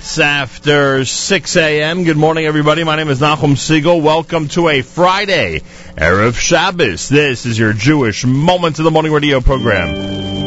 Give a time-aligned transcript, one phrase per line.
[0.00, 2.04] minutes after 6 a.m.
[2.04, 2.84] Good morning, everybody.
[2.84, 4.00] My name is Nachum Segal.
[4.00, 5.60] Welcome to a Friday,
[5.94, 7.10] Erev Shabbos.
[7.10, 10.40] This is your Jewish Moment of the Morning Radio program.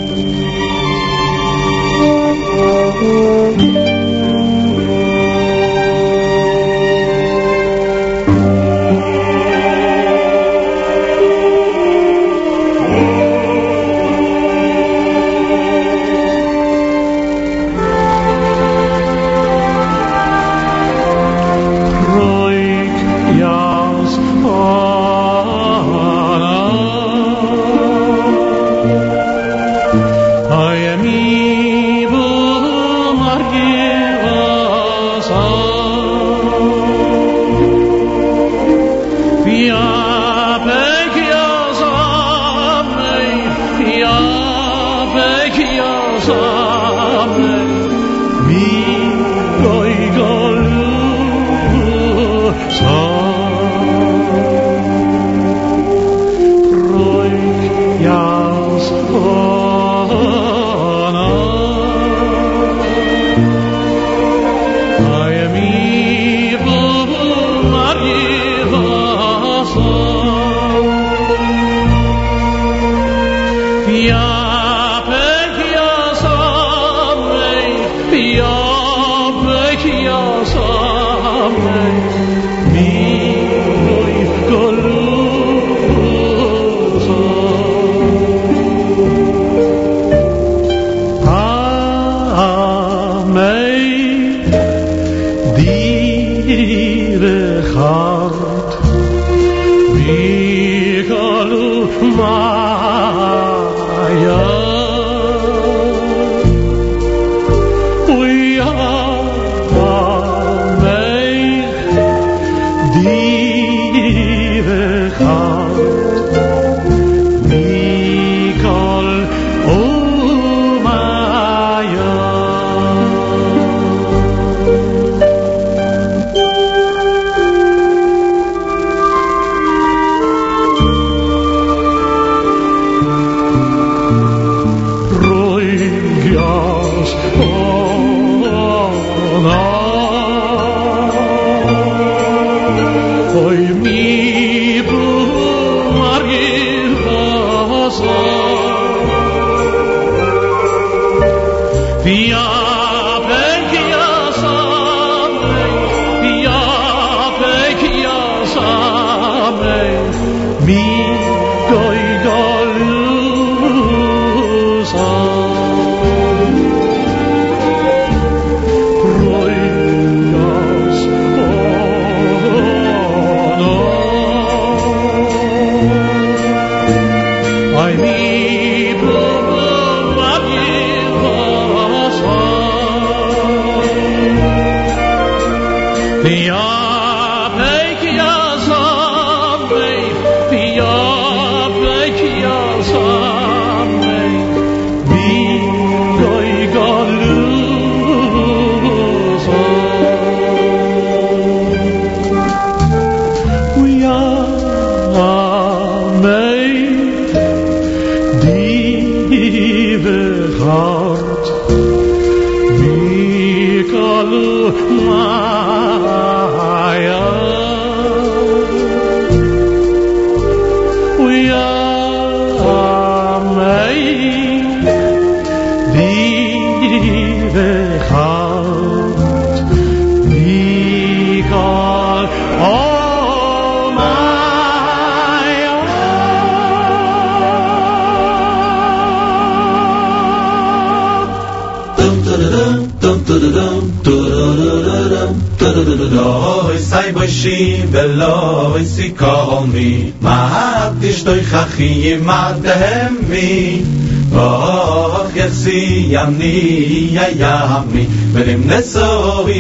[256.24, 257.56] ani ya ya
[257.94, 258.04] mi
[258.34, 259.10] berim neso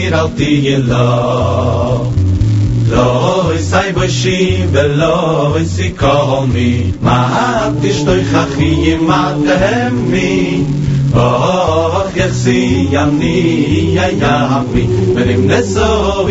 [0.01, 0.51] ir al ti
[0.89, 1.10] lo
[2.91, 3.08] lo
[3.70, 4.38] sai bo shi
[5.75, 6.48] si ko
[7.08, 7.20] ma
[7.82, 8.72] ti shtoy khachi
[9.10, 10.32] ma tem mi
[11.15, 16.27] Och, ich sieh an nie, ja, ja, mi, wenn so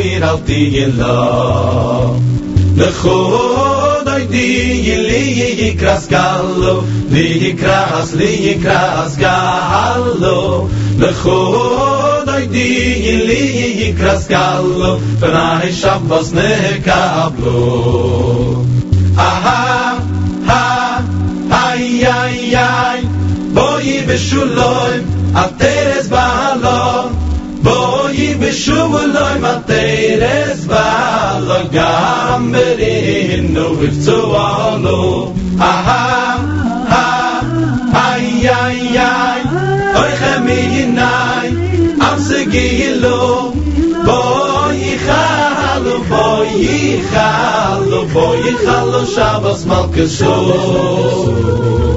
[4.33, 5.23] di li
[5.61, 6.75] yikras gallo.
[7.12, 10.69] Li yikras li yikras gallo
[11.01, 12.69] le khod oy di
[13.29, 13.43] li
[13.81, 14.93] yikras gallo.
[15.21, 16.53] Fnay shabbos ne
[16.89, 18.65] kablo.
[19.29, 20.01] Aha
[20.49, 20.65] ha
[21.65, 21.85] ay
[22.19, 23.01] ay ay
[23.57, 24.95] boy beshuloy
[25.45, 27.12] ateres balon
[27.67, 31.12] boy beshuloy materes balon
[31.73, 35.02] gam berin no wif zu allo
[35.62, 36.02] ha ha
[36.93, 37.07] ha
[38.07, 38.26] ay
[38.61, 39.41] ay ay
[40.02, 40.62] oy khami
[40.99, 41.49] nay
[42.09, 42.41] am se
[44.07, 46.52] boy khal boy
[47.12, 50.37] khal boy khal shabas mal kesho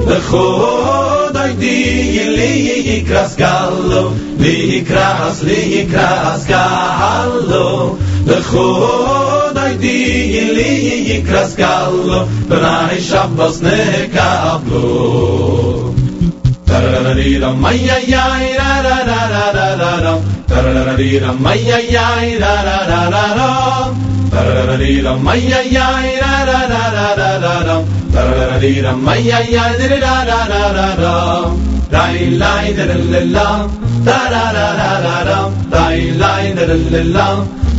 [0.08, 1.76] de khod ay di
[2.16, 2.52] yili
[2.96, 4.04] ikras galo
[4.42, 7.68] li ikras li ikras galo
[8.28, 9.25] de khod
[10.34, 14.84] ye li ye ye kraskallo brai shabbos ne kablo
[16.68, 18.24] tarararira maya ya
[18.58, 20.14] ra ra ra ra ra ra ra
[20.50, 22.08] tarararira maya ya
[22.42, 23.50] ra ra ra ra ra
[24.32, 25.88] tarararira maya ya
[26.22, 27.76] ra ra ra ra ra ra ra
[28.14, 31.14] tarararira maya ya ra ra ra ra ra ra
[31.90, 33.48] dai lai da la la la
[34.08, 35.38] da ra ra ra ra ra
[35.74, 37.28] dai lai da la la la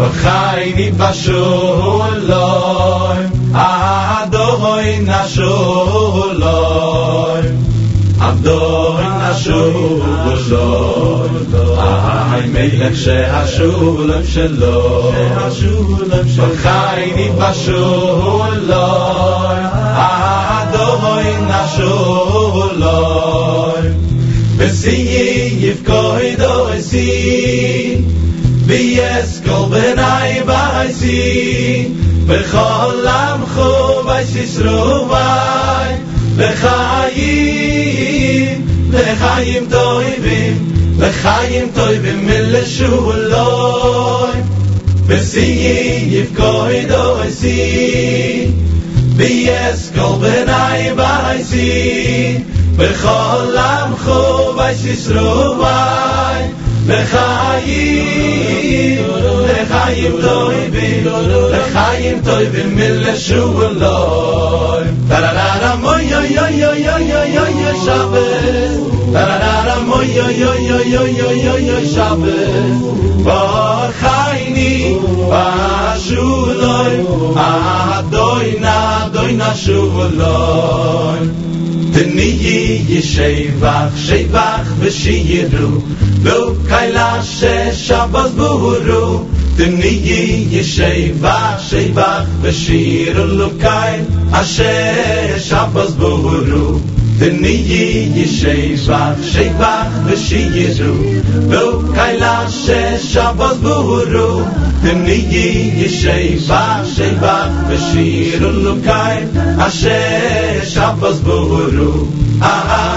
[0.00, 7.48] מרדכי נתבשו אלוהי, אדוי נשו אלוהי,
[8.18, 10.02] אדוי נשו
[11.52, 15.12] אלוהי, מלך שהשולם שלו,
[16.36, 19.60] מרדכי נתבשו אלוהי,
[20.62, 23.88] אדוי נשו אלוהי,
[24.56, 25.74] וסיי
[26.38, 27.79] דוי סיי
[28.70, 31.88] ביס קול בנאי בייסי
[32.26, 35.08] בכל עמכו בייס ישרו
[36.36, 37.30] לחיים
[38.92, 43.10] לחיים טויבים לחיים טויבים מלשולוי.
[45.06, 48.46] בסיי יפקוי דויסי
[49.16, 52.38] ביס קול בנאי בייסי
[52.76, 55.54] בכל עמכו בייס ישרו
[56.86, 58.70] לחיים,
[59.48, 61.06] לחיים טויבים,
[61.50, 64.94] לחיים טויבים מלשו אלוהים.
[65.08, 67.52] טרררה מוי יוי יוי יוי יוי יוי
[67.84, 68.80] שבס,
[69.12, 69.49] טרררה
[70.00, 72.36] oy oy oy oy oy oy oy oy shabe
[73.24, 73.40] ba
[74.00, 74.74] khayni
[75.30, 75.44] ba
[76.04, 76.94] shuloy
[77.46, 77.48] a
[78.14, 78.76] doy na
[79.14, 81.20] doy na shuloy
[81.96, 82.60] tni ye
[82.92, 85.68] ye shevach shevach ve shiyru
[86.28, 86.38] lo
[86.70, 87.52] kayla she
[87.82, 89.04] shabaz buru
[89.58, 90.22] tni ye
[90.54, 91.68] ye shevach
[92.46, 93.50] ve shiyru lo
[94.40, 94.72] a she
[95.50, 96.64] shabaz buru
[97.20, 97.84] de nige
[98.16, 99.00] ye sheis va
[99.30, 99.72] sheik va
[100.04, 100.92] ve shi yezu
[101.50, 101.64] do
[101.96, 104.28] kaila she shabos buru
[104.84, 105.48] de nige
[105.80, 106.62] ye sheis va
[106.94, 107.34] sheik va
[107.68, 108.06] ve shi
[108.44, 109.18] rul kai
[109.66, 110.00] a she
[110.72, 111.92] shabos buru
[112.52, 112.88] aha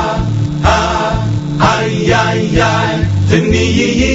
[0.68, 0.80] ha
[1.74, 2.96] ay ay ay
[3.30, 4.14] de nige ye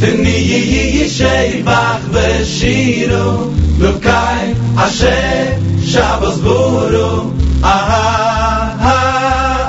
[0.00, 5.44] תני יהיה שייבח ושירו נוקאי אשר
[5.84, 7.30] שבוס בורו
[7.64, 8.94] אהה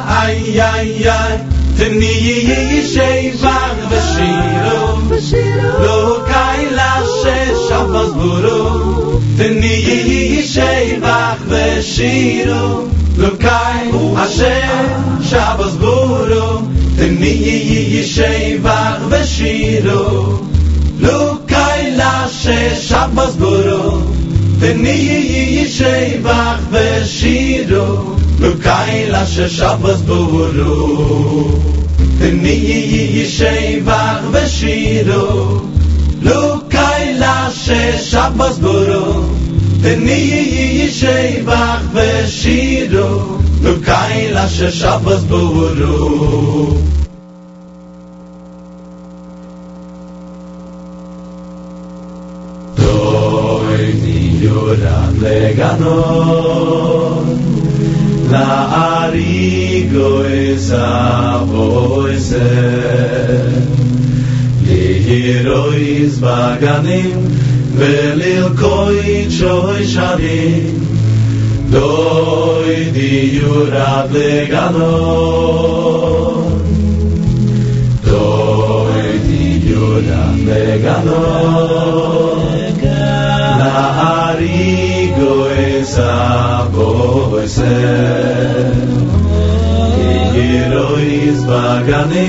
[0.08, 1.38] איי איי איי
[1.78, 4.98] תני יהיה שייבח ושירו
[5.80, 12.82] נוקאי לאשר שבוס בורו תני יהיה שייבח ושירו
[13.18, 14.86] נוקאי אשר
[15.22, 16.62] שבוס בורו
[16.98, 20.40] דני nie ye ye shei vach ve shiro
[21.06, 21.20] lo
[21.52, 22.60] kai la she
[29.28, 30.76] shabbos buro
[32.20, 32.80] de nie ye
[33.16, 35.26] ye shei vach ve shiro
[36.28, 36.42] lo
[36.76, 39.06] kai la she shabbos buro
[39.84, 40.20] de nie
[40.56, 42.10] ye ye shei vach ve
[42.40, 43.10] shiro
[43.66, 45.94] Lub kaila she shabbos buru.
[52.80, 56.46] Doi ni yuran leganon
[58.30, 58.52] La
[59.08, 62.34] arigo is a voice.
[64.68, 67.20] Lihirois baganim
[67.82, 69.84] Velil koi choi
[71.76, 74.94] doy di yurad le gano
[79.28, 81.22] di yurad le gano
[83.60, 83.76] la
[84.24, 86.14] ari go esa
[86.72, 87.78] boise
[89.96, 90.88] ki gero
[91.20, 92.26] iz bagane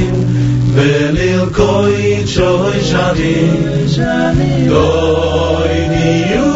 [0.74, 3.36] velil koi choy shani.
[4.72, 6.55] Doy di yurad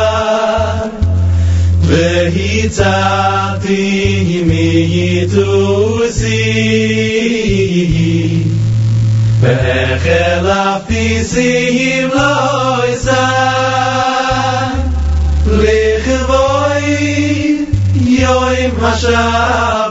[2.33, 3.83] hitati
[4.47, 6.41] mi yitusi
[9.41, 9.55] be
[10.03, 13.23] khala pisi himloisa
[15.61, 16.91] le khvoi
[18.21, 19.90] yoy masha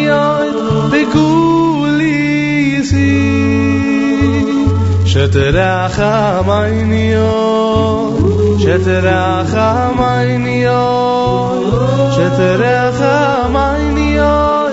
[5.10, 11.64] שתרחמייני אוי, שתרחמייני אוי,
[12.16, 14.72] שתרחמייני אוי,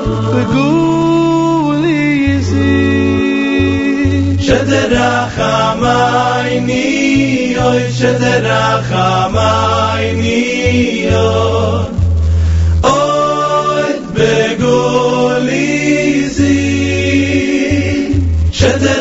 [14.16, 15.67] בגוליסי.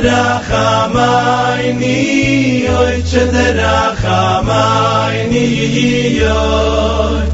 [0.08, 2.00] rachamayni
[2.80, 5.46] oy chad rachamayni
[6.36, 7.26] oy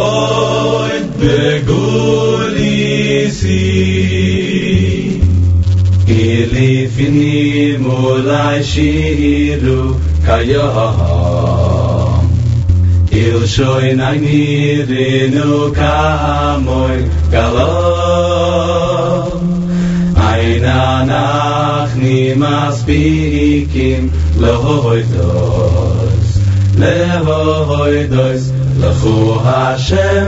[0.00, 2.78] oy beguli
[3.38, 3.62] si.
[6.20, 7.40] Ili fini
[7.84, 9.80] mulashiru
[10.26, 10.98] kayaha
[13.12, 14.42] il shoy nayni
[14.90, 16.98] renu kamoy
[17.32, 17.70] galo.
[20.40, 26.38] אין אנאך ני מספיקים לאהוי דויס
[26.78, 30.26] לאהוי דויס לחו השם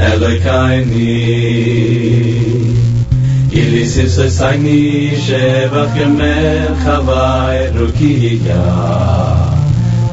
[0.00, 1.34] אלוי קייני
[3.52, 8.62] אילי סיסוי סייני שבח ימר חווי רוקיה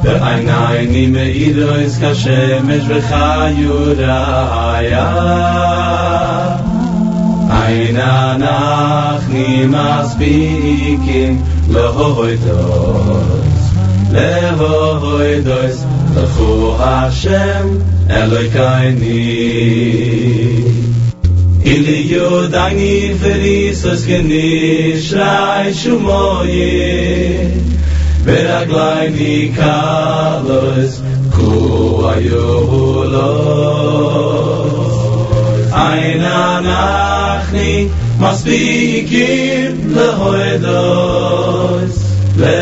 [0.02, 6.31] ואיני ני מאידו איסקה שמש וחיורה היה
[7.62, 11.32] Aina nach nimas bikin
[11.74, 13.32] lehoidos
[14.14, 15.76] lehoidos
[16.14, 17.66] lechu Hashem
[18.18, 19.24] eloi kaini.
[21.72, 26.70] Ili yudani ferisos genishrai shumoyi
[28.26, 30.92] beraglai nikalos
[31.34, 31.50] ku
[32.14, 33.22] ayuhulos.
[35.86, 37.01] Aina nach
[38.22, 41.94] must be given hoydos
[42.40, 42.58] ve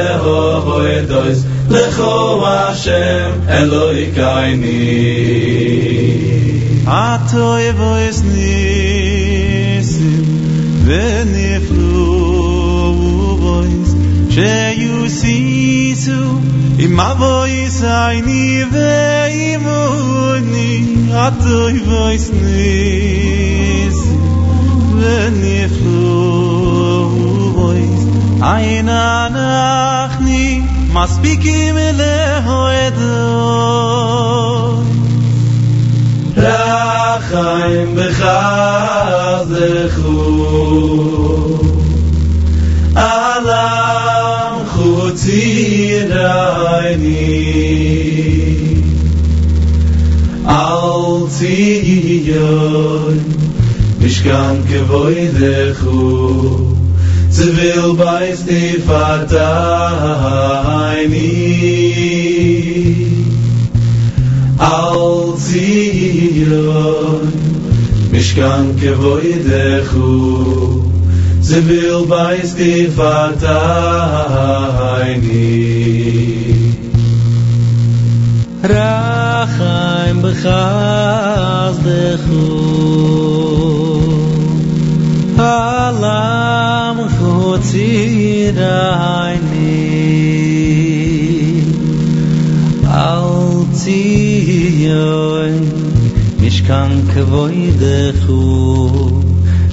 [0.67, 1.39] hoydos
[1.73, 4.79] le khoma shem en lo ikayni
[7.01, 8.57] atoy voysni
[10.89, 12.09] ven iflu
[13.43, 13.91] vois
[14.37, 16.21] she you see su
[16.87, 18.41] imavo isai ni
[25.41, 26.11] ni flu
[27.57, 28.01] vois
[28.53, 29.03] aina
[29.37, 30.45] nachni
[30.95, 33.17] mas bikim le hoedo
[36.45, 38.39] rachaim bechazechu
[43.09, 45.45] alam chutzi
[46.15, 47.27] raini
[50.61, 51.05] al
[51.37, 53.19] tziyoy
[54.01, 56.77] Mishkan kevoi dechu
[57.31, 59.49] Zivil bais nifata
[60.65, 61.33] haini
[64.59, 67.29] Al zion
[68.11, 70.11] Mishkan kevoi dechu
[71.51, 73.59] Zivil bais nifata
[74.79, 75.81] haini
[78.63, 83.20] Rachaim b'chaz dechu.
[85.41, 88.21] alam khotsirayni
[93.01, 93.31] al
[93.83, 95.57] tiyoy
[96.41, 96.93] mishkan
[97.43, 97.45] o
[98.23, 98.43] khu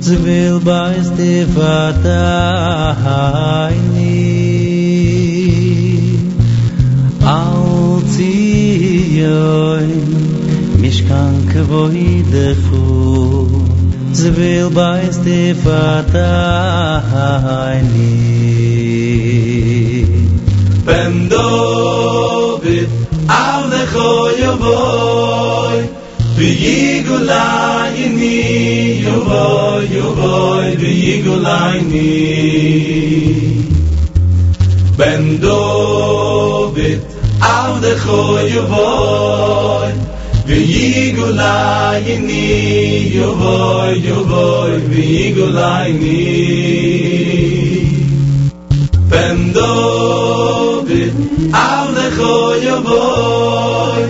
[0.07, 2.67] zvil bayz de vatayni
[7.37, 7.65] al
[8.15, 9.89] tiyoy
[10.81, 13.76] mishkan a khu t z i
[14.17, 16.29] zvil bei stefata
[17.11, 18.13] hayni
[20.87, 22.89] bem dovit
[23.29, 25.77] al de khoyo voy
[26.37, 28.39] bi igulayni
[29.05, 32.13] yo voy yo voy bi igulayni
[34.97, 37.01] bem dovit
[37.53, 38.63] al de khoyo
[40.47, 47.37] ויגולי ני יובוי יובוי ויגולי ני
[49.09, 51.13] פן דוביד
[51.53, 54.03] אב לכו יובוי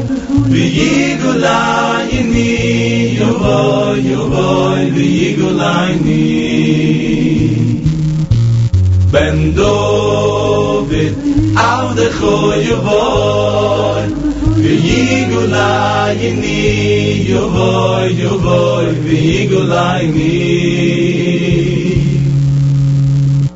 [0.49, 5.95] ויגולי ני יובוי יובוי ויגולי
[9.11, 11.13] פן דוביד
[11.55, 11.99] אב
[12.61, 14.26] יובוי
[14.67, 16.53] ויגולייני
[17.27, 20.27] יובוי יובוי ויגולייני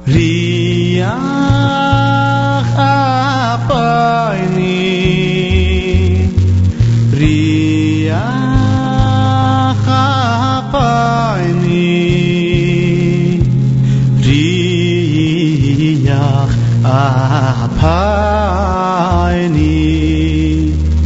[0.07, 1.17] ריח
[2.75, 4.50] אפוי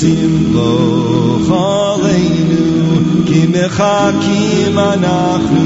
[0.00, 5.60] ושמלוך עלינו כי מחכים אנחנו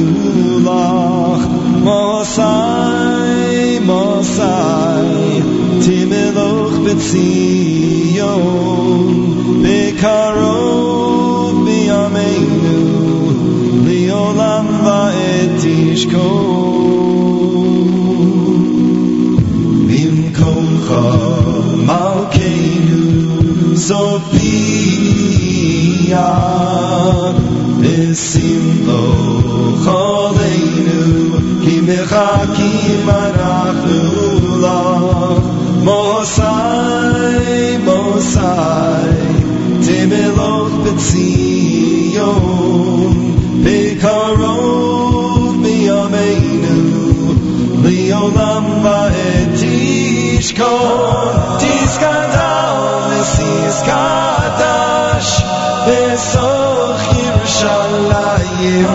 [0.64, 1.47] לך
[1.83, 5.40] מוסי מוסי
[5.81, 8.31] תמלוך בציון
[9.62, 13.31] בקרוב בימינו
[13.85, 16.54] לעולם ועד תשכון
[23.86, 24.26] Sophia
[27.82, 29.06] Besim lo
[29.86, 31.04] choleinu
[31.63, 34.02] Ki mechakim arachnu
[34.63, 35.45] lach
[35.86, 39.19] Mosai, Mosai
[39.86, 42.34] Temeloch betzion
[43.65, 46.80] Bekarov miyameinu
[47.84, 52.35] Leolam va'et tishkon Tishkan
[53.76, 55.44] Ois Kadash
[55.86, 58.92] Besoch Yerushalayim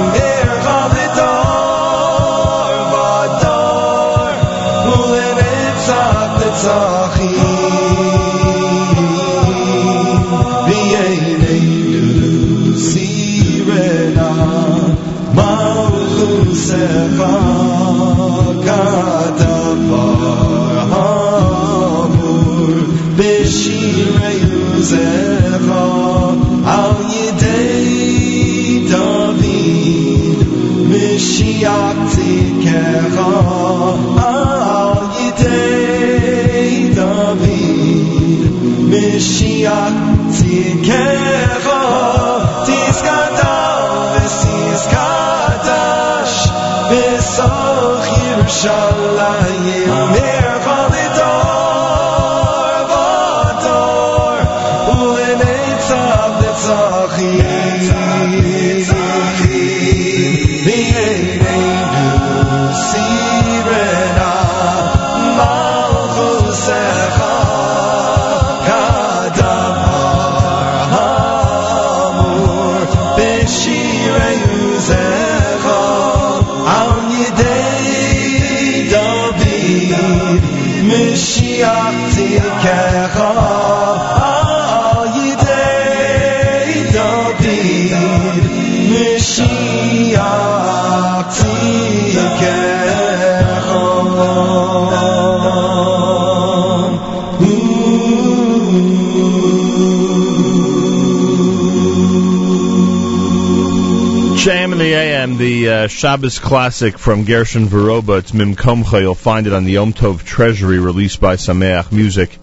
[105.80, 108.18] uh, Shabbos classic from Gershon Veroba.
[108.18, 109.00] It's Mimkomcha.
[109.00, 112.36] You'll find it on the Yom Tov Treasury released by Sameach Music,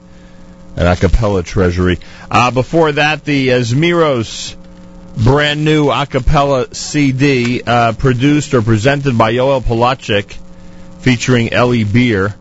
[0.76, 2.00] an a cappella treasury.
[2.32, 9.34] Uh, before that, the uh, brand new a cappella CD uh, produced or presented by
[9.34, 10.36] Yoel Polachek
[11.02, 12.34] featuring Ellie Beer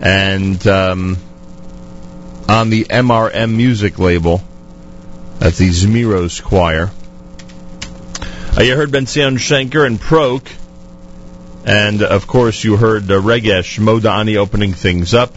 [0.00, 1.16] and um,
[2.48, 4.42] on the MRM music label.
[5.40, 6.90] That's the Zmiros Choir.
[8.58, 10.44] Uh, you heard Ben Zion Schenker and Prok.
[11.64, 15.32] And of course, you heard uh, Regesh Modani opening things up.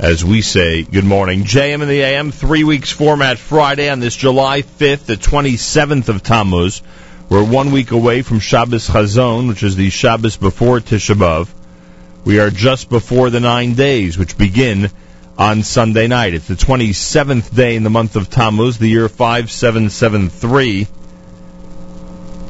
[0.00, 1.44] As we say, good morning.
[1.44, 6.24] JM and the AM, three weeks format Friday on this July 5th, the 27th of
[6.24, 6.82] Tammuz.
[7.28, 11.48] We're one week away from Shabbos Chazon, which is the Shabbos before Tisha B'Av.
[12.24, 14.90] We are just before the nine days, which begin
[15.38, 16.34] on Sunday night.
[16.34, 20.88] It's the 27th day in the month of Tammuz, the year 5773.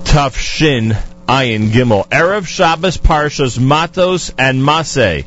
[0.08, 0.96] Tuf Shin
[1.28, 2.08] Ayin Gimel.
[2.08, 5.26] Erev Shabbos Parshas Matos and Maseh.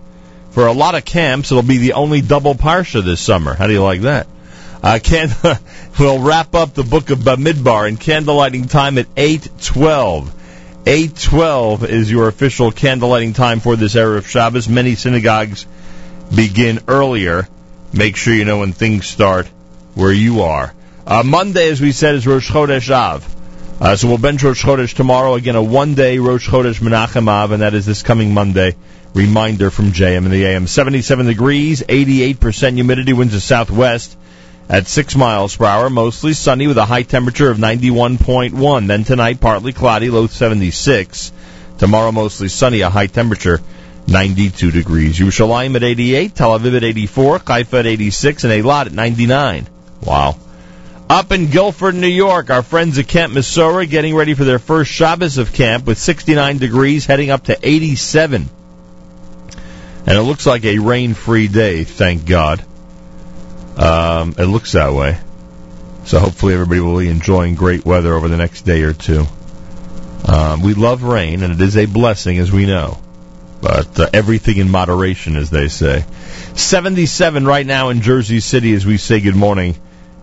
[0.49, 3.53] for a lot of camps, it'll be the only double parsha this summer.
[3.53, 4.25] How do you like that?
[4.81, 5.29] Uh, can,
[5.99, 10.31] we'll wrap up the book of Bamidbar in candlelighting time at 8.12.
[10.85, 14.67] 8.12 is your official candlelighting time for this of Shabbos.
[14.67, 15.67] Many synagogues
[16.35, 17.47] begin earlier.
[17.93, 19.45] Make sure you know when things start
[19.93, 20.73] where you are.
[21.05, 23.40] Uh, Monday, as we said, is Rosh Chodesh Av.
[23.81, 25.33] Uh, so we'll bench Rosh Chodesh tomorrow.
[25.33, 28.75] Again, a one-day Rosh Chodesh Menachem Av, and that is this coming Monday.
[29.15, 30.67] Reminder from JM and the AM.
[30.67, 34.15] 77 degrees, 88% humidity, winds of southwest
[34.69, 35.89] at 6 miles per hour.
[35.89, 38.85] Mostly sunny with a high temperature of 91.1.
[38.85, 41.31] Then tonight, partly cloudy, low 76.
[41.79, 43.61] Tomorrow, mostly sunny, a high temperature
[44.05, 45.17] 92 degrees.
[45.17, 49.67] Yerushalayim at 88, Tel Aviv at 84, Haifa at 86, and Eilat at 99.
[50.03, 50.37] Wow.
[51.11, 54.89] Up in Guilford, New York, our friends at Camp Mesorah getting ready for their first
[54.89, 58.49] Shabbos of camp with 69 degrees, heading up to 87.
[60.05, 62.63] And it looks like a rain-free day, thank God.
[63.75, 65.19] Um, it looks that way.
[66.05, 69.25] So hopefully everybody will be enjoying great weather over the next day or two.
[70.25, 72.97] Um, we love rain, and it is a blessing, as we know.
[73.61, 76.05] But uh, everything in moderation, as they say.
[76.55, 79.75] 77 right now in Jersey City as we say good morning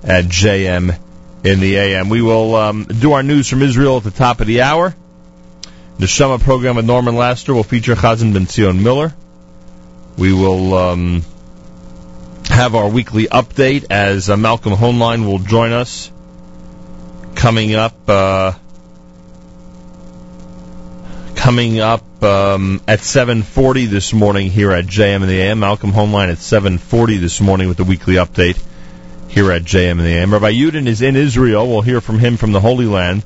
[0.03, 0.99] at JM
[1.45, 2.09] in the AM.
[2.09, 4.95] We will um, do our news from Israel at the top of the hour.
[5.99, 9.15] The Shema program with Norman Laster will feature Chazan Ben Zion Miller.
[10.17, 11.23] We will um,
[12.49, 16.11] have our weekly update as uh, Malcolm Hoenlein will join us
[17.35, 17.97] coming up.
[18.09, 18.53] Uh,
[21.35, 25.61] coming up um, at 7:40 this morning here at JM and the AM.
[25.61, 28.61] Malcolm Hoenlein at 7:40 this morning with the weekly update
[29.29, 30.33] here at JM and the AM.
[30.33, 31.69] Rabbi Yudin is in Israel.
[31.69, 33.25] We'll hear from him from the Holy Land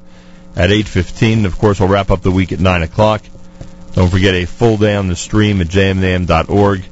[0.57, 1.47] at 8:15.
[1.47, 3.23] Of course, we'll wrap up the week at 9 o'clock.
[3.95, 6.85] Don't forget a full day on the stream at jmandam.org.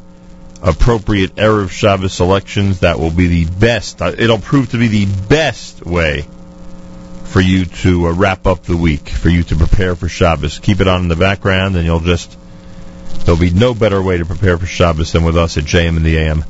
[0.62, 2.80] Appropriate Erev Shabbos selections.
[2.80, 4.02] That will be the best.
[4.02, 6.26] Uh, it'll prove to be the best way
[7.24, 10.58] for you to uh, wrap up the week, for you to prepare for Shabbos.
[10.58, 12.36] Keep it on in the background, and you'll just
[13.24, 16.04] there'll be no better way to prepare for Shabbos than with us at JM and
[16.04, 16.44] the AM.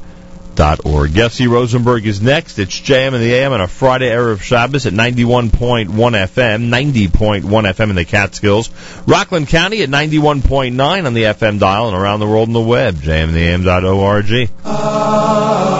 [0.60, 1.14] Org.
[1.14, 2.58] Jesse Rosenberg is next.
[2.58, 7.42] It's JM and the AM on a Friday era of Shabbos at 91.1 FM, 90.1
[7.42, 8.70] FM in the Catskills.
[9.06, 12.96] Rockland County at 91.9 on the FM dial and around the world on the web,
[12.96, 14.26] jmandtheam.org.
[14.26, 15.79] V'lu ah.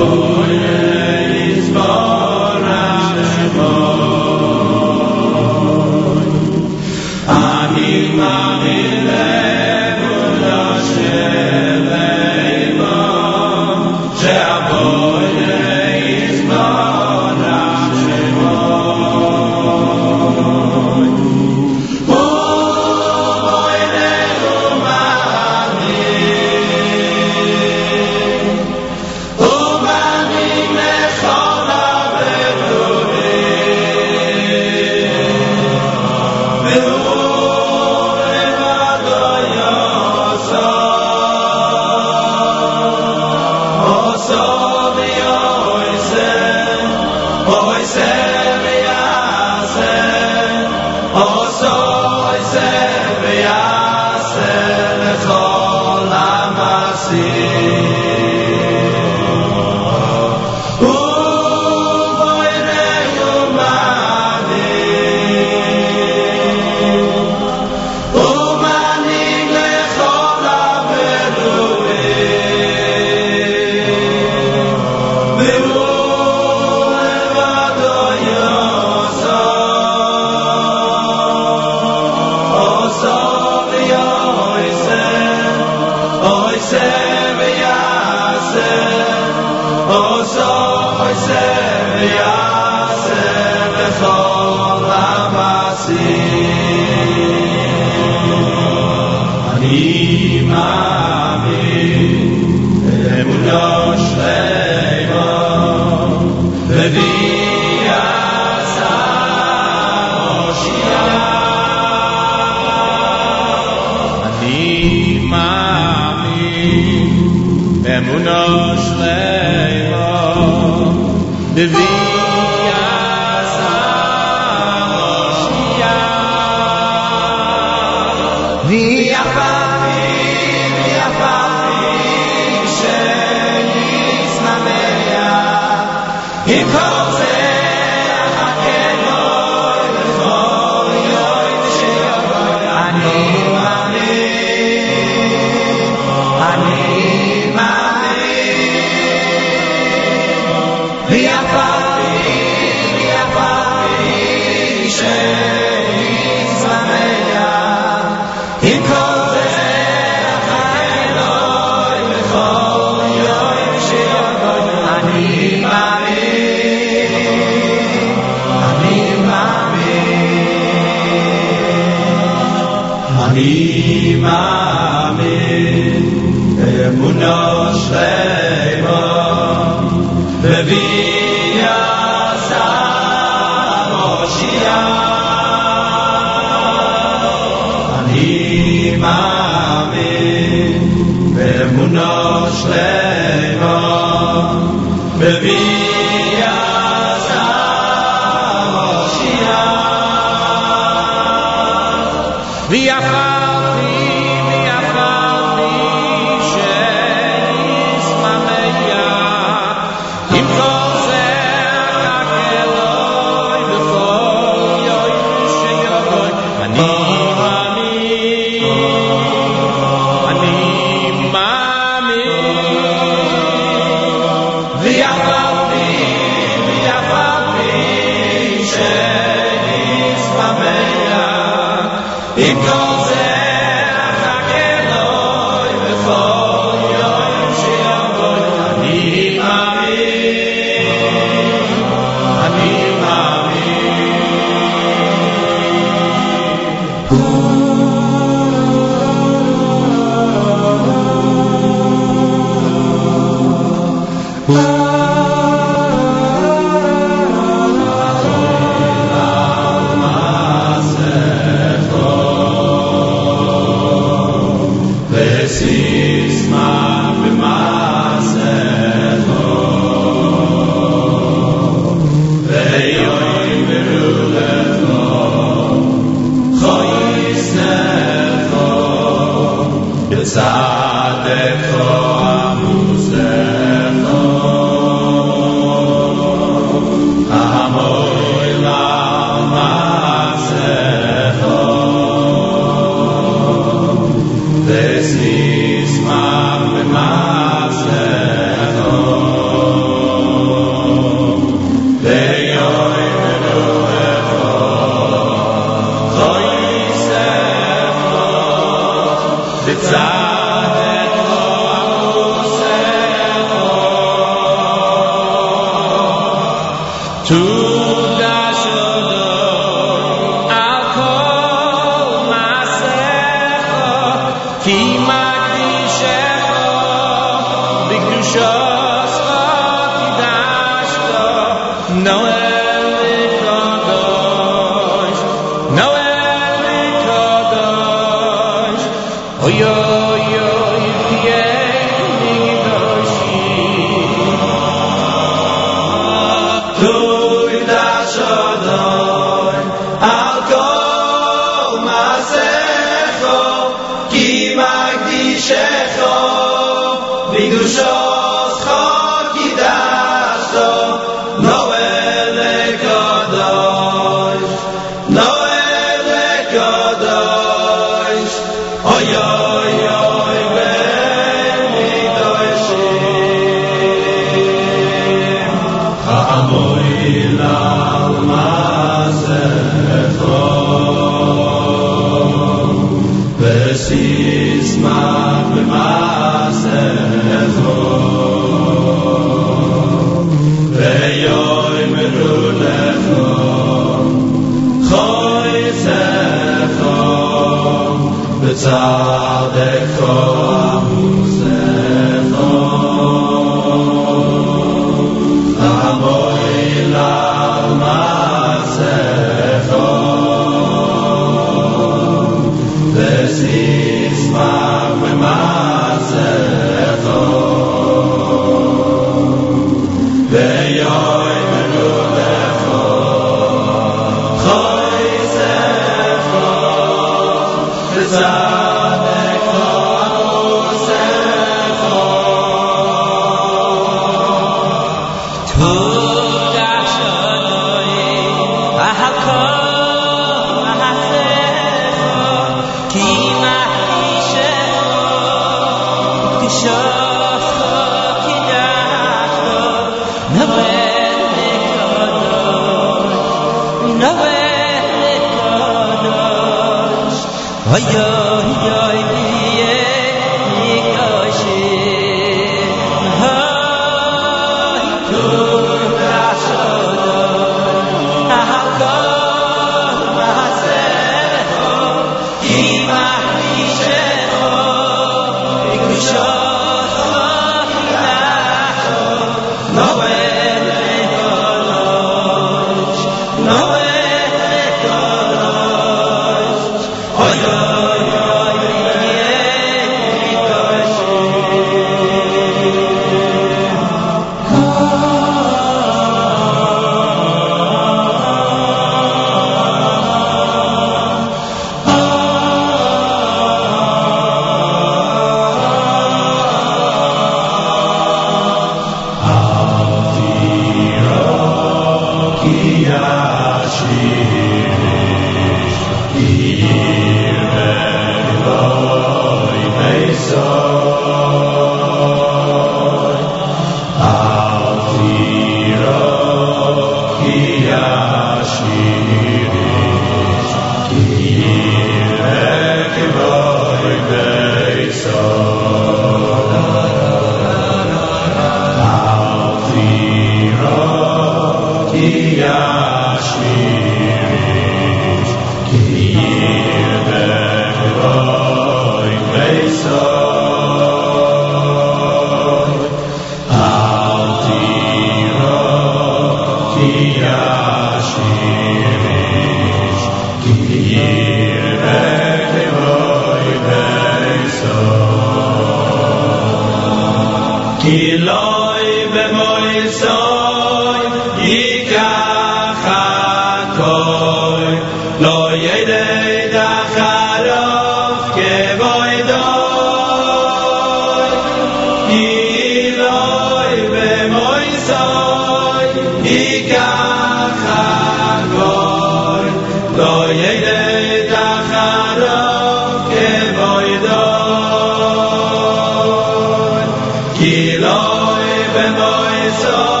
[597.81, 600.00] Eloi ben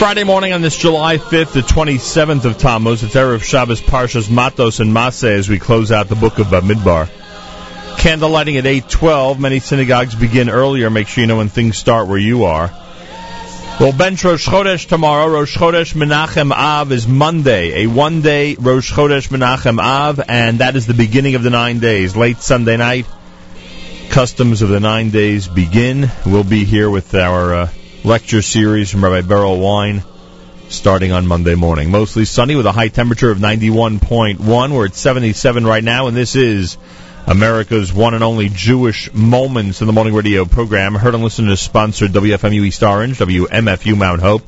[0.00, 3.02] Friday morning on this July 5th, the 27th of Tammuz.
[3.02, 7.06] It's Erev Shabbos Parshas Matos and Maseh as we close out the book of Midbar.
[7.98, 9.38] Candle lighting at 8:12.
[9.38, 10.88] Many synagogues begin earlier.
[10.88, 12.72] Make sure you know when things start where you are.
[13.78, 15.28] Well, bench Rosh Chodesh tomorrow.
[15.28, 20.86] Rosh Chodesh Menachem Av is Monday, a one-day Rosh Chodesh Menachem Av, and that is
[20.86, 22.16] the beginning of the nine days.
[22.16, 23.04] Late Sunday night,
[24.08, 26.10] customs of the nine days begin.
[26.24, 27.68] We'll be here with our uh,
[28.04, 30.02] lecture series from Rabbi Berel Wein
[30.68, 31.90] starting on Monday morning.
[31.90, 34.72] Mostly sunny with a high temperature of 91.1.
[34.72, 36.78] We're at 77 right now, and this is
[37.26, 40.94] America's one and only Jewish Moments in the Morning Radio program.
[40.94, 44.42] Heard and listened to sponsored WFMU East Orange, WMFU Mount Hope.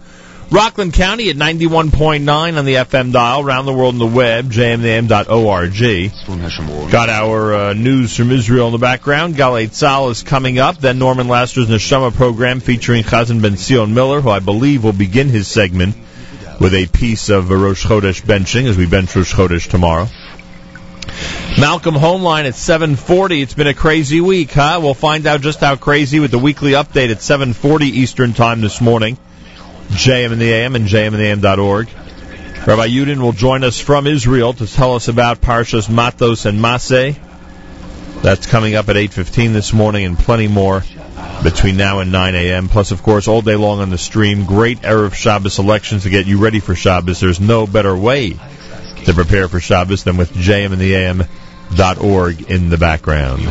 [0.52, 5.72] Rockland County at 91.9 on the FM dial, around the world on the web, jmnam.org.
[6.90, 9.34] Got our uh, news from Israel in the background.
[9.34, 10.76] Galei Tzahal is coming up.
[10.76, 15.30] Then Norman Laster's Neshama program featuring Chazan Ben Zion Miller, who I believe will begin
[15.30, 15.96] his segment
[16.60, 20.06] with a piece of uh, Rosh Chodesh benching as we bench Rosh Chodesh tomorrow.
[21.58, 23.40] Malcolm Hoenlein at 7:40.
[23.40, 24.80] It's been a crazy week, huh?
[24.82, 28.82] We'll find out just how crazy with the weekly update at 7:40 Eastern Time this
[28.82, 29.16] morning.
[29.92, 31.88] JM and the AM and jmandtheam.org.
[32.66, 37.18] Rabbi Yudin will join us from Israel to tell us about Parshas Matos and Maseh.
[38.22, 40.84] That's coming up at 8.15 this morning and plenty more
[41.42, 42.68] between now and 9 a.m.
[42.68, 46.26] Plus, of course, all day long on the stream, great Erev Shabbos selections to get
[46.26, 47.20] you ready for Shabbos.
[47.20, 48.36] There's no better way
[49.04, 51.24] to prepare for Shabbos than with JM and the AM
[51.74, 53.42] dot org in the background.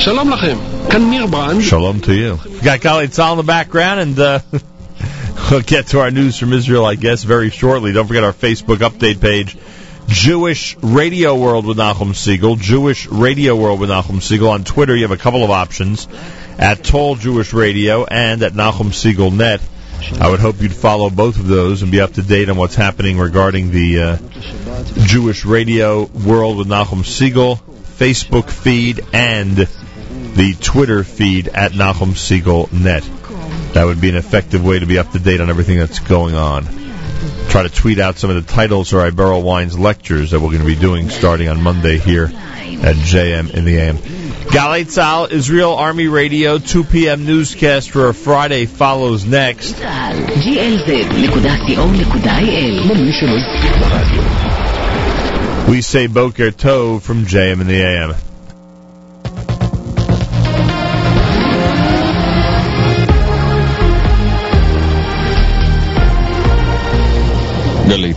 [0.00, 0.90] Shalom Lachem.
[0.90, 1.60] Kan Mirbrand.
[1.60, 2.38] Shalom to you.
[2.42, 4.40] We got Khalid Sal in the background, and uh,
[5.50, 7.92] we'll get to our news from Israel, I guess, very shortly.
[7.92, 9.58] Don't forget our Facebook update page.
[10.08, 14.48] Jewish Radio World with Nachum Segal, Jewish Radio World with Nachum Segal.
[14.52, 16.08] On Twitter, you have a couple of options
[16.58, 19.60] at Tall Jewish Radio and at Nachum Segal Net.
[20.18, 22.74] I would hope you'd follow both of those and be up to date on what's
[22.74, 24.16] happening regarding the uh,
[25.04, 27.60] Jewish Radio World with Nachum Segal
[28.00, 29.68] Facebook feed and
[30.34, 33.08] the Twitter feed at Nachum Segal Net.
[33.74, 36.34] That would be an effective way to be up to date on everything that's going
[36.34, 36.64] on.
[37.48, 40.60] Try to tweet out some of the titles or Berel Wein's lectures that we're going
[40.60, 43.96] to be doing starting on Monday here at JM in the AM.
[43.98, 47.26] Galei Tzahal, Israel Army Radio, 2 p.m.
[47.26, 49.78] newscast for a Friday follows next.
[55.70, 58.29] We say Boker Tov from JM in the AM.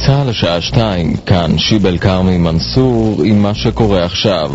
[0.06, 4.52] צה"ל השעה שתיים, כאן שיבל כרמי מנסור עם מה שקורה עכשיו.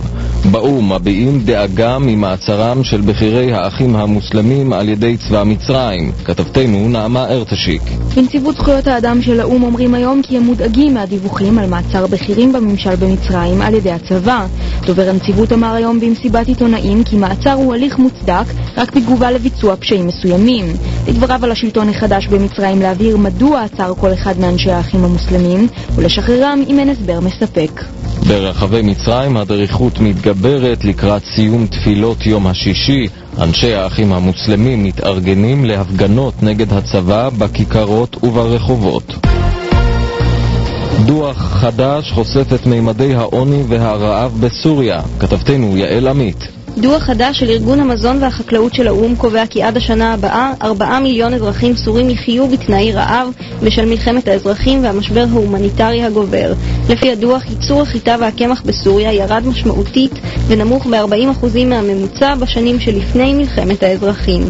[0.50, 6.12] באו"ם מביעים דאגה ממעצרם של בכירי האחים המוסלמים על ידי צבא מצרים.
[6.24, 7.82] כתבתנו נעמה ארטשיק.
[8.16, 12.96] בנציבות זכויות האדם של האו"ם אומרים היום כי הם מודאגים מהדיווחים על מעצר בכירים בממשל
[12.96, 14.46] במצרים על ידי הצבא.
[14.86, 18.44] דובר הנציבות אמר היום במסיבת עיתונאים כי מעצר הוא הליך מוצדק
[18.76, 20.64] רק בתגובה לביצוע פשעים מסוימים.
[21.08, 25.37] לדבריו על השלטון החדש במצרים להבהיר מדוע עצר כל אחד מאנשי האחים המוסלמים
[25.96, 27.84] ולשחררם אם אין הסבר מספק.
[28.28, 33.08] ברחבי מצרים הדריכות מתגברת לקראת סיום תפילות יום השישי.
[33.40, 39.14] אנשי האחים המוסלמים מתארגנים להפגנות נגד הצבא בכיכרות וברחובות.
[41.06, 45.00] דוח חדש חושף את מימדי העוני והרעב בסוריה.
[45.20, 46.57] כתבתנו יעל עמית.
[46.80, 51.34] דוח חדש של ארגון המזון והחקלאות של האו"ם קובע כי עד השנה הבאה 4 מיליון
[51.34, 53.28] אזרחים סורים יחיו בתנאי רעב
[53.62, 56.52] בשל מלחמת האזרחים והמשבר ההומניטרי הגובר.
[56.88, 60.12] לפי הדוח, ייצור החיטה והקמח בסוריה ירד משמעותית
[60.46, 64.42] ונמוך ב-40% מהממוצע בשנים שלפני מלחמת האזרחים.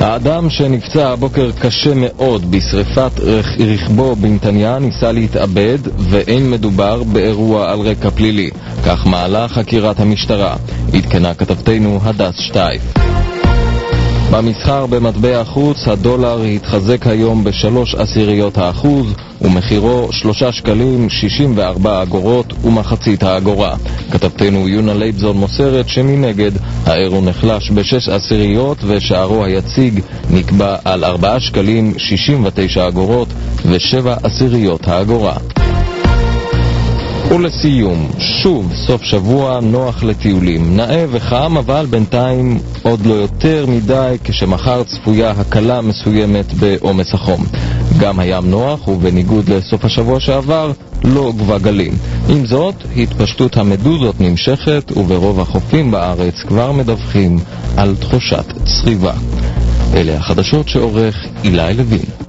[0.00, 3.20] האדם שנפצע הבוקר קשה מאוד בשריפת
[3.58, 8.50] רכבו בנתניה ניסה להתאבד ואין מדובר באירוע על רקע פלילי.
[8.86, 10.56] כך מעלה חקירת המשטרה.
[10.94, 12.82] עדכנה כתבתנו הדס שטייף.
[14.30, 22.52] במסחר במטבע החוץ הדולר התחזק היום בשלוש עשיריות האחוז ומחירו שלושה שקלים שישים וארבע אגורות
[22.64, 23.76] ומחצית האגורה.
[24.10, 26.50] כתבתנו יונה לייבזון מוסרת שמנגד
[26.86, 30.00] האירו נחלש בשש עשיריות ושערו היציג
[30.30, 33.28] נקבע על ארבעה שקלים שישים ותשע אגורות
[33.66, 35.34] ושבע עשיריות האגורה.
[37.30, 40.76] ולסיום, שוב סוף שבוע נוח לטיולים.
[40.76, 47.44] נאה וחם, אבל בינתיים עוד לא יותר מדי, כשמחר צפויה הקלה מסוימת בעומס החום.
[48.00, 50.72] גם הים נוח, ובניגוד לסוף השבוע שעבר,
[51.04, 51.92] לא גבה גלים.
[52.28, 57.38] עם זאת, התפשטות המדוזות נמשכת, וברוב החופים בארץ כבר מדווחים
[57.76, 59.12] על תחושת צריבה.
[59.94, 62.19] אלה החדשות שעורך אילי לוין.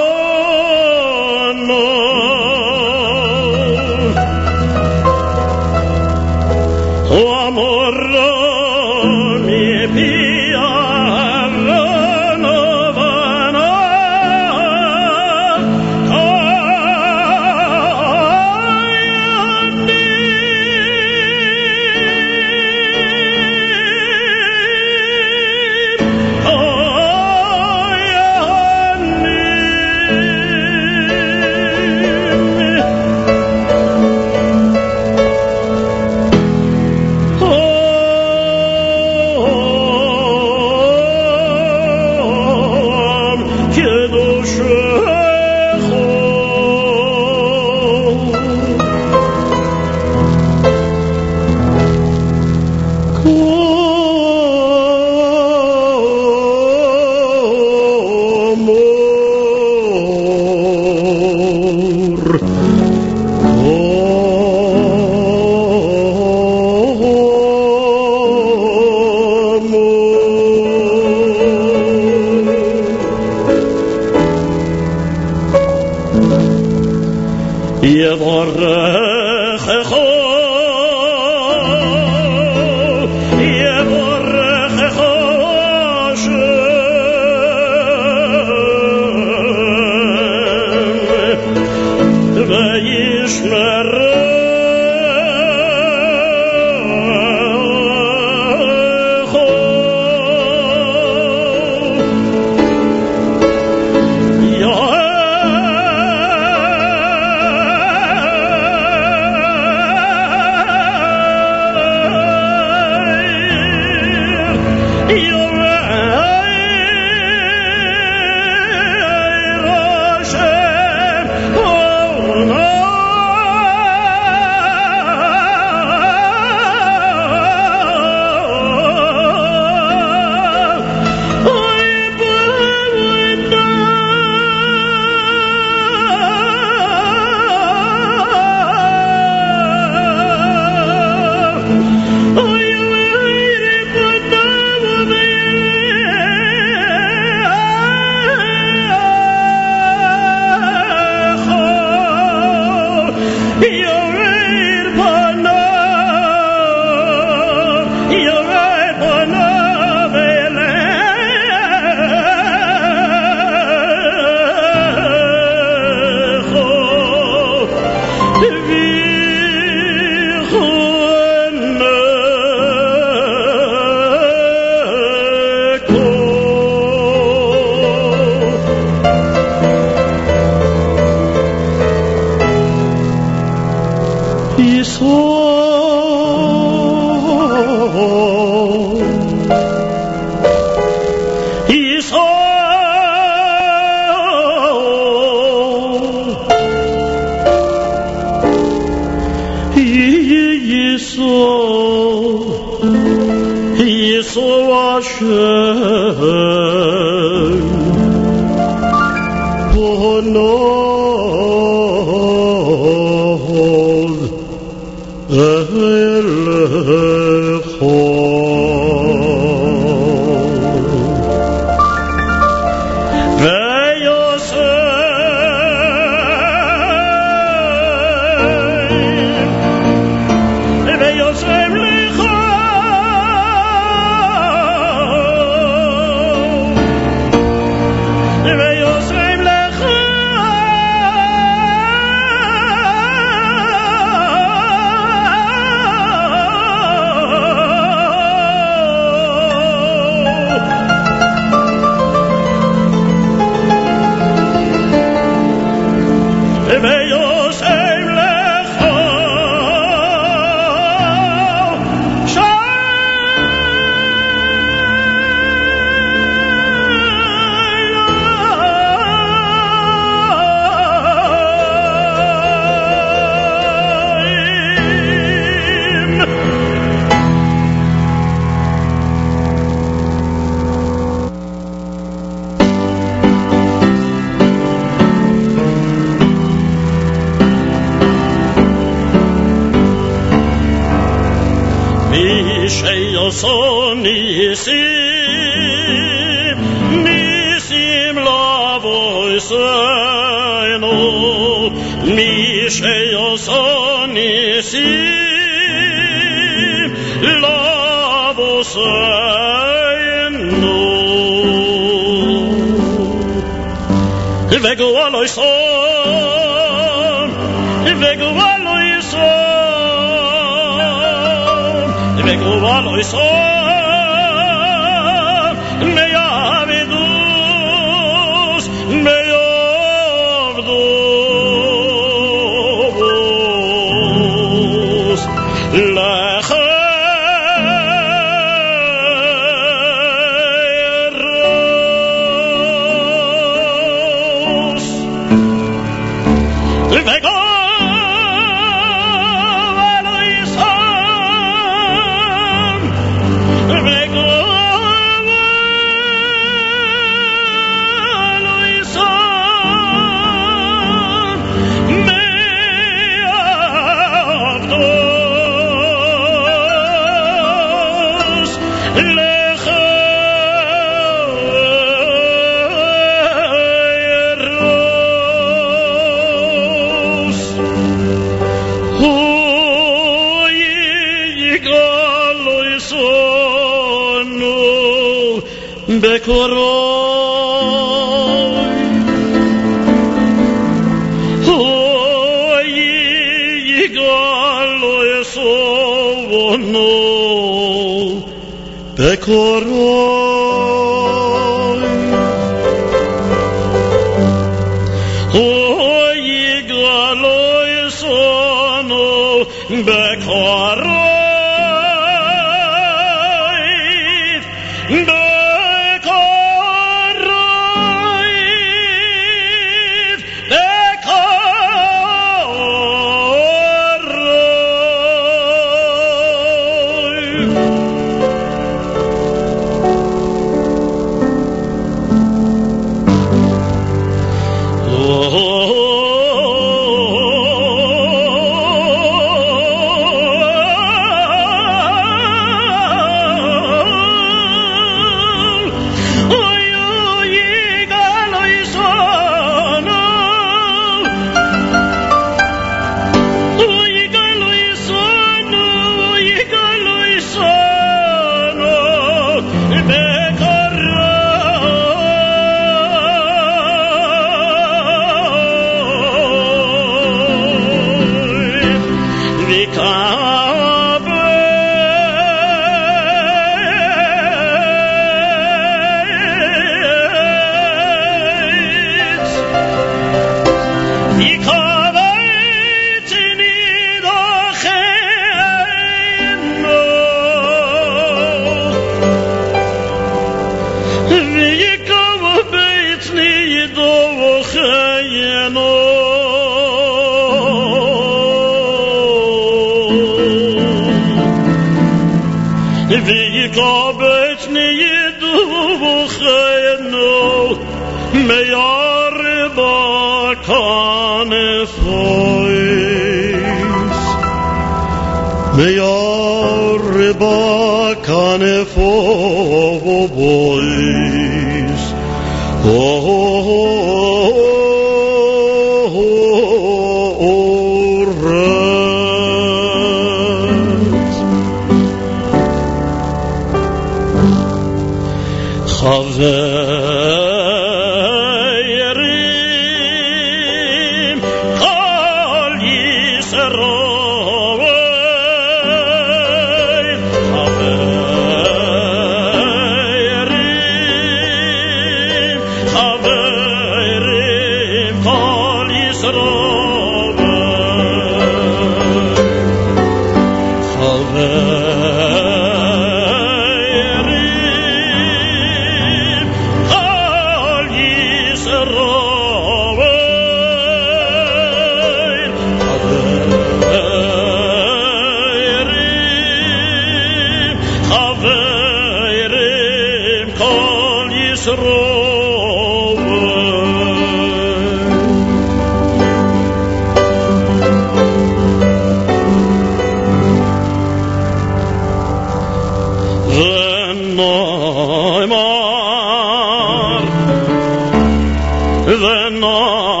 [598.97, 600.00] the north.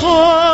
[0.00, 0.47] 哈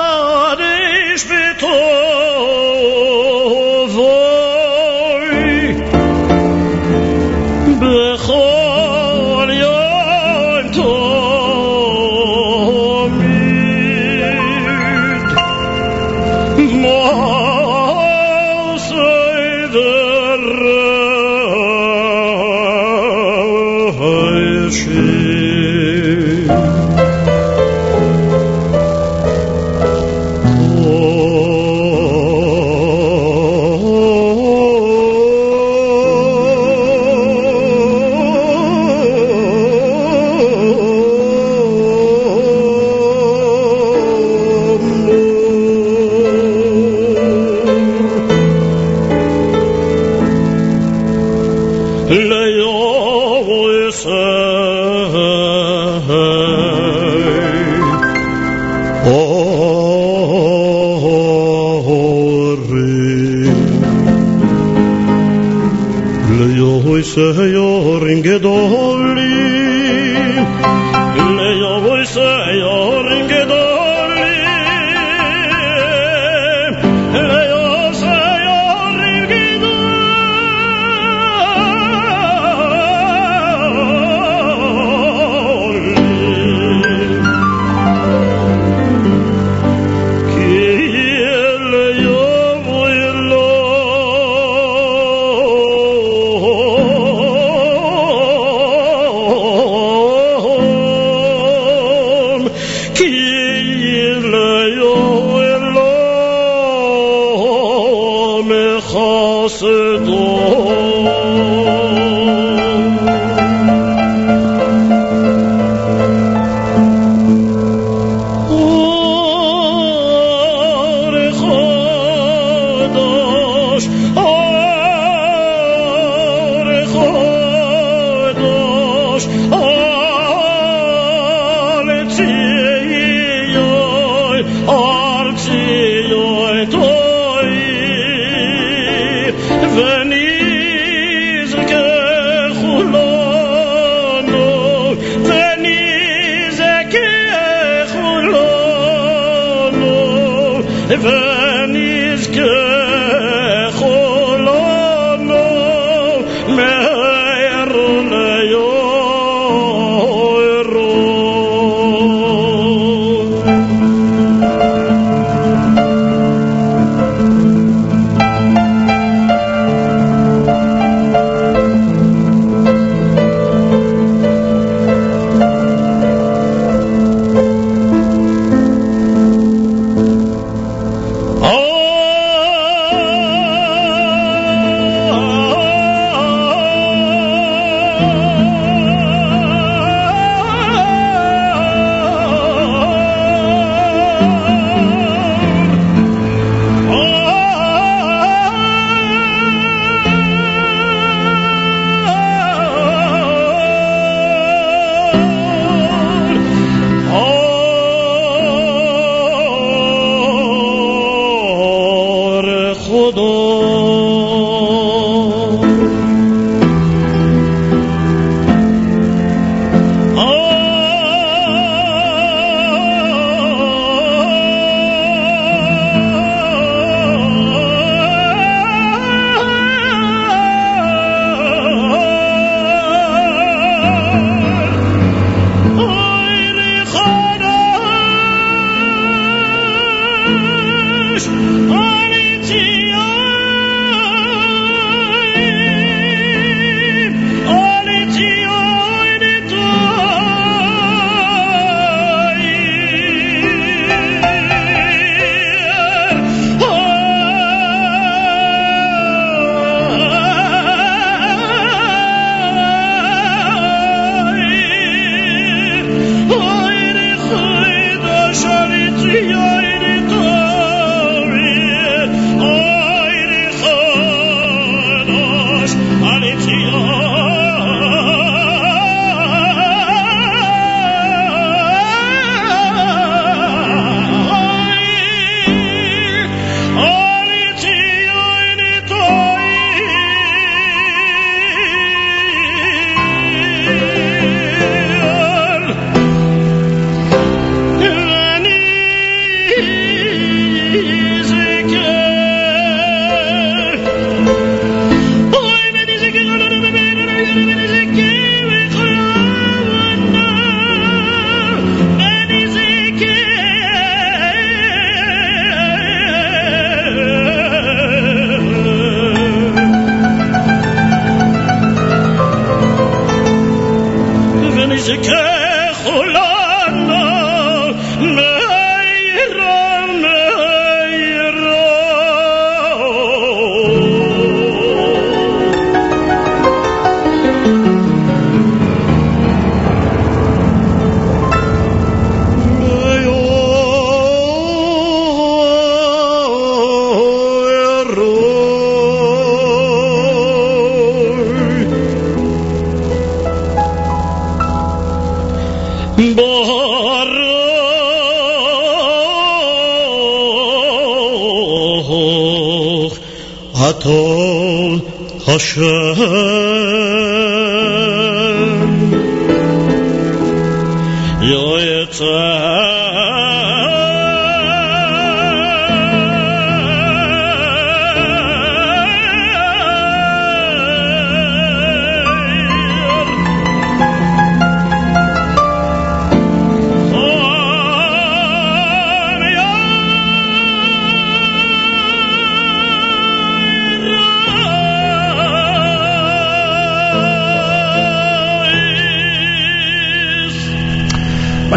[365.35, 366.54] Hashem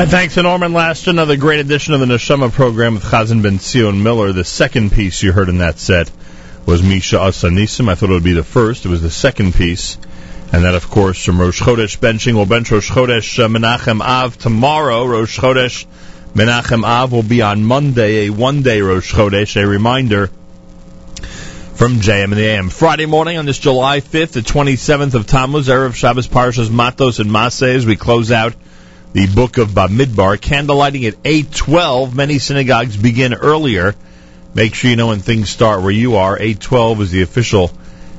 [0.08, 3.60] My thanks to Norman Last, another great edition of the Neshama program with Chazan Ben
[3.60, 4.32] Zion Miller.
[4.32, 6.10] The second piece you heard in that set
[6.66, 7.90] was Misha Asanisim.
[7.90, 8.86] I thought it would be the first.
[8.86, 9.98] It was the second piece.
[10.54, 12.36] And that, of course, from Rosh Chodesh benching.
[12.36, 15.06] We'll bench Rosh Chodesh uh, Menachem Av tomorrow.
[15.06, 15.86] Rosh Chodesh
[16.34, 19.62] Menachem Av will be on Monday, a one-day Rosh Chodesh.
[19.62, 20.28] A reminder
[21.76, 22.70] from JM and the AM.
[22.70, 27.30] Friday morning on this July 5th, the 27th of Tammuz, Erev Shabbos Parshas Matos and
[27.30, 28.54] Mases, we close out
[29.14, 30.38] the book of Bamidbar.
[30.38, 32.14] Candlelighting at 8.12.
[32.14, 33.96] Many synagogues begin earlier.
[34.54, 36.38] Make sure you know when things start where you are.
[36.38, 37.72] 8.12 is the official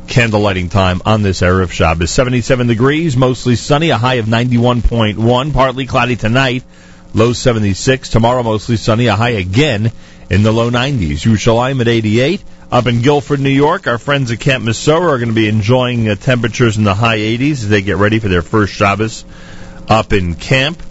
[0.06, 2.10] candlelighting time on this Erev Shabbos.
[2.10, 5.52] 77 degrees, mostly sunny, a high of 91.1.
[5.52, 6.64] Partly cloudy tonight,
[7.14, 8.08] low 76.
[8.08, 9.92] Tomorrow, mostly sunny, a high again
[10.30, 11.24] in the low 90s.
[11.24, 12.42] Yerushalayim at 88.
[12.70, 16.08] Up in Guilford, New York, our friends at Camp Mesorah are going to be enjoying
[16.08, 19.24] uh, temperatures in the high 80s as they get ready for their first Shabbos
[19.88, 20.82] up in camp.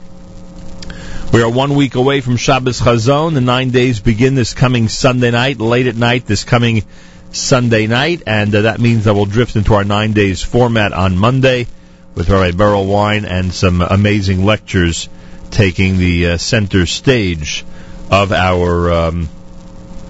[1.32, 3.34] We are one week away from Shabbos Chazon.
[3.34, 6.84] The nine days begin this coming Sunday night, late at night this coming
[7.32, 11.18] Sunday night, and uh, that means that we'll drift into our nine days format on
[11.18, 11.68] Monday
[12.16, 15.10] with Rabbi Berel Wein and some amazing lectures
[15.52, 17.64] taking the uh, center stage
[18.10, 19.30] of our um,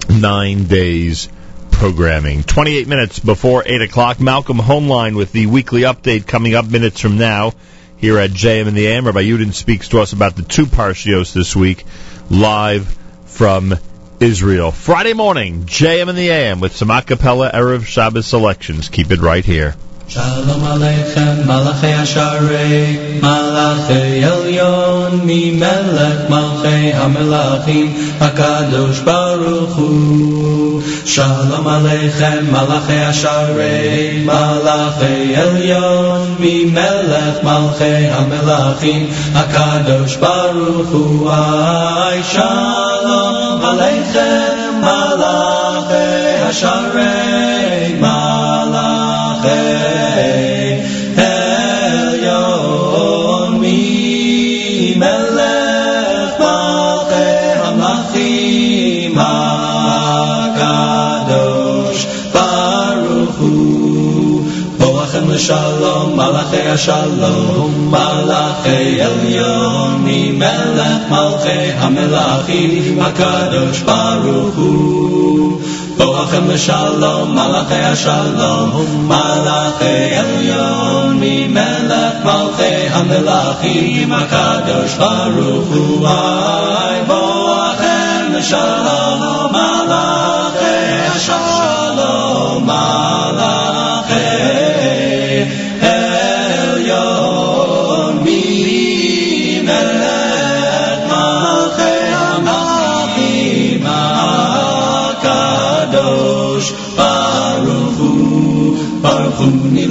[0.08, 1.28] nine days
[1.72, 2.42] programming.
[2.42, 7.18] 28 minutes before 8 o'clock, Malcolm Hoenlein with the weekly update coming up minutes from
[7.18, 7.52] now
[7.98, 9.06] here at JM in the AM.
[9.06, 11.84] Rabbi Yudin speaks to us about the two parshios this week,
[12.30, 12.96] live
[13.26, 13.74] from
[14.20, 14.70] Israel.
[14.70, 18.88] Friday morning, JM in the AM with some acapella Erev Shabbos selections.
[18.88, 19.74] Keep it right here.
[20.08, 30.80] Shalom Aleichem, Malachi Asharei, Malachi Elyon, Mi Melech, Malchei HaMelachim, HaKadosh Baruch Hu.
[31.04, 41.28] Shalom Aleichem, Malachi Asharei, Malachi Elyon, Mi Melech, Malchei HaMelachim, HaKadosh Baruch Hu.
[41.28, 44.58] Ay, Shalom Aleichem,
[65.50, 75.60] השלום, מלאכי השלום, מלאכי עליון, ממלך מלכי המלאכים, הקדוש ברוך הוא.
[75.96, 86.08] בואכם לשלום, מלאכי השלום, מלאכי עליון, ממלך מלכי המלאכים, הקדוש ברוך הוא.
[87.06, 91.57] בואכם לשלום, מלאכי השלום.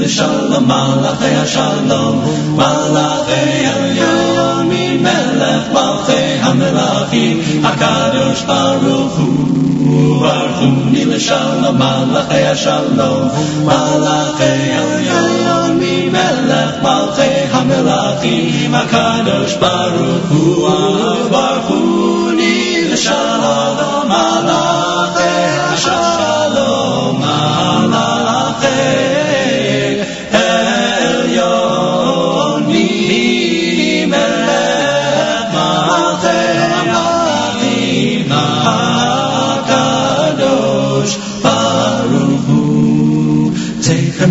[0.07, 2.15] Hu, Shalom, Malachei HaShalom,
[2.55, 3.67] Malachei
[4.69, 9.27] Mi Melech, Malchei HaMelachim, HaKadosh Baruch Hu.
[10.21, 13.21] Baruch Hu, Nil Shalom, Malachei HaShalom,
[13.67, 14.71] Malachei
[15.77, 18.71] Mi Melech, Malchei HaMelachim,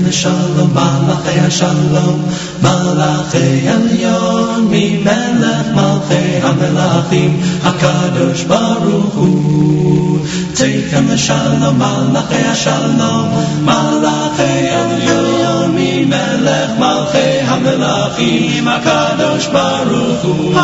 [0.05, 2.23] השלום, מלאכי השלום,
[2.61, 10.19] מלאכי עליון, ממלך מלכי המלאכים, הקדוש ברוך הוא.
[10.53, 13.29] צאתם לשלום, מלאכי השלום,
[13.61, 20.55] מלאכי עליון, ממלך מלכי המלאכים, הקדוש ברוך הוא.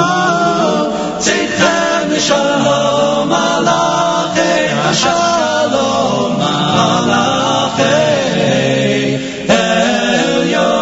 [1.17, 7.27] צאתם לשלום, מלאכי השלום, מלאכי
[9.48, 10.81] El Yon.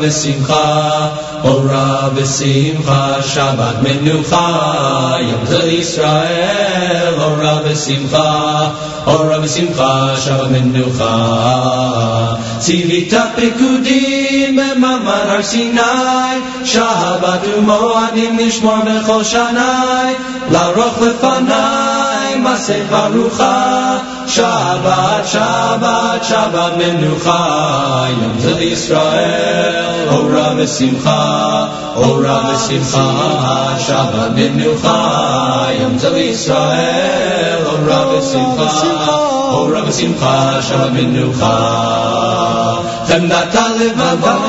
[0.00, 5.20] v'simcha, Ora v'simcha, Shabbat menucha.
[5.28, 8.72] Yom Zel Yisrael, Ora v'simcha,
[9.06, 12.38] Ora v'simcha, Shabbat menucha.
[12.62, 14.22] Tzivita pekudim
[14.56, 15.80] במעמד הר סיני,
[16.64, 20.12] שבת ומועדים לשמור בכל שני,
[20.50, 23.98] לערוך לפניי מסך ברוכה,
[24.37, 27.41] Shabbat, Shabbat, Shabbat Menucha,
[28.13, 33.05] Yom Tov Yisrael, Ora V'Simcha, Ora V'Simcha,
[33.81, 38.69] Shabbat Menucha, Yom Tov Yisrael, Ora V'Simcha,
[39.57, 41.55] Ora V'Simcha, Shabbat Menucha.
[43.07, 44.41] Chemdat HaLevavot,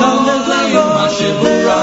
[0.93, 1.79] Ma Shebura,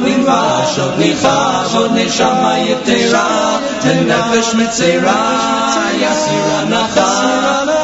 [0.00, 1.36] Nilvash, Od Nicha,
[1.76, 3.60] Od Neshama Yetera,
[4.08, 7.21] Nefesh Metzera, יסיר הנחה,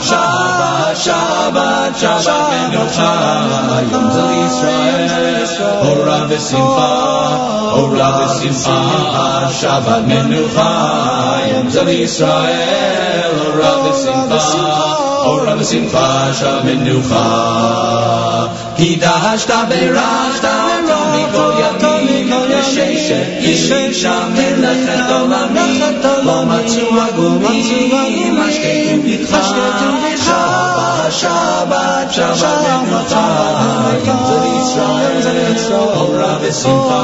[0.01, 3.45] שבת, שבת, שבת מנוחה,
[3.91, 5.45] יום זה ישראל,
[5.81, 7.35] אורה ושמחה,
[7.71, 17.63] אורה ושמחה, שבת מנוחה, יום זה ישראל, אורה ושמחה, אורה ושמחה, שבת מנוחה.
[18.75, 22.30] קידשת בירכת אותו מכל ימים,
[22.68, 25.80] השם שהגישה מלאכת עולמי
[26.24, 30.67] לא מצאו הגומים השקטים בתך
[31.09, 33.24] Shabbat, Shalom Lecha,
[34.05, 35.24] Yimzel Yisrael,
[36.05, 37.02] Ora V'Simcha,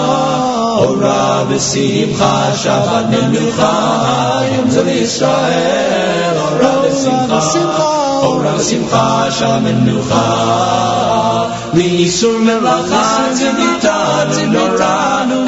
[0.84, 3.72] Ora V'Simcha, Shabbat Menucha,
[4.52, 7.40] Yimzel Yisrael, Ora V'Simcha,
[8.28, 10.24] Ora Shabbat, Shalom Menucha,
[11.74, 13.98] L'Yisur Melacha, Tzivita,
[14.28, 14.96] Tzidora,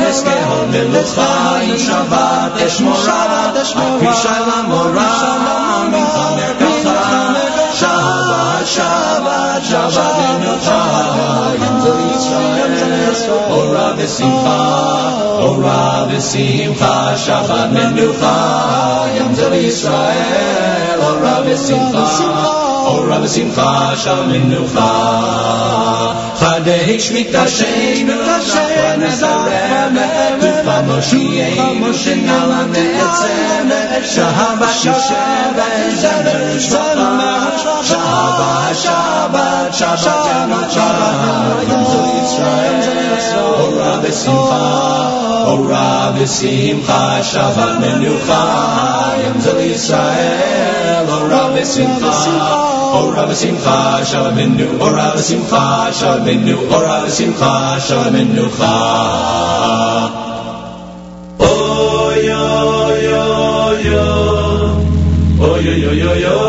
[0.08, 1.30] Eskeon Melucha,
[1.76, 3.52] Shabbat, Eshmora,
[3.96, 5.55] Akrisha Lamora,
[9.76, 12.72] Shabbat Yonotai, Yom Tov Yisrael,
[13.52, 15.25] Ora Besimcha.
[15.46, 22.66] אורה ושמחה, שחר מנוחה, ים זה לישראל, אורה ושמחה.
[22.86, 25.36] אורה ושמחה שם מנוחה.
[26.38, 30.00] חדי שמיטה שינו אשר נזרמת,
[30.40, 35.66] תופה מושיענו שנעלה מעצמת, שהבה שושבת
[36.00, 42.96] שבר שבת, שהבה שבת שבת שבת שבת, אם זו ישראל,
[43.36, 45.35] אורה ושמחה.
[45.44, 48.40] Ora b'simcha, Shabbat menucha,
[49.22, 52.14] Yom Zel Yisrael, Ora b'simcha,
[52.96, 58.74] Ora b'simcha, Shabbat menu, Ora b'simcha, Shabbat menu, Ora b'simcha, Shabbat menucha.
[61.38, 62.44] Oh, yo,
[63.10, 63.26] yo,
[63.90, 64.04] yo,
[65.40, 66.45] oh, yo, yo, yo, yo.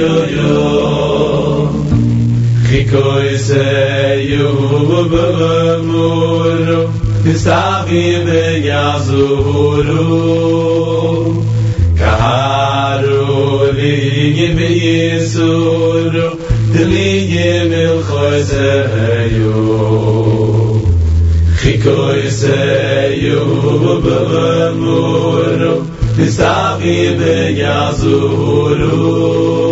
[0.00, 0.56] yo yo
[2.66, 3.66] khikoy se
[4.30, 4.48] yo
[4.88, 5.24] bo bo bo
[5.88, 6.66] mur
[7.40, 10.06] tsavi be yazuru
[12.00, 13.26] kharu
[13.78, 13.94] li
[14.38, 16.12] ye be yesur
[16.72, 17.10] tli
[18.50, 18.68] se
[19.38, 19.58] yo
[21.60, 22.60] khikoy se
[23.26, 24.20] yo bo bo bo
[27.18, 29.69] be yazuru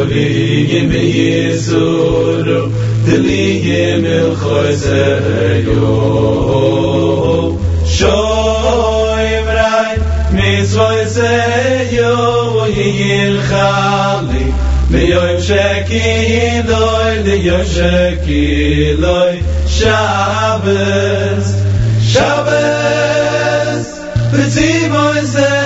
[0.00, 2.72] Holige me Jesuru,
[3.04, 5.04] delige me Choyse
[5.66, 5.86] Yo.
[7.84, 9.96] Shoy Imrai,
[10.32, 11.34] me Choyse
[11.92, 14.44] Yo, Yil Chali,
[14.88, 16.04] me Yoim Sheki
[16.66, 19.34] Loi, le Yoim Sheki Loi,
[19.68, 21.46] Shabbos,
[22.10, 23.86] Shabbos,
[24.32, 25.60] Bezivoy Ze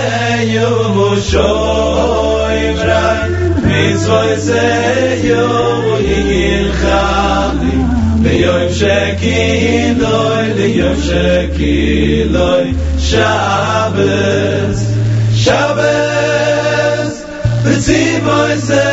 [3.93, 7.79] מצווה זה יום יילחלי
[8.23, 14.93] ביום שקילוי ליום שקילוי שבס
[15.35, 17.25] שבס
[17.65, 18.85] בציבוי זה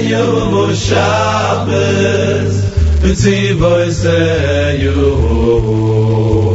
[0.00, 2.60] יום שבס
[3.02, 6.49] בציבוי זה יום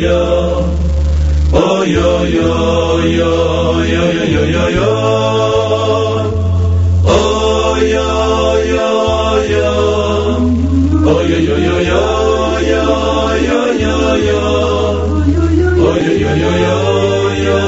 [0.00, 0.78] yo.
[1.52, 4.90] Oh yo yo yo yo yo yo yo yo.
[7.04, 8.08] Oh yo
[8.72, 8.86] yo
[9.52, 9.68] yo.
[11.06, 12.02] Oh yo yo yo yo
[12.68, 12.82] yo
[13.46, 13.94] yo yo
[14.26, 14.40] yo.
[15.78, 16.78] Oh yo yo yo yo
[17.44, 17.60] yo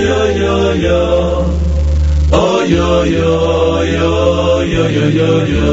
[0.00, 0.54] yo yo
[0.84, 1.00] yo.
[2.32, 3.30] Oh yo yo
[3.84, 4.12] yo
[4.64, 5.66] yo yo yo yo.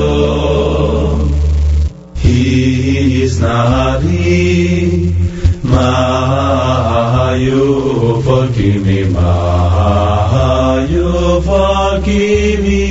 [2.18, 5.27] He is not he.
[5.78, 12.88] Ma you forgive me Ma you forgive me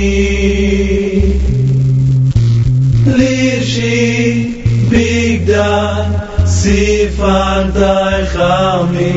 [4.91, 6.07] Bigdan
[6.47, 9.15] Sifar Daichami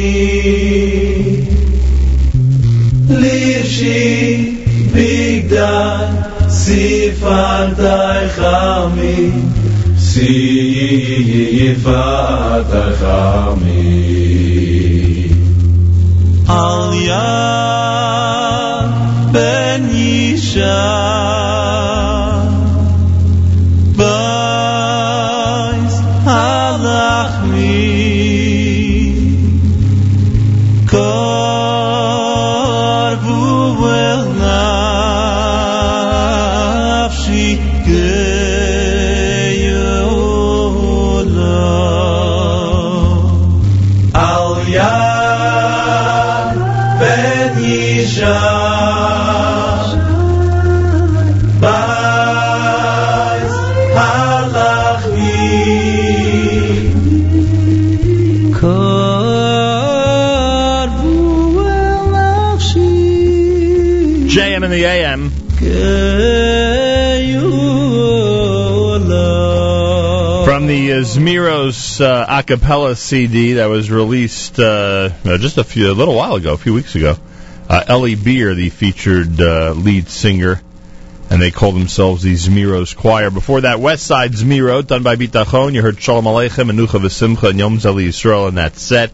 [4.93, 6.09] Bigdan
[6.49, 9.19] Sifar Daichami
[10.09, 11.33] Sifar
[12.71, 13.85] Daichami
[16.49, 18.89] Al Yad
[19.33, 21.38] Ben Yisha
[71.99, 76.15] Zmiros uh, a cappella CD that was released uh, uh, just a few, a little
[76.15, 77.17] while ago, a few weeks ago.
[77.69, 80.61] Uh, Ellie Beer, the featured uh, lead singer,
[81.31, 83.31] and they call themselves the Zmiros Choir.
[83.31, 85.75] Before that, West Side Zmiro, done by Bitachon.
[85.75, 89.13] You heard Shalom Aleichem, Anucha V'Simcha, and Yom Zali Yisrael in that set.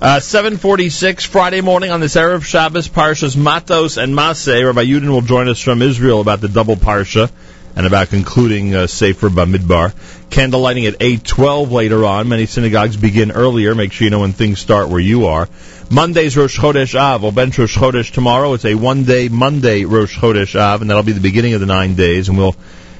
[0.00, 4.64] Uh, 746, Friday morning on this Erev Shabbos, Parshas Matos and Maseh.
[4.64, 7.30] Rabbi Yudin will join us from Israel about the double Parsha
[7.74, 9.92] and about concluding uh, Sefer Bamidbar.
[10.30, 12.28] Candle lighting at 8.12 later on.
[12.28, 13.74] Many synagogues begin earlier.
[13.74, 15.48] Make sure you know when things start where you are.
[15.90, 17.22] Monday's Rosh Chodesh Av.
[17.22, 18.54] We'll bench Rosh Chodesh tomorrow.
[18.54, 21.94] It's a one-day Monday Rosh Chodesh Av, and that'll be the beginning of the nine
[21.94, 22.56] days, and we'll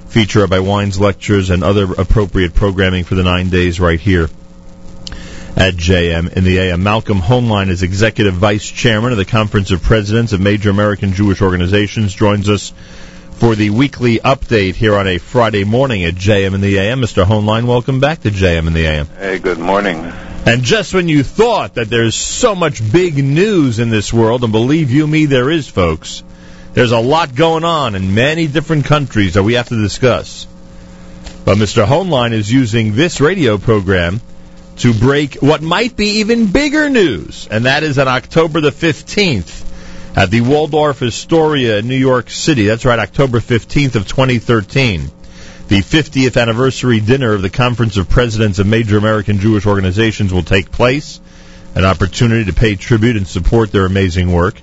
[0.08, 4.28] feature Rabbi Wein's lectures and other appropriate programming for the nine days right here
[5.56, 6.82] at JM in the AM.
[6.82, 11.40] Malcolm Hoenlein is Executive Vice Chairman of the Conference of Presidents of Major American Jewish
[11.40, 12.12] Organizations.
[12.12, 12.72] Joins us
[13.42, 17.00] for the weekly update here on a Friday morning at JM and the AM.
[17.00, 17.24] Mr.
[17.24, 19.08] Hoenlein, welcome back to JM and the AM.
[19.18, 19.96] Hey, good morning.
[20.46, 24.52] And just when you thought that there's so much big news in this world, and
[24.52, 26.22] believe you me, there is, folks,
[26.74, 30.46] there's a lot going on in many different countries that we have to discuss.
[31.44, 31.84] But Mr.
[31.84, 34.20] Hoenlein is using this radio program
[34.76, 39.71] to break what might be even bigger news, and that is on October the 15th
[40.14, 42.66] at the Waldorf Astoria in New York City.
[42.66, 45.10] That's right, October 15th of 2013.
[45.68, 50.42] The 50th anniversary dinner of the Conference of Presidents of Major American Jewish Organizations will
[50.42, 51.18] take place,
[51.74, 54.60] an opportunity to pay tribute and support their amazing work.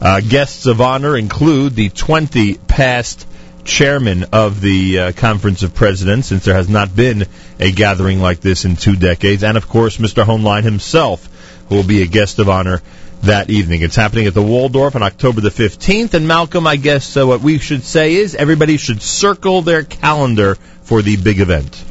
[0.00, 3.26] Uh, guests of honor include the 20 past
[3.64, 7.26] chairman of the uh, Conference of Presidents, since there has not been
[7.58, 10.24] a gathering like this in two decades, and of course Mr.
[10.24, 11.28] Hoenlein himself,
[11.68, 12.82] who will be a guest of honor
[13.24, 13.82] that evening.
[13.82, 17.40] It's happening at the Waldorf on October the 15th, and Malcolm, I guess uh, what
[17.40, 21.82] we should say is everybody should circle their calendar for the big event.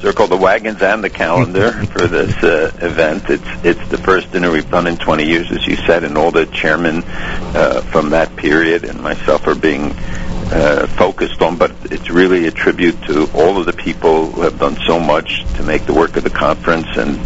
[0.00, 3.28] Circle the wagons and the calendar for this uh, event.
[3.28, 6.30] It's it's the first dinner we've done in 20 years, as you said, and all
[6.30, 11.56] the chairmen uh, from that period and myself are being uh, focused on.
[11.56, 15.44] But it's really a tribute to all of the people who have done so much
[15.54, 17.18] to make the work of the conference and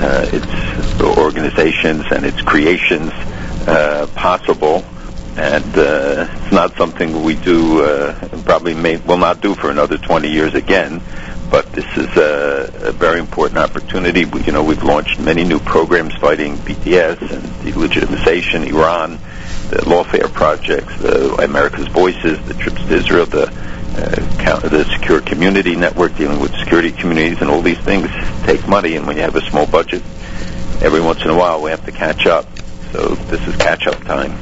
[0.00, 3.10] uh, its organizations and its creations
[3.66, 4.84] uh, possible.
[5.36, 8.12] And uh, it's not something we do, uh,
[8.44, 11.00] probably may, will not do for another 20 years again.
[11.50, 14.24] But this is a, a very important opportunity.
[14.24, 19.18] We, you know, we've launched many new programs fighting BDS and delegitimization, Iran,
[19.72, 23.46] the lawfare projects, the America's Voices, the trips to Israel, the
[23.94, 28.08] uh, the secure community network dealing with security communities, and all these things
[28.44, 28.96] take money.
[28.96, 30.02] And when you have a small budget,
[30.82, 32.46] every once in a while we have to catch up.
[32.92, 34.32] So this is catch-up time.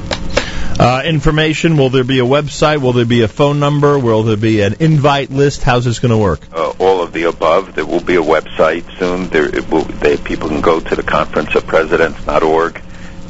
[0.79, 2.81] Uh, information, will there be a website?
[2.81, 3.99] Will there be a phone number?
[3.99, 5.63] Will there be an invite list?
[5.63, 6.41] How's this going to work?
[6.53, 7.75] uh, all of the above.
[7.75, 9.27] There will be a website soon.
[9.27, 12.81] There it will, they, people can go to the conference of presidents.org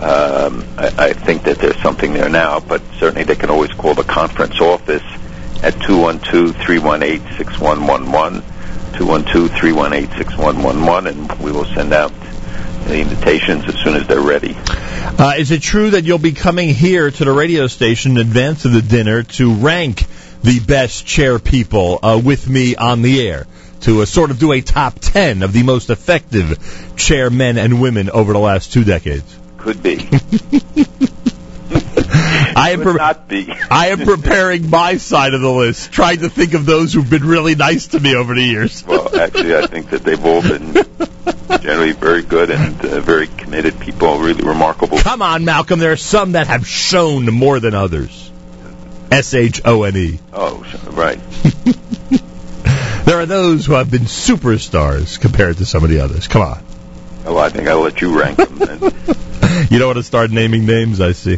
[0.02, 3.94] Um, I, I think that there's something there now, but certainly they can always call
[3.94, 5.04] the conference office
[5.62, 8.42] at 212-318-6111,
[8.94, 12.12] 212-318-6111, and we will send out
[12.86, 14.56] the invitations as soon as they're ready.
[14.58, 18.66] Uh, is it true that you'll be coming here to the radio station in advance
[18.66, 20.04] of the dinner to rank
[20.42, 23.46] the best chair people uh, with me on the air?
[23.82, 28.10] To uh, sort of do a top 10 of the most effective chairmen and women
[28.10, 29.38] over the last two decades?
[29.62, 29.98] Could be.
[32.54, 32.84] I am
[33.28, 33.54] be.
[33.70, 37.24] I am preparing my side of the list, trying to think of those who've been
[37.24, 38.86] really nice to me over the years.
[38.86, 40.74] Well, actually, I think that they've all been
[41.62, 44.98] generally very good and uh, very committed people, really remarkable.
[44.98, 45.80] Come on, Malcolm.
[45.80, 48.32] There are some that have shown more than others.
[49.12, 50.20] S H O N E.
[50.34, 51.20] Oh, right.
[53.12, 56.30] There are those who have been superstars compared to some of the others.
[56.30, 56.64] Come on.
[57.26, 58.80] Oh, I think I'll let you rank them.
[59.70, 61.38] You don't want to start naming names, I see.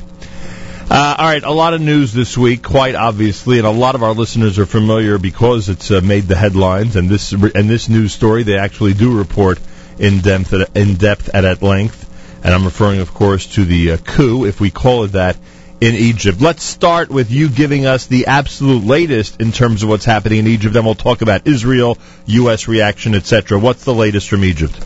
[0.89, 4.03] Uh, all right, a lot of news this week, quite obviously, and a lot of
[4.03, 6.95] our listeners are familiar because it's uh, made the headlines.
[6.95, 9.59] And this and this news story, they actually do report
[9.97, 12.09] in depth at, in depth and at length.
[12.43, 15.37] And I'm referring, of course, to the uh, coup, if we call it that,
[15.79, 16.41] in Egypt.
[16.41, 20.47] Let's start with you giving us the absolute latest in terms of what's happening in
[20.47, 20.73] Egypt.
[20.73, 22.67] Then we'll talk about Israel, U.S.
[22.67, 23.59] reaction, etc.
[23.59, 24.77] What's the latest from Egypt?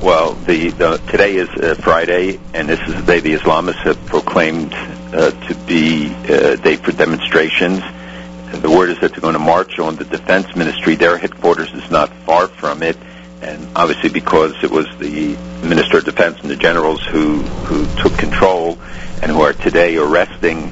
[0.00, 4.04] Well, the, the today is uh, Friday, and this is the day the Islamists have
[4.06, 7.80] proclaimed uh, to be uh, a day for demonstrations.
[8.52, 10.96] The word is that they're going to march on the defense ministry.
[10.96, 12.96] Their headquarters is not far from it,
[13.40, 15.34] and obviously because it was the
[15.66, 18.78] minister of defense and the generals who who took control
[19.22, 20.70] and who are today arresting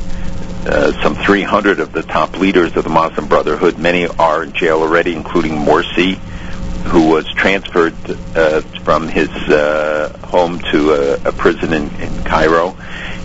[0.66, 3.78] uh, some 300 of the top leaders of the Muslim Brotherhood.
[3.78, 6.18] Many are in jail already, including Morsi,
[6.84, 7.94] who was transferred
[8.36, 12.76] uh, from his uh, home to a, a prison in, in Cairo.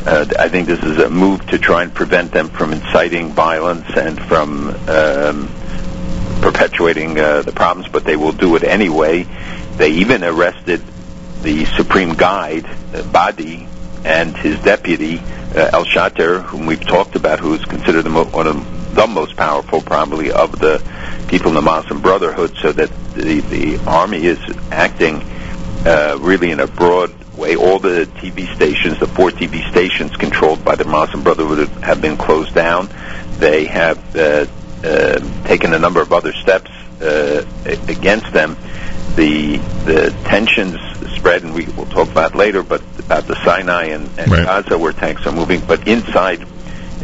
[0.06, 3.86] Uh, I think this is a move to try and prevent them from inciting violence
[3.96, 5.50] and from um,
[6.42, 9.24] perpetuating uh, the problems, but they will do it anyway.
[9.76, 10.82] They even arrested
[11.42, 13.68] the supreme guide, uh, Badi,
[14.06, 18.26] and his deputy, uh, El Shater, whom we've talked about, who is considered the mo-
[18.26, 18.56] one of
[18.94, 20.82] the most powerful, probably, of the
[21.28, 24.40] people in the Muslim Brotherhood, so that the, the army is
[24.72, 25.22] acting
[25.86, 27.56] uh, really in a broad way.
[27.56, 32.18] All the TV stations, the four TV stations controlled by the Muslim Brotherhood, have been
[32.18, 32.90] closed down.
[33.38, 34.46] They have uh,
[34.84, 36.72] uh, taken a number of other steps
[37.02, 37.46] uh,
[37.88, 38.58] against them.
[39.16, 40.78] The the tensions
[41.16, 44.46] spread, and we will talk about later, but about the Sinai and, and Right.
[44.46, 45.62] Gaza, where tanks are moving.
[45.66, 46.46] But inside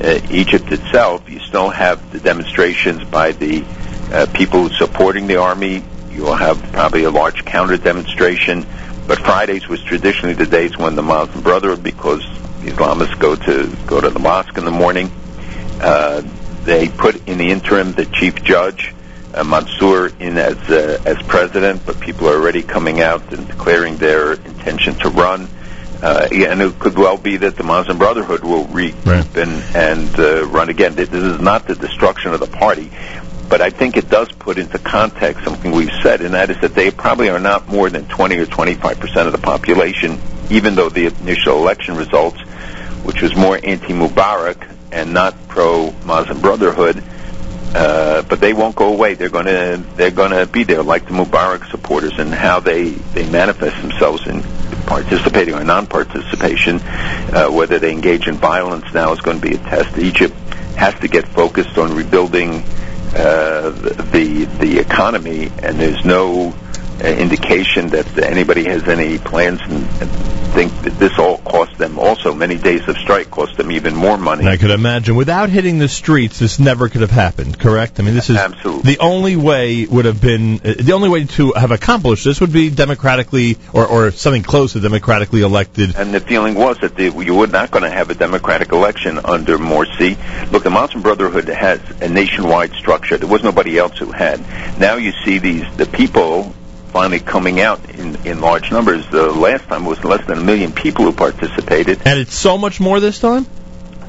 [0.02, 3.64] uh, Egypt itself, you still have the demonstrations by the
[4.12, 5.84] uh, people supporting the army.
[6.12, 8.66] You will have probably a large counter demonstration.
[9.08, 12.24] But Fridays was traditionally the days when the Muslim Brotherhood, because
[12.62, 15.12] Islamists go to go to the mosque in the morning,
[15.80, 16.22] uh,
[16.64, 18.94] they put in the interim the chief judge,
[19.34, 21.86] uh, Mansour, in as uh, as president.
[21.86, 25.48] But people are already coming out and declaring their intention to run.
[26.06, 30.20] Uh, yeah, and it could well be that the Muslim Brotherhood will regroup and and
[30.20, 30.94] uh, run again.
[30.94, 32.92] This is not the destruction of the party,
[33.50, 36.76] but I think it does put into context something we've said, and that is that
[36.76, 40.20] they probably are not more than 20 or 25 percent of the population,
[40.52, 42.40] even though the initial election results,
[43.04, 47.04] which was more anti-Mubarak and not pro-Muslim Brotherhood,
[47.74, 49.16] uh, but they won't go away.
[49.16, 52.90] They're going to they're going to be there, like the Mubarak supporters, and how they
[52.92, 54.44] they manifest themselves in
[54.86, 59.60] participating or non-participation, uh, whether they engage in violence now is going to be a
[59.60, 59.98] test.
[59.98, 60.36] Egypt
[60.76, 62.64] has to get focused on rebuilding
[63.16, 63.70] uh,
[64.12, 66.54] the the economy, and there's no
[67.02, 72.34] uh, indication that anybody has any plans and think that this all cost them also
[72.34, 74.48] many days of strike cost them even more money.
[74.48, 77.60] I could imagine without hitting the streets, this never could have happened.
[77.60, 78.00] Correct?
[78.00, 78.94] I mean, this is Absolutely.
[78.94, 82.54] the only way would have been uh, the only way to have accomplished this would
[82.54, 85.94] be democratically or or something close to democratically elected.
[85.98, 89.20] And the feeling was that the, you were not going to have a democratic election
[89.26, 90.16] under Morsi.
[90.54, 93.18] Look, the Muslim Brotherhood has a nationwide structure.
[93.18, 94.40] There was nobody else who had.
[94.80, 96.56] Now you see these the people
[96.96, 99.06] finally coming out in, in large numbers.
[99.10, 102.02] The last time was less than a million people who participated.
[102.06, 103.46] And it's so much more this time.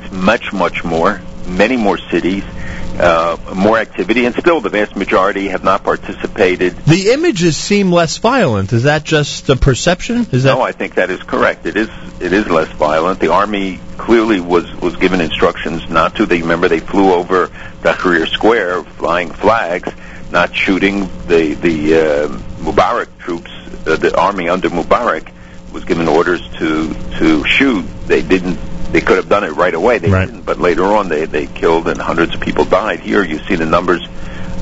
[0.03, 1.21] It's much, much more.
[1.49, 6.77] Many more cities, uh, more activity, and still the vast majority have not participated.
[6.77, 8.73] The images seem less violent.
[8.73, 10.29] Is that just a perception?
[10.31, 11.67] Is that No, I think that is correct.
[11.67, 11.89] It is
[12.21, 13.19] it is less violent.
[13.19, 16.27] The army clearly was was given instructions not to.
[16.27, 17.49] They remember they flew over
[17.83, 19.93] Tahrir Square, flying flags,
[20.31, 21.09] not shooting.
[21.27, 23.51] The the uh, Mubarak troops,
[23.87, 25.31] uh, the army under Mubarak,
[25.73, 28.59] was given orders to to shoot, they didn't.
[28.93, 29.99] They could have done it right away.
[29.99, 30.27] They Right.
[30.27, 30.47] didn't.
[30.47, 33.01] But later on, they they killed and hundreds of people died.
[33.01, 34.07] Here, you see the numbers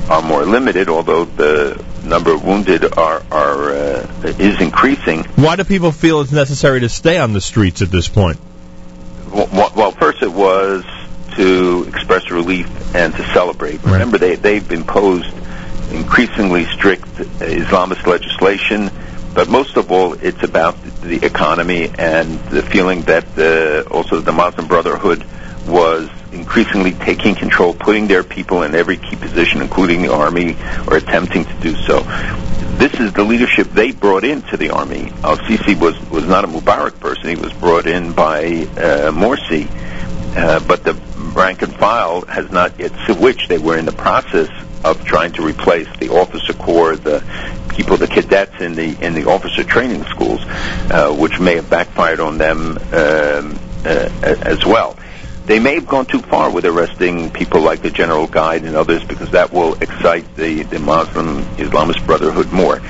[0.09, 4.07] are more limited, although the number of wounded are are uh,
[4.39, 5.23] is increasing.
[5.35, 8.37] Why do people feel it's necessary to stay on the streets at this point?
[9.31, 10.83] Well, well, first it was
[11.35, 13.83] to express relief and to celebrate.
[13.83, 15.27] Remember, they they've imposed
[15.95, 17.05] increasingly strict
[17.39, 18.91] Islamist legislation,
[19.33, 24.31] but most of all, it's about the economy and the feeling that uh, also the
[24.31, 25.25] Muslim Brotherhood
[25.67, 30.55] was increasingly taking control, putting their people in every key position, including the army,
[30.87, 32.01] or attempting to do so.
[32.77, 35.11] This is the leadership they brought into the army.
[35.23, 39.67] Al Sisi was was not a Mubarak person; he was brought in by uh, Morsi,
[40.35, 40.93] uh, but the
[41.35, 43.49] rank and file has not yet switched.
[43.49, 44.49] They were in the process
[44.83, 47.23] of trying to replace the officer corps, the
[47.75, 52.19] people, the cadets in the in the officer training schools, uh, which may have backfired
[52.19, 54.97] on them um, uh, as well.
[55.45, 59.03] They may have gone too far with arresting people like the General Guide and others
[59.03, 62.81] because that will excite the, the Muslim Islamist Brotherhood more.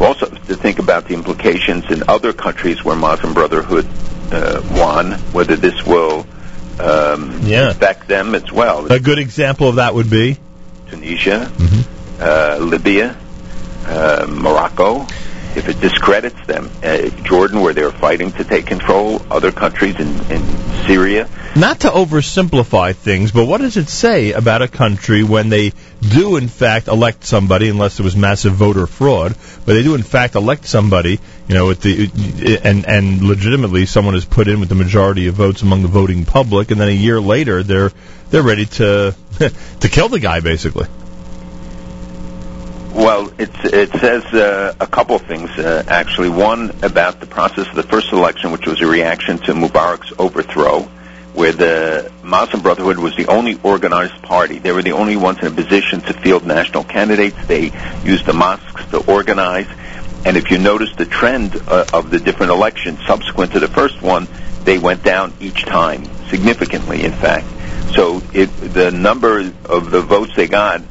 [0.00, 3.86] Also, to think about the implications in other countries where Muslim Brotherhood
[4.30, 6.24] uh, won, whether this will
[6.80, 7.70] um, Yeah.
[7.70, 8.86] affect them as well.
[8.90, 10.38] A good example of that would be
[10.90, 11.50] Tunisia,
[12.20, 13.16] uh, Libya,
[13.86, 15.06] uh, Morocco.
[15.56, 20.08] If it discredits them, uh, Jordan, where they're fighting to take control, other countries in,
[20.32, 20.42] in
[20.86, 21.28] Syria.
[21.54, 25.70] not to oversimplify things, but what does it say about a country when they
[26.10, 30.02] do in fact elect somebody, unless there was massive voter fraud, but they do in
[30.02, 31.18] fact elect somebody,
[31.48, 35.34] you know, with the and and legitimately someone is put in with the majority of
[35.34, 37.92] votes among the voting public, and then a year later they're
[38.30, 39.14] they're ready to
[39.80, 40.86] to kill the guy basically.
[42.94, 46.28] Well, it says uh, a couple of things, uh, actually.
[46.28, 50.88] One about the process of the first election, which was a reaction to Mubarak's overthrow,
[51.34, 54.58] where the Muslim Brotherhood was the only organized party.
[54.58, 57.36] They were the only ones in a position to field national candidates.
[57.46, 57.72] They
[58.04, 59.66] used the mosques to organize.
[60.24, 64.00] And if you notice the trend uh, of the different elections subsequent to the first
[64.00, 64.28] one,
[64.62, 67.46] they went down each time, significantly, in fact.
[67.94, 70.82] So it, the number of the votes they got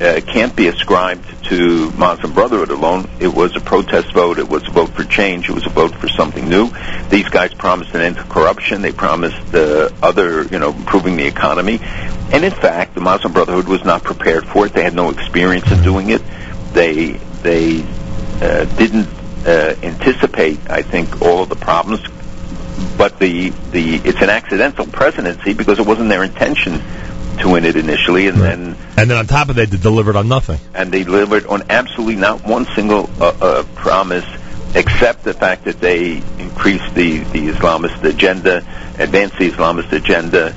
[0.00, 3.08] uh, can't be ascribed to Muslim Brotherhood alone.
[3.18, 4.38] It was a protest vote.
[4.38, 5.48] It was a vote for change.
[5.48, 6.70] It was a vote for something new.
[7.08, 8.82] These guys promised an end to corruption.
[8.82, 11.78] They promised uh, other, you know, improving the economy.
[11.80, 14.74] And in fact, the Muslim Brotherhood was not prepared for it.
[14.74, 16.22] They had no experience in doing it.
[16.72, 17.12] They
[17.42, 17.82] they
[18.42, 19.08] uh, didn't
[19.46, 22.00] uh, anticipate, I think, all of the problems.
[22.98, 26.82] But the the it's an accidental presidency because it wasn't their intention
[27.38, 30.28] to win it initially, and then And then on top of that, they delivered on
[30.28, 30.58] nothing.
[30.74, 34.24] and they delivered on absolutely not one single uh, uh, promise,
[34.74, 38.56] except the fact that they increased the the Islamist agenda,
[38.98, 40.54] advanced the Islamist agenda.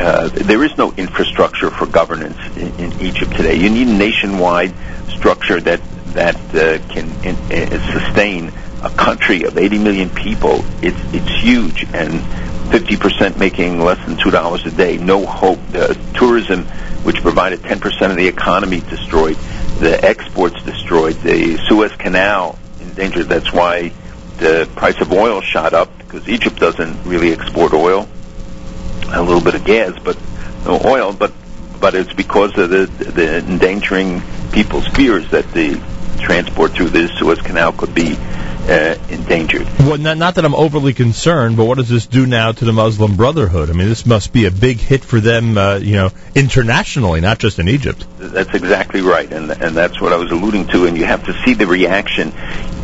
[0.00, 3.54] Uh, there is no infrastructure for governance in, in Egypt today.
[3.54, 4.74] You need a nationwide
[5.08, 5.80] structure that
[6.14, 10.64] that uh, can in, uh, sustain a country of 80 million people.
[10.82, 12.20] It's it's huge and
[12.70, 14.96] 50% making less than two dollars a day.
[14.96, 15.58] No hope.
[15.74, 16.64] Uh, tourism,
[17.04, 19.36] which provided 10% of the economy, destroyed.
[19.80, 21.16] The exports destroyed.
[21.16, 23.28] The Suez Canal endangered.
[23.28, 23.92] That's why
[24.38, 28.08] the price of oil shot up because Egypt doesn't really export oil.
[29.08, 30.18] A little bit of gas, but
[30.64, 31.12] no oil.
[31.12, 31.32] But
[31.80, 34.22] but it's because of the the endangering
[34.52, 35.80] people's fears that the
[36.20, 38.16] transport through the Suez Canal could be
[38.68, 39.66] uh, endangered.
[39.80, 42.72] Well, not, not that I'm overly concerned, but what does this do now to the
[42.72, 43.70] Muslim Brotherhood?
[43.70, 47.38] I mean, this must be a big hit for them, uh, you know, internationally, not
[47.38, 48.04] just in Egypt.
[48.18, 50.86] That's exactly right, and and that's what I was alluding to.
[50.86, 52.32] And you have to see the reaction.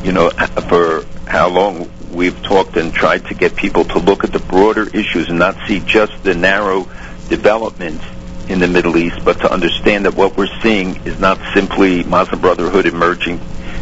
[0.05, 4.33] You know, for how long we've talked and tried to get people to look at
[4.33, 6.85] the broader issues and not see just the narrow
[7.29, 8.05] developments
[8.49, 12.41] in the Middle East, but to understand that what we're seeing is not simply Muslim
[12.41, 13.41] Brotherhood emerging.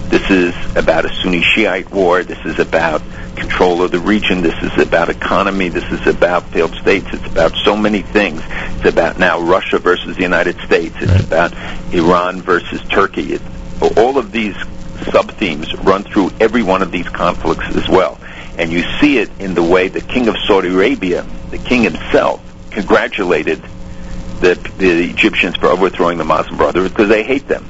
[0.08, 2.22] This is about a Sunni Shiite war.
[2.22, 3.02] This is about
[3.36, 4.40] control of the region.
[4.40, 5.68] This is about economy.
[5.68, 7.06] This is about failed states.
[7.12, 8.40] It's about so many things.
[8.46, 10.96] It's about now Russia versus the United States.
[10.98, 11.52] It's about
[11.92, 13.34] Iran versus Turkey.
[13.34, 13.42] It,
[13.98, 14.56] all of these
[15.12, 18.18] sub themes run through every one of these conflicts as well.
[18.56, 22.42] And you see it in the way the king of Saudi Arabia, the king himself,
[22.70, 23.62] congratulated
[24.40, 27.68] the, the Egyptians for overthrowing the Muslim Brotherhood because they hate them.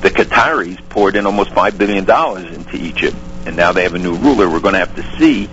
[0.00, 3.16] The Qataris poured in almost five billion dollars into Egypt,
[3.46, 4.48] and now they have a new ruler.
[4.48, 5.46] We're going to have to see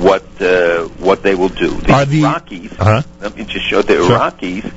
[0.00, 1.70] what uh, what they will do.
[1.70, 1.92] The
[2.22, 3.02] Iraqis, Uh-huh.
[3.20, 4.10] let me just show the Sure.
[4.18, 4.72] Iraqis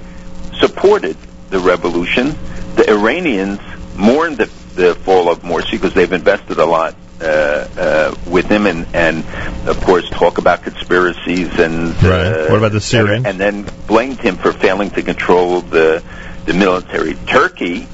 [0.60, 1.18] supported
[1.50, 2.36] the revolution.
[2.76, 3.60] The Iranians
[3.96, 4.46] mourned the,
[4.76, 9.24] the fall of Morsi because they've invested a lot uh, uh, with him, and and
[9.68, 12.26] of course talk about conspiracies and Right.
[12.26, 13.26] uh, What about the Syrians?
[13.28, 16.02] and then blamed him for failing to control the
[16.46, 17.14] the military.
[17.28, 17.88] Turkey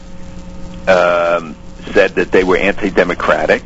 [0.87, 1.55] um,
[1.93, 3.63] said that they were anti-democratic,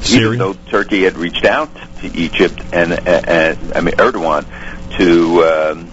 [0.00, 0.26] Syria?
[0.26, 4.44] even though Turkey had reached out to Egypt and, and I mean Erdogan
[4.98, 5.44] to.
[5.44, 5.90] Um,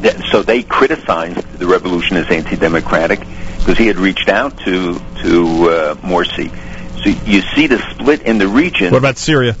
[0.00, 3.20] that- so they criticized the revolution as anti-democratic
[3.58, 6.50] because he had reached out to to uh, Morsi.
[7.04, 8.90] So you see the split in the region.
[8.92, 9.56] What about Syria?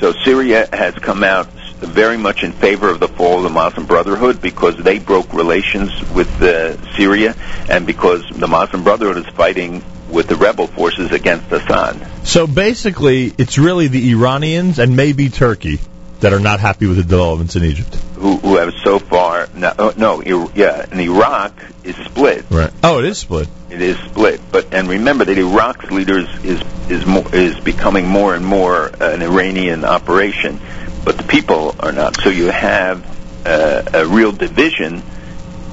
[0.00, 1.48] So Syria has come out
[1.86, 5.90] very much in favor of the fall of the Muslim Brotherhood because they broke relations
[6.10, 7.34] with uh, Syria
[7.68, 12.26] and because the Muslim Brotherhood is fighting with the rebel forces against Assad.
[12.26, 15.80] So basically, it's really the Iranians and maybe Turkey
[16.20, 17.94] that are not happy with the developments in Egypt.
[18.16, 20.22] Who, who have so far no, oh, no
[20.54, 21.52] yeah and Iraq
[21.82, 22.70] is split Right.
[22.82, 23.48] Oh, it is split.
[23.68, 28.34] it is split but and remember that Iraq's leaders is is more, is becoming more
[28.34, 30.58] and more an Iranian operation
[31.04, 33.04] but the people are not so you have
[33.46, 35.02] uh, a real division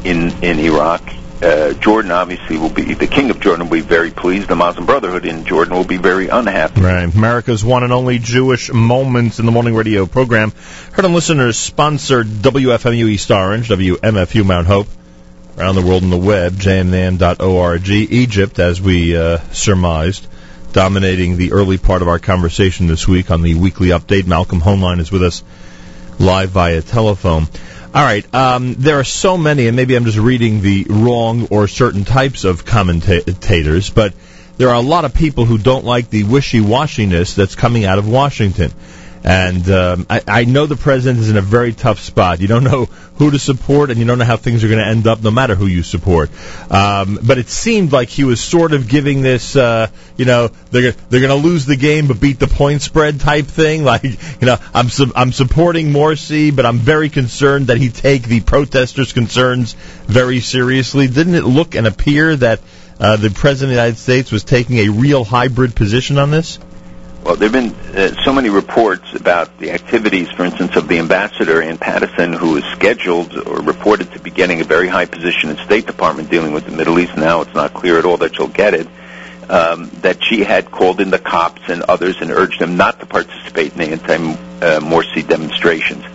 [0.03, 1.01] in in Iraq
[1.41, 4.85] uh, Jordan obviously will be the king of Jordan will be very pleased the Muslim
[4.85, 7.11] Brotherhood in Jordan will be very unhappy Right.
[7.13, 10.53] America's one and only Jewish Moments in the Morning Radio program.
[10.91, 14.87] Heard on listeners sponsored WFMU East Orange, WMFU Mount Hope.
[15.57, 17.89] Around the world on the web, jmintheam.org.
[17.89, 20.25] Egypt, as we uh, surmised,
[20.73, 24.27] dominating the early part of our conversation this week on the weekly update.
[24.27, 25.43] Malcolm Hoenlein is with us
[26.19, 27.47] live via telephone.
[27.93, 31.67] All right, um, there are so many, and maybe I'm just reading the wrong or
[31.67, 34.13] certain types of commentators, but
[34.57, 38.07] there are a lot of people who don't like the wishy-washiness that's coming out of
[38.07, 38.71] Washington.
[39.23, 42.39] And um, I, I know the president is in a very tough spot.
[42.39, 44.85] You don't know who to support, and you don't know how things are going to
[44.85, 46.31] end up, no matter who you support.
[46.71, 49.87] Um, but it seemed like he was sort of giving this, uh,
[50.17, 53.45] you know, they're they're going to lose the game but beat the point spread type
[53.45, 53.81] thing.
[53.91, 58.23] Like, you know, I'm su- I'm supporting Morsi, but I'm very concerned that he take
[58.23, 59.73] the protesters' concerns
[60.05, 61.07] very seriously.
[61.07, 62.61] Didn't it look and appear that
[62.97, 66.57] uh, the president of the United States was taking a real hybrid position on this?
[67.23, 70.97] Well, there have been uh, so many reports about the activities, for instance, of the
[70.97, 75.51] ambassador Anne Patterson, who is scheduled or reported to be getting a very high position
[75.51, 77.15] in State Department dealing with the Middle East.
[77.15, 78.87] Now it's not clear at all that she'll get it.
[79.49, 83.05] Um, that she had called in the Copts and others and urged them not to
[83.05, 86.05] participate in the anti-Morsi demonstrations.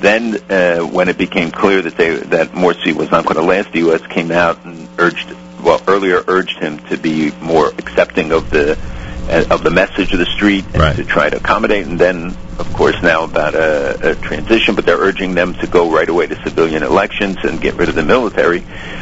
[0.00, 3.72] Then, uh, when it became clear that they that Morsi was not going to last,
[3.72, 4.06] the U.S.
[4.08, 8.95] came out and urged, well, earlier urged him to be more accepting of the uh,
[9.28, 10.96] of the message of the street and Right.
[10.96, 11.86] to try to accommodate.
[11.86, 15.90] And then, of course, now about a, a transition, but they're urging them to go
[15.90, 18.60] right away to civilian elections and get rid of the military.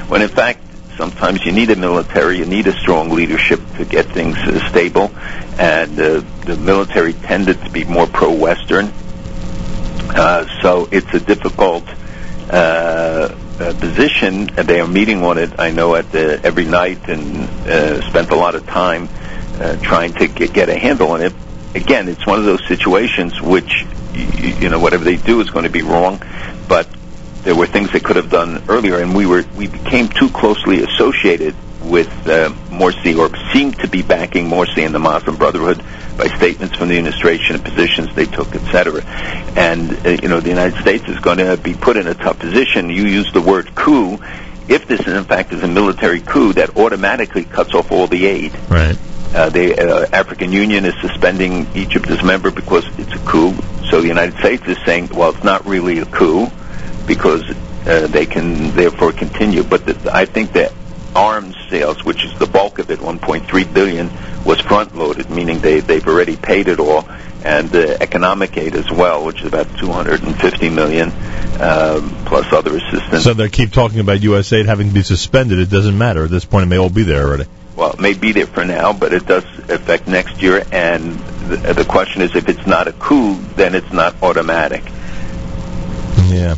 [0.09, 0.61] When in fact,
[0.97, 5.11] sometimes you need a military, you need a strong leadership to get things uh, stable.
[5.59, 8.93] And uh, the military tended to be more pro-Western.
[10.17, 11.85] Uh, so it's a difficult
[12.51, 14.51] uh, uh, position.
[14.57, 18.31] And They are meeting on it, I know, at the, every night and uh, spent
[18.31, 19.09] a lot of time
[19.61, 21.33] uh, trying to get, get a handle on it.
[21.75, 25.65] Again, it's one of those situations which, you, you know, whatever they do is going
[25.65, 26.23] to be wrong,
[26.69, 26.87] but
[27.45, 30.83] there were things they could have done earlier, and we were we became too closely
[30.83, 35.85] associated with uh, Morsi, or seemed to be backing Morsi and the Muslim Brotherhood
[36.17, 39.05] by statements from the administration and positions they took, etc.
[39.57, 42.39] And uh, you know, the United States is going to be put in a tough
[42.39, 42.89] position.
[42.89, 44.19] You use the word coup.
[44.67, 48.59] If this, in fact, is a military coup, that automatically cuts off all the aid.
[48.71, 48.97] Right.
[49.35, 53.53] Uh, the uh, African Union is suspending Egypt as a member because it's a coup.
[53.91, 56.47] So the United States is saying, well, it's not really a coup
[57.07, 57.43] because
[57.85, 59.65] uh, they can therefore continue.
[59.65, 60.73] But the, I think that
[61.17, 64.09] arms sales, which is the bulk of it, 1.3 billion,
[64.45, 67.09] was front loaded, meaning they they've already paid it all,
[67.45, 71.11] and the economic aid as well, which is about 250 million,
[71.61, 73.23] um, plus other assistance.
[73.23, 75.59] So they keep talking about USAID having to be suspended.
[75.59, 76.65] It doesn't matter at this point.
[76.65, 77.45] It may all be there already.
[77.77, 80.65] Well, it may be there for now, but it does affect next year.
[80.73, 81.19] And
[81.49, 84.83] the, the question is, if it's not a coup, then it's not automatic.
[86.35, 86.57] Yeah.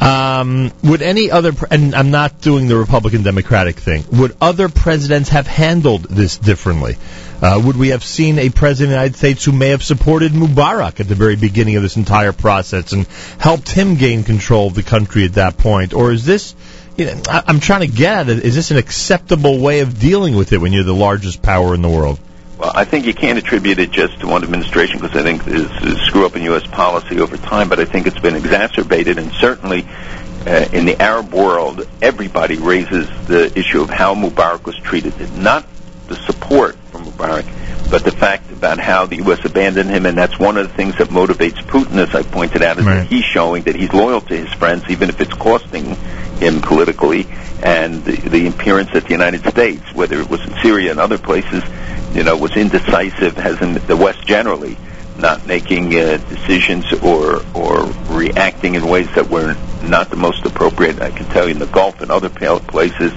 [0.00, 4.68] Um, would any other, pre- and I'm not doing the Republican Democratic thing, would other
[4.68, 6.96] presidents have handled this differently?
[7.40, 10.32] Uh, would we have seen a president of the United States who may have supported
[10.32, 13.06] Mubarak at the very beginning of this entire process and
[13.38, 15.94] helped him gain control of the country at that point?
[15.94, 16.54] Or is this,
[16.96, 20.00] you know, I, I'm trying to get at it, is this an acceptable way of
[20.00, 22.18] dealing with it when you're the largest power in the world?
[22.58, 25.70] Well, I think you can't attribute it just to one administration because I think there's
[25.70, 26.66] a screw up in U.S.
[26.66, 29.86] policy over time, but I think it's been exacerbated and certainly
[30.44, 35.14] uh, in the Arab world, everybody raises the issue of how Mubarak was treated.
[35.36, 35.66] Not
[36.08, 37.44] the support from Mubarak,
[37.90, 39.44] but the fact about how the U.S.
[39.44, 42.78] abandoned him, and that's one of the things that motivates Putin, as I pointed out,
[42.78, 45.94] is that he's showing that he's loyal to his friends, even if it's costing
[46.36, 47.26] him politically,
[47.62, 51.18] and the, the appearance that the United States, whether it was in Syria and other
[51.18, 51.62] places,
[52.14, 54.76] you know, was indecisive, has in the West generally,
[55.16, 61.00] not making uh, decisions or or reacting in ways that were not the most appropriate.
[61.00, 63.12] I can tell you in the Gulf and other places,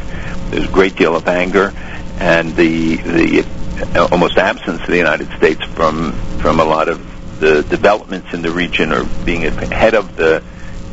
[0.50, 1.74] there's a great deal of anger,
[2.20, 7.64] and the the almost absence of the United States from from a lot of the
[7.64, 10.44] developments in the region or being ahead of the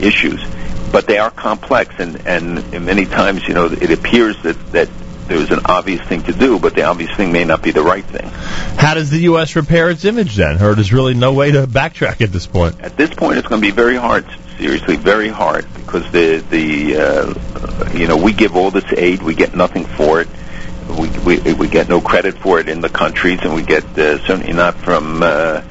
[0.00, 0.42] issues.
[0.90, 4.88] But they are complex, and and many times, you know, it appears that that
[5.28, 8.04] there's an obvious thing to do, but the obvious thing may not be the right
[8.04, 8.26] thing.
[8.78, 9.54] How does the U.S.
[9.56, 10.62] repair its image then?
[10.62, 12.80] Or there's really no way to backtrack at this point?
[12.80, 14.26] At this point, it's going to be very hard.
[14.58, 19.36] Seriously, very hard because the the uh, you know we give all this aid, we
[19.36, 20.28] get nothing for it.
[20.88, 24.18] We we we get no credit for it in the countries, and we get uh,
[24.26, 25.62] certainly not from uh,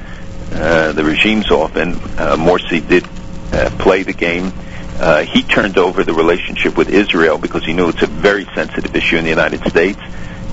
[0.52, 1.92] uh, the regimes often.
[1.92, 3.04] Uh, Morsi did
[3.52, 4.52] uh, play the game.
[4.98, 8.96] Uh, he turned over the relationship with Israel because he knew it's a very sensitive
[8.96, 10.00] issue in the United States,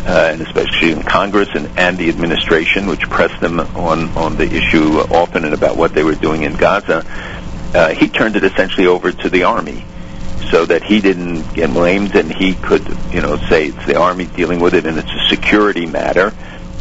[0.06, 4.46] uh, and especially in Congress and, and the administration, which pressed them on, on the
[4.46, 7.04] issue often and about what they were doing in Gaza.
[7.74, 9.84] Uh, he turned it essentially over to the army
[10.52, 14.26] so that he didn't get blamed and he could, you know, say it's the army
[14.26, 16.32] dealing with it and it's a security matter.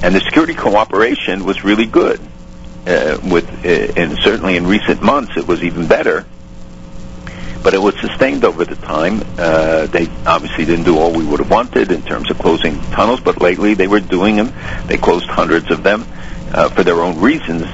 [0.02, 2.20] And the security cooperation was really good.
[2.86, 6.26] Uh, with, uh, and certainly in recent months it was even better
[7.64, 9.22] but it was sustained over the time.
[9.38, 13.20] Uh, they obviously didn't do all we would have wanted in terms of closing tunnels,
[13.20, 14.52] but lately they were doing them.
[14.86, 16.06] They closed hundreds of them
[16.52, 17.64] uh, for their own reasons.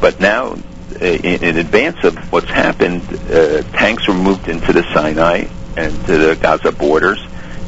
[0.00, 4.84] But now, uh, in, in advance of what's happened, uh, tanks were moved into the
[4.94, 7.18] Sinai and to the Gaza borders.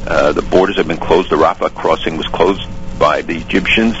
[0.07, 1.29] Uh, the borders have been closed.
[1.29, 2.65] The Rafah crossing was closed
[2.97, 3.97] by the Egyptians.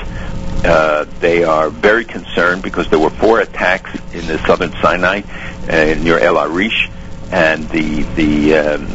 [0.63, 5.23] Uh, they are very concerned because there were four attacks in the southern Sinai
[5.67, 6.89] uh, near El Arish
[7.33, 8.87] and the the um,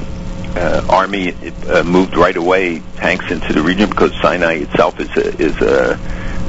[0.56, 1.34] uh, army
[1.66, 5.98] uh, moved right away tanks into the region because Sinai itself is a, is a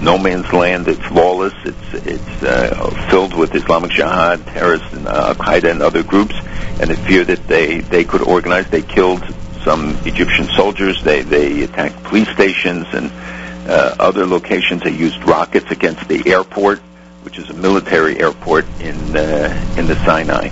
[0.03, 0.87] no man's land.
[0.87, 1.53] It's lawless.
[1.65, 6.35] It's it's uh, filled with Islamic Jihad, terrorists, and uh, Al Qaeda and other groups,
[6.79, 8.69] and the fear that they they could organize.
[8.69, 9.23] They killed
[9.63, 11.03] some Egyptian soldiers.
[11.03, 13.11] They they attacked police stations and
[13.67, 14.83] uh, other locations.
[14.83, 16.81] They used rockets against the airport
[17.39, 20.49] is a military airport in uh, in the Sinai.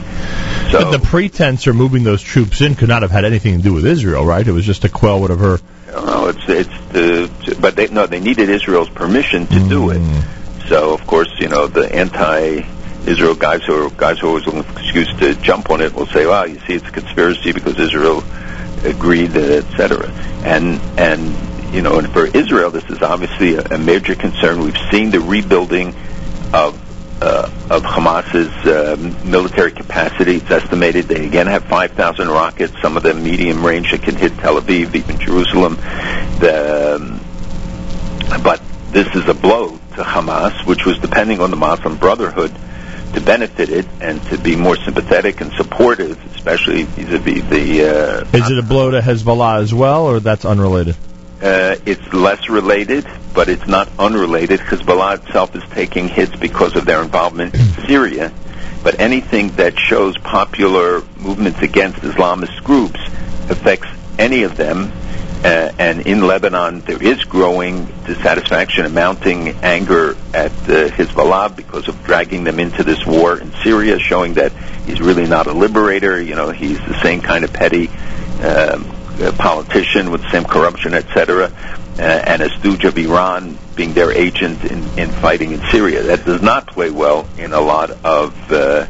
[0.71, 3.63] So but the pretense of moving those troops in could not have had anything to
[3.63, 4.45] do with Israel, right?
[4.45, 5.59] It was just to quell whatever.
[5.87, 9.69] No, it's it's the but they no they needed Israel's permission to mm.
[9.69, 10.67] do it.
[10.67, 14.63] So of course you know the anti-Israel guys who are guys who are always looking
[14.63, 17.79] for excuse to jump on it will say, well, you see, it's a conspiracy because
[17.79, 18.23] Israel
[18.83, 20.09] agreed, etc.
[20.43, 24.61] And and you know, and for Israel, this is obviously a, a major concern.
[24.61, 25.93] We've seen the rebuilding
[26.53, 26.83] of
[27.21, 28.95] uh, of Hamas's uh,
[29.25, 30.35] military capacity.
[30.35, 34.37] It's estimated they again have 5,000 rockets, some of them medium range that can hit
[34.37, 35.75] Tel Aviv, even Jerusalem.
[36.39, 38.61] The, um, but
[38.91, 42.55] this is a blow to Hamas, which was depending on the Muslim Brotherhood
[43.13, 47.83] to benefit it and to be more sympathetic and supportive, especially vis-a-vis the.
[47.83, 50.95] Uh, is it a blow to Hezbollah as well, or that's unrelated?
[51.41, 54.59] Uh, it's less related, but it's not unrelated.
[54.59, 58.33] Hezbollah itself is taking hits because of their involvement in Syria.
[58.83, 62.99] But anything that shows popular movements against Islamist groups
[63.49, 63.87] affects
[64.17, 64.91] any of them.
[65.43, 71.87] Uh, and in Lebanon, there is growing dissatisfaction and mounting anger at uh, Hezbollah because
[71.87, 74.51] of dragging them into this war in Syria, showing that
[74.87, 76.19] he's really not a liberator.
[76.19, 77.89] You know, he's the same kind of petty
[78.41, 78.83] um,
[79.37, 81.51] politician with the same corruption, etc.,
[81.99, 86.03] uh, and a stooge of Iran being their agent in, in fighting in Syria.
[86.03, 88.85] That does not play well in a lot of uh,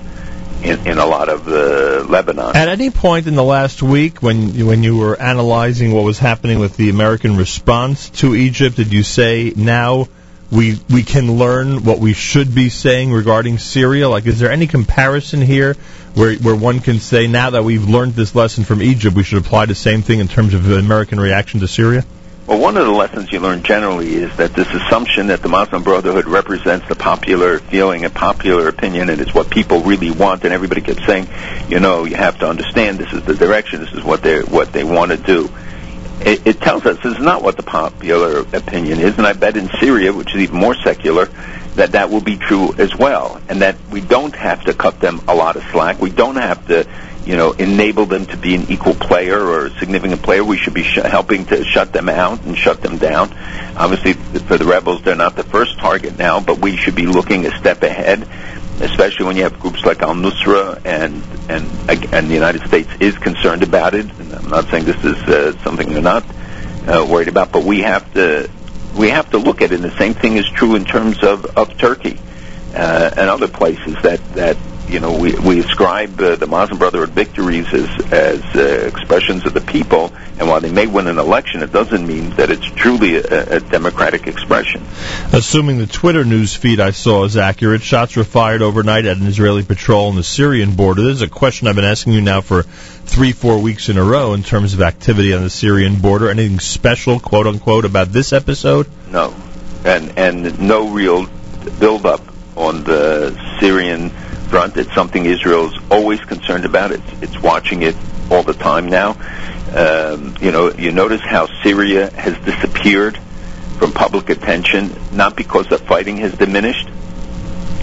[0.64, 2.56] in, in a lot of uh, Lebanon.
[2.56, 6.60] At any point in the last week, when when you were analyzing what was happening
[6.60, 10.08] with the American response to Egypt, did you say now?
[10.50, 14.08] We we can learn what we should be saying regarding Syria.
[14.08, 15.76] Like, is there any comparison here
[16.18, 19.38] where where one can say now that we've learned this lesson from Egypt, we should
[19.38, 22.04] apply the same thing in terms of American reaction to Syria?
[22.48, 25.84] Well, one of the lessons you learn generally is that this assumption that the Muslim
[25.84, 30.54] Brotherhood represents the popular feeling and popular opinion and it's what people really want, and
[30.54, 31.28] everybody keeps saying,
[31.68, 34.72] you know, you have to understand this is the direction, this is what they what
[34.72, 35.50] they want to do.
[36.22, 39.56] It, it tells us this is not what the popular opinion is, and I bet
[39.56, 41.30] in Syria, which is even more secular,
[41.78, 45.22] that that will be true as well, and that we don't have to cut them
[45.28, 46.02] a lot of slack.
[46.02, 46.88] We don't have to,
[47.26, 50.44] you know, enable them to be an equal player or a significant player.
[50.44, 53.32] We should be sh- helping to shut them out and shut them down.
[53.76, 57.46] Obviously, for the rebels, they're not the first target now, but we should be looking
[57.46, 58.28] a step ahead
[58.80, 63.18] especially when you have groups like Al Nusra and and and the United States is
[63.18, 64.06] concerned about it.
[64.20, 66.24] And I'm not saying this is uh, something they're not
[66.88, 68.50] uh, worried about, but we have to
[68.98, 69.76] we have to look at it.
[69.76, 72.20] And the same thing is true in terms of of Turkey
[72.76, 74.58] uh, and other places that that
[74.88, 79.54] you know we we ascribe uh, the Muslim Brotherhood victories as as uh, expressions of
[79.54, 83.18] the people, and while they may win an election, it doesn't mean that it's truly
[83.18, 84.84] a, a democratic expression.
[85.34, 89.28] Assuming the Twitter news feed I saw is accurate, shots were fired overnight at an
[89.28, 91.04] Israeli patrol on the Syrian border.
[91.04, 92.66] This is a question I've been asking you now for
[93.08, 96.30] three, four weeks in a row in terms of activity on the Syrian border.
[96.30, 98.88] Anything special, quote unquote, about this episode?
[99.10, 99.34] No,
[99.86, 101.26] and and no real
[101.80, 102.22] build up
[102.56, 104.10] on the Syrian
[104.50, 104.78] front.
[104.78, 106.92] It's something Israel's always concerned about.
[106.92, 107.96] It's it's watching it
[108.30, 109.18] all the time now.
[109.76, 113.18] Um, you know, you notice how Syria has disappeared
[113.78, 116.90] from public attention, not because the fighting has diminished,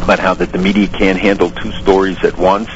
[0.06, 2.68] but how that the media can't handle two stories at once.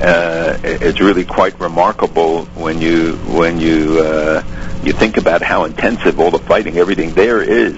[0.00, 4.42] Uh, it's really quite remarkable when you when you uh,
[4.82, 7.76] you think about how intensive all the fighting, everything there is,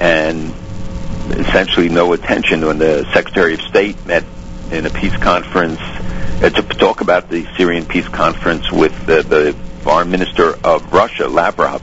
[0.00, 0.52] and
[1.30, 4.24] essentially no attention when the Secretary of State met
[4.70, 9.56] in a peace conference uh, to talk about the Syrian peace conference with the, the
[9.82, 11.82] foreign minister of Russia, Lavrov,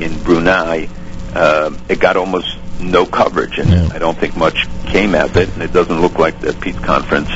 [0.00, 0.88] in Brunei.
[1.34, 3.88] Um, it got almost no coverage, and Yeah.
[3.92, 5.48] I don't think much came out of it.
[5.52, 7.28] And it doesn't look like the peace conference,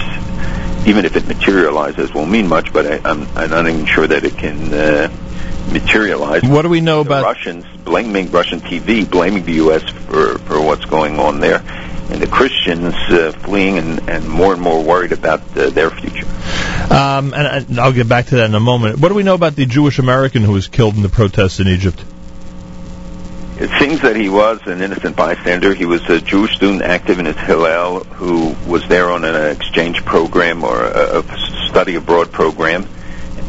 [0.87, 2.73] even if it materializes, won't mean much.
[2.73, 5.09] But I, I'm, I'm not even sure that it can uh,
[5.73, 6.43] materialize.
[6.43, 9.83] What do we know the about Russians blaming Russian TV, blaming the U.S.
[9.83, 11.63] for for what's going on there,
[12.11, 16.27] and the Christians uh, fleeing and, and more and more worried about uh, their future.
[16.91, 18.99] Um, and, and I'll get back to that in a moment.
[18.99, 21.69] What do we know about the Jewish American who was killed in the protests in
[21.69, 22.05] Egypt?
[23.63, 25.73] It seems that he was an innocent bystander.
[25.73, 30.05] He was a Jewish student active in his Hillel who was there on an exchange
[30.05, 32.89] program or a, a study abroad program,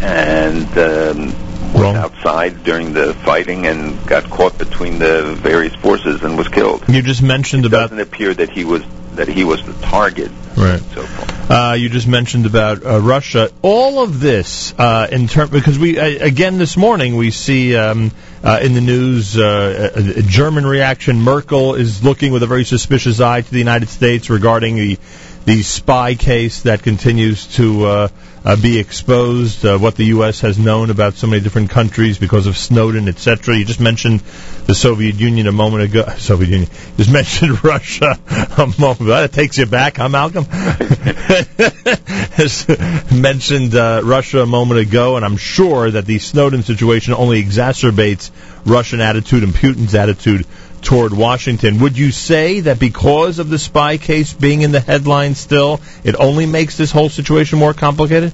[0.01, 6.37] and um, was outside during the fighting and got caught between the various forces and
[6.37, 6.83] was killed.
[6.87, 8.83] You just mentioned It about doesn't appear that he was
[9.15, 10.31] that he was the target.
[10.57, 10.81] right.
[10.93, 11.07] So.
[11.49, 13.51] Uh, you just mentioned about uh, Russia.
[13.61, 18.11] All of this, uh, in term, because we uh, again this morning we see um,
[18.43, 21.21] uh, in the news uh, a, a German reaction.
[21.21, 24.99] Merkel is looking with a very suspicious eye to the United States regarding the
[25.45, 28.09] the spy case that continues to
[28.45, 29.65] uh, be exposed.
[29.65, 30.41] Uh, what the U.S.
[30.41, 33.57] has known about so many different countries because of Snowden, etc.
[33.57, 34.21] You just mentioned
[34.65, 36.05] the Soviet Union a moment ago.
[36.17, 36.69] Soviet Union.
[36.69, 38.19] You just mentioned Russia
[38.57, 39.21] a moment ago.
[39.21, 40.43] That takes you back, huh, Malcolm?
[43.21, 48.31] mentioned uh, Russia a moment ago, and I'm sure that the Snowden situation only exacerbates
[48.65, 50.45] Russian attitude and Putin's attitude
[50.83, 51.79] toward Washington.
[51.79, 56.15] Would you say that because of the spy case being in the headlines still, it
[56.15, 58.33] only makes this whole situation more complicated?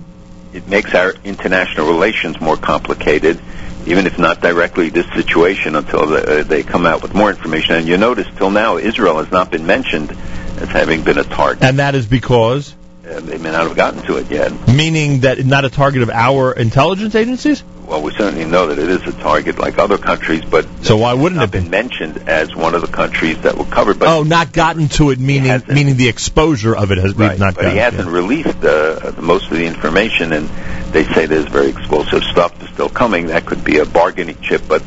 [0.54, 3.40] it makes our international relations more complicated,
[3.86, 7.76] even if not directly this situation until the, uh, they come out with more information.
[7.76, 11.64] And you notice till now Israel has not been mentioned as having been a target.
[11.64, 12.74] And that is because,
[13.18, 14.52] they may not have gotten to it yet.
[14.68, 17.64] meaning that not a target of our intelligence agencies?
[17.86, 21.16] Well, we certainly know that it is a target like other countries, but So why
[21.16, 21.60] wouldn't it be?
[21.60, 23.98] been mentioned as one of the countries that were covered.
[23.98, 27.56] But oh, not gotten to it, meaning meaning the exposure of it has Right, not
[27.56, 27.72] but gotten.
[27.72, 30.48] he hasn't released uh, most of the information, and
[30.94, 33.28] they say there's very explosive stuff that's still coming.
[33.28, 34.84] That could be a bargaining chip, but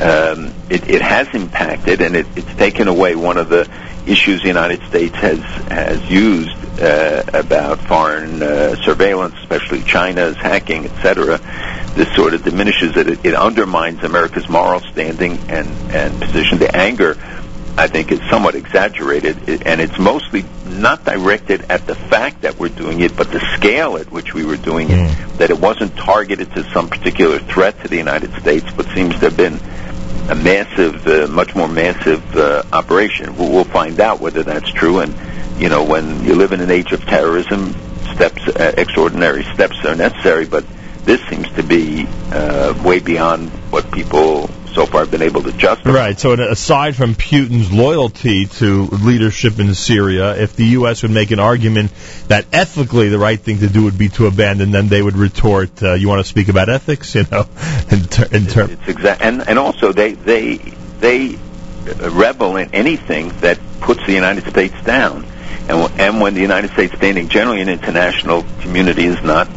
[0.00, 3.68] um, it, it has impacted, and it, it's taken away one of the
[4.06, 5.40] issues the United States has
[5.70, 11.38] has used uh, about foreign uh, surveillance, especially China's hacking, etc.
[11.94, 13.08] This sort of diminishes it.
[13.08, 13.24] it.
[13.24, 16.58] It undermines America's moral standing and and position.
[16.58, 17.16] The anger
[17.76, 22.58] I think is somewhat exaggerated, It- and it's mostly not directed at the fact that
[22.58, 25.38] we're doing it, but the scale at which we were doing it.
[25.38, 29.26] That it wasn't targeted to some particular threat to the United States, but seems to
[29.26, 29.60] have been
[30.28, 33.36] a massive, uh, much more massive uh, operation.
[33.36, 34.98] We'll, we'll find out whether that's true.
[34.98, 35.14] And
[35.58, 37.74] you know, when you live in an age of terrorism,
[38.14, 40.46] steps, uh, extraordinary steps are necessary.
[40.46, 40.64] But
[41.04, 45.52] this seems to be uh, way beyond what people so far have been able to
[45.52, 45.90] justify.
[45.90, 46.18] Right.
[46.18, 51.02] So, aside from Putin's loyalty to leadership in Syria, if the U.S.
[51.02, 51.90] would make an argument
[52.28, 55.82] that ethically the right thing to do would be to abandon, then they would retort,
[55.82, 57.48] uh, "You want to speak about ethics?" You know,
[57.90, 58.70] in, ter- in terms.
[58.70, 60.58] It's exact, and and also they they
[61.00, 61.36] they
[61.96, 65.26] rebel in anything that puts the United States down.
[65.68, 69.48] And, and when the United States standing generally in international community is not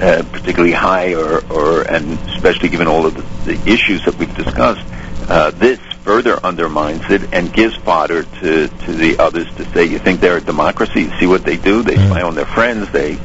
[0.00, 4.34] uh, particularly high, or, or and especially given all of the, the issues that we've
[4.34, 4.84] discussed,
[5.28, 9.98] uh, this further undermines it and gives fodder to, to the others to say, you
[9.98, 11.08] think they're a democracy?
[11.20, 11.82] See what they do?
[11.82, 12.90] They spy on their friends.
[12.90, 13.16] They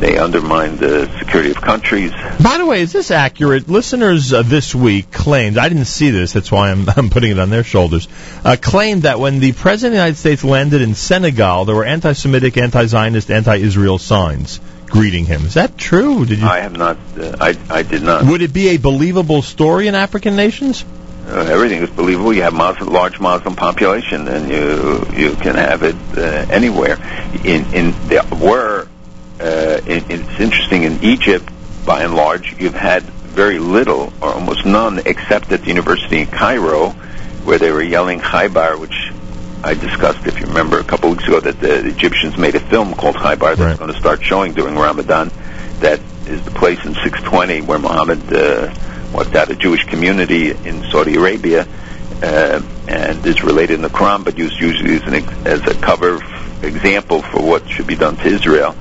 [0.00, 2.10] they undermine the security of countries.
[2.42, 3.68] By the way, is this accurate?
[3.68, 7.38] Listeners uh, this week claimed, I didn't see this, that's why I'm, I'm putting it
[7.38, 8.08] on their shoulders,
[8.44, 11.84] uh, claimed that when the President of the United States landed in Senegal, there were
[11.84, 14.60] anti Semitic, anti Zionist, anti Israel signs
[14.90, 15.46] greeting him.
[15.46, 16.26] Is that true?
[16.26, 16.46] Did you?
[16.46, 16.98] I have not.
[17.16, 18.26] Uh, I I did not.
[18.26, 20.84] Would it be a believable story in African nations?
[21.26, 22.32] Uh, everything is believable.
[22.32, 26.20] You have Muslim, large Muslim population, and you you can have it uh,
[26.50, 26.98] anywhere.
[27.44, 28.88] In in there were.
[29.80, 31.48] Uh, it, it's interesting in Egypt,
[31.86, 36.26] by and large, you've had very little or almost none, except at the University in
[36.26, 36.90] Cairo,
[37.44, 39.12] where they were yelling Khaybar, which
[39.62, 42.94] I discussed, if you remember, a couple weeks ago, that the Egyptians made a film
[42.94, 45.30] called Khaybar that's going to start showing during Ramadan.
[45.80, 48.74] That is the place in 620 where Muhammad uh,
[49.12, 51.66] wiped out a Jewish community in Saudi Arabia,
[52.22, 55.80] uh, and is related in the Quran, but used usually as, an, ex- as a
[55.80, 58.74] cover f- example for what should be done to Israel.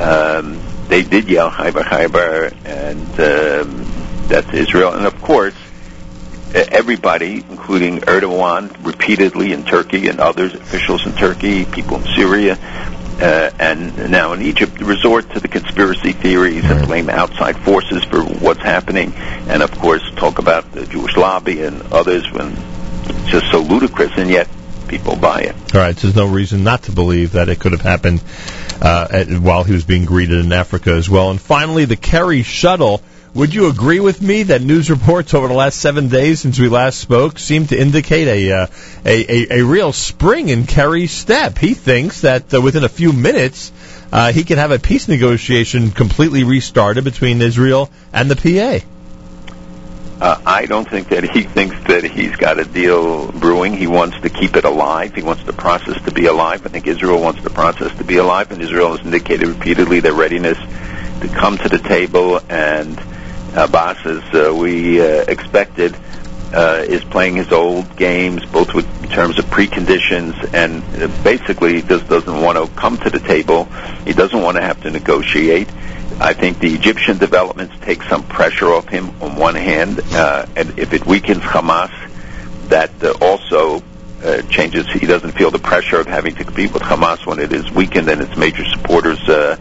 [0.00, 4.92] Um, they did yell Khaybar, Khaybar, and um, that's Israel.
[4.92, 5.54] And of course,
[6.54, 12.58] everybody, including Erdogan, repeatedly in Turkey and others, officials in Turkey, people in Syria,
[13.20, 18.22] uh, and now in Egypt, resort to the conspiracy theories and blame outside forces for
[18.22, 22.56] what's happening, and of course talk about the Jewish lobby and others when
[23.04, 24.48] it's just so ludicrous, and yet
[24.88, 25.74] people buy it.
[25.74, 28.22] All right, so there's no reason not to believe that it could have happened
[28.82, 31.30] uh, at, while he was being greeted in Africa as well.
[31.30, 33.00] And finally, the Kerry shuttle.
[33.34, 36.68] Would you agree with me that news reports over the last seven days since we
[36.68, 38.66] last spoke seem to indicate a uh,
[39.06, 41.56] a, a, a real spring in Kerry's step?
[41.56, 43.72] He thinks that uh, within a few minutes
[44.12, 48.84] uh, he could have a peace negotiation completely restarted between Israel and the PA.
[50.22, 53.76] Uh, I don't think that he thinks that he's got a deal brewing.
[53.76, 55.16] He wants to keep it alive.
[55.16, 56.64] He wants the process to be alive.
[56.64, 60.12] I think Israel wants the process to be alive, and Israel has indicated repeatedly their
[60.12, 60.56] readiness
[61.22, 62.38] to come to the table.
[62.48, 63.00] And
[63.56, 65.96] Abbas, as uh, we uh, expected,
[66.54, 71.82] uh, is playing his old games, both with, in terms of preconditions and uh, basically
[71.82, 73.64] just doesn't want to come to the table.
[74.04, 75.68] He doesn't want to have to negotiate.
[76.22, 80.78] I think the Egyptian developments take some pressure off him on one hand, uh, and
[80.78, 81.90] if it weakens Hamas,
[82.68, 83.82] that uh, also
[84.22, 84.88] uh, changes.
[84.88, 88.08] He doesn't feel the pressure of having to compete with Hamas when it is weakened
[88.08, 89.56] and its major supporters uh,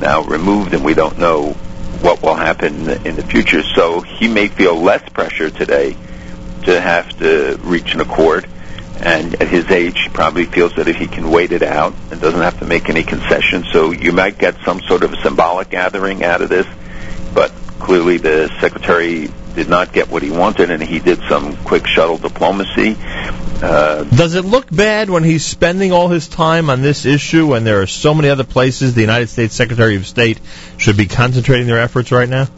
[0.00, 1.54] now removed, and we don't know
[2.02, 3.62] what will happen in the future.
[3.62, 5.96] So he may feel less pressure today
[6.64, 8.46] to have to reach an accord.
[9.02, 12.20] And at his age, he probably feels that if he can wait it out and
[12.20, 16.22] doesn't have to make any concessions, so you might get some sort of symbolic gathering
[16.22, 16.66] out of this.
[17.34, 17.50] But
[17.80, 22.16] clearly, the secretary did not get what he wanted, and he did some quick shuttle
[22.16, 22.96] diplomacy.
[23.62, 27.64] Uh, Does it look bad when he's spending all his time on this issue when
[27.64, 30.38] there are so many other places the United States Secretary of State
[30.78, 32.48] should be concentrating their efforts right now?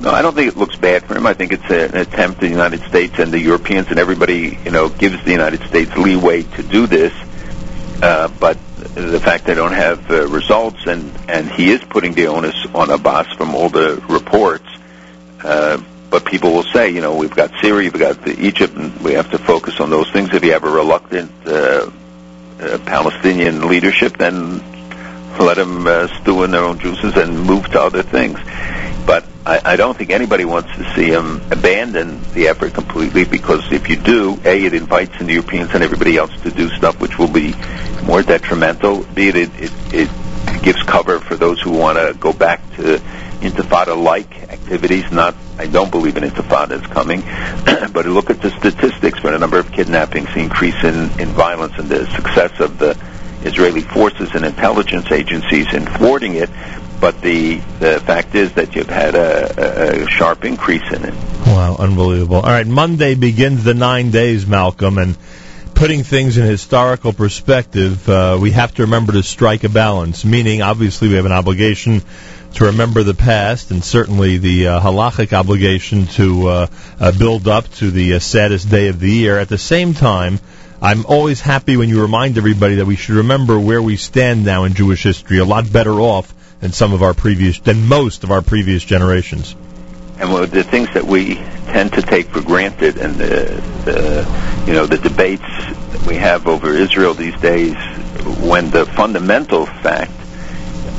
[0.00, 1.26] No, I don't think it looks bad for him.
[1.26, 4.70] I think it's a, an attempt the United States and the Europeans and everybody, you
[4.70, 7.12] know, gives the United States leeway to do this.
[8.02, 8.56] Uh, but
[8.94, 12.88] the fact they don't have uh, results, and and he is putting the onus on
[12.88, 14.64] Abbas from all the reports.
[15.44, 19.12] Uh, but people will say, you know, we've got Syria, we've got Egypt, and we
[19.12, 20.32] have to focus on those things.
[20.32, 21.90] If you have a reluctant uh,
[22.58, 24.58] uh, Palestinian leadership, then
[25.38, 28.38] let them uh, stew in their own juices and move to other things.
[29.06, 33.70] But I, I don't think anybody wants to see him abandon the effort completely because
[33.72, 37.18] if you do, A, it invites the Europeans and everybody else to do stuff which
[37.18, 37.54] will be
[38.04, 39.04] more detrimental.
[39.04, 40.10] B, it, it, it
[40.62, 43.00] gives cover for those who want to go back to
[43.40, 45.10] intifada-like activities.
[45.10, 47.20] Not, I don't believe an intifada is coming,
[47.92, 51.72] but look at the statistics for the number of kidnappings, the increase in, in violence,
[51.78, 52.94] and the success of the
[53.42, 56.50] Israeli forces and intelligence agencies in thwarting it.
[57.00, 61.14] But the the fact is that you've had a, a, sharp increase in it.
[61.46, 62.36] Wow, unbelievable.
[62.36, 65.16] All right, Monday begins the nine days, Malcolm, and
[65.80, 70.60] putting things in historical perspective, uh, we have to remember to strike a balance, meaning
[70.60, 72.02] obviously we have an obligation
[72.52, 76.66] to remember the past and certainly the uh, halachic obligation to uh,
[76.98, 79.38] uh, build up to the uh, saddest day of the year.
[79.38, 80.38] At the same time,
[80.82, 84.64] I'm always happy when you remind everybody that we should remember where we stand now
[84.64, 88.30] in Jewish history, a lot better off than some of our previous, than most of
[88.30, 89.54] our previous generations.
[90.18, 94.72] And well, the things that we tend to take for granted, and the, the you
[94.72, 95.44] know the debates
[96.06, 97.74] we have over Israel these days,
[98.40, 100.12] when the fundamental fact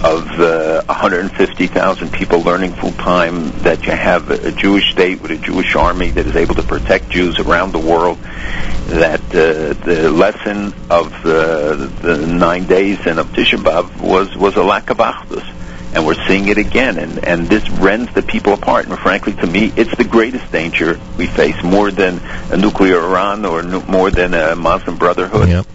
[0.04, 5.38] of uh, 150,000 people learning full time, that you have a Jewish state with a
[5.38, 8.18] Jewish army that is able to protect Jews around the world,
[8.88, 14.56] that uh, the lesson of uh, the nine days and of Tisha B'Av was, was
[14.56, 15.48] a lack of achdus.
[15.94, 18.88] And we're seeing it again, and, and this rends the people apart.
[18.88, 23.46] And frankly, to me, it's the greatest danger we face, more than a nuclear Iran
[23.46, 25.50] or nu- more than a Muslim Brotherhood.
[25.50, 25.68] Yep.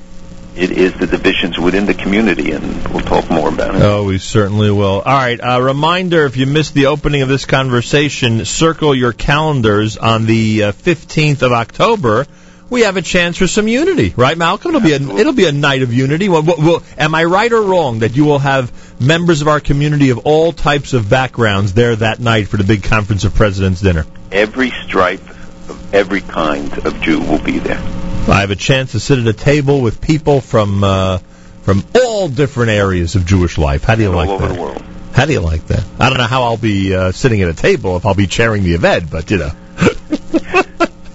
[0.56, 3.82] It is the divisions within the community, and we'll talk more about it.
[3.82, 5.02] Oh, we certainly will.
[5.02, 5.38] All right.
[5.42, 10.64] A reminder: if you missed the opening of this conversation, circle your calendars on the
[10.64, 12.26] uh, fifteenth of October.
[12.68, 14.74] We have a chance for some unity, right, Malcolm?
[14.74, 16.28] It'll be a it'll be a night of unity.
[16.28, 19.60] Well, well, well, am I right or wrong that you will have members of our
[19.60, 23.82] community of all types of backgrounds there that night for the big conference of presidents
[23.82, 24.04] dinner?
[24.32, 25.28] Every stripe
[25.68, 27.80] of every kind of Jew will be there.
[28.28, 31.18] I have a chance to sit at a table with people from uh,
[31.62, 33.84] from all different areas of Jewish life.
[33.84, 34.54] How do you all like over that?
[34.54, 34.82] the world.
[35.12, 35.84] How do you like that?
[35.98, 38.64] I don't know how I'll be uh, sitting at a table if I'll be chairing
[38.64, 39.50] the event, but you know.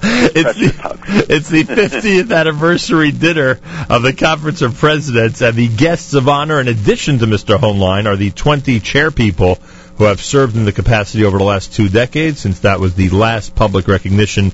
[0.03, 3.59] it's the, it's the 50th anniversary dinner
[3.89, 7.57] of the Conference of Presidents, and the guests of honor, in addition to Mr.
[7.57, 9.55] Hoenlein, are the 20 chair people
[9.97, 13.09] who have served in the capacity over the last two decades, since that was the
[13.09, 14.51] last public recognition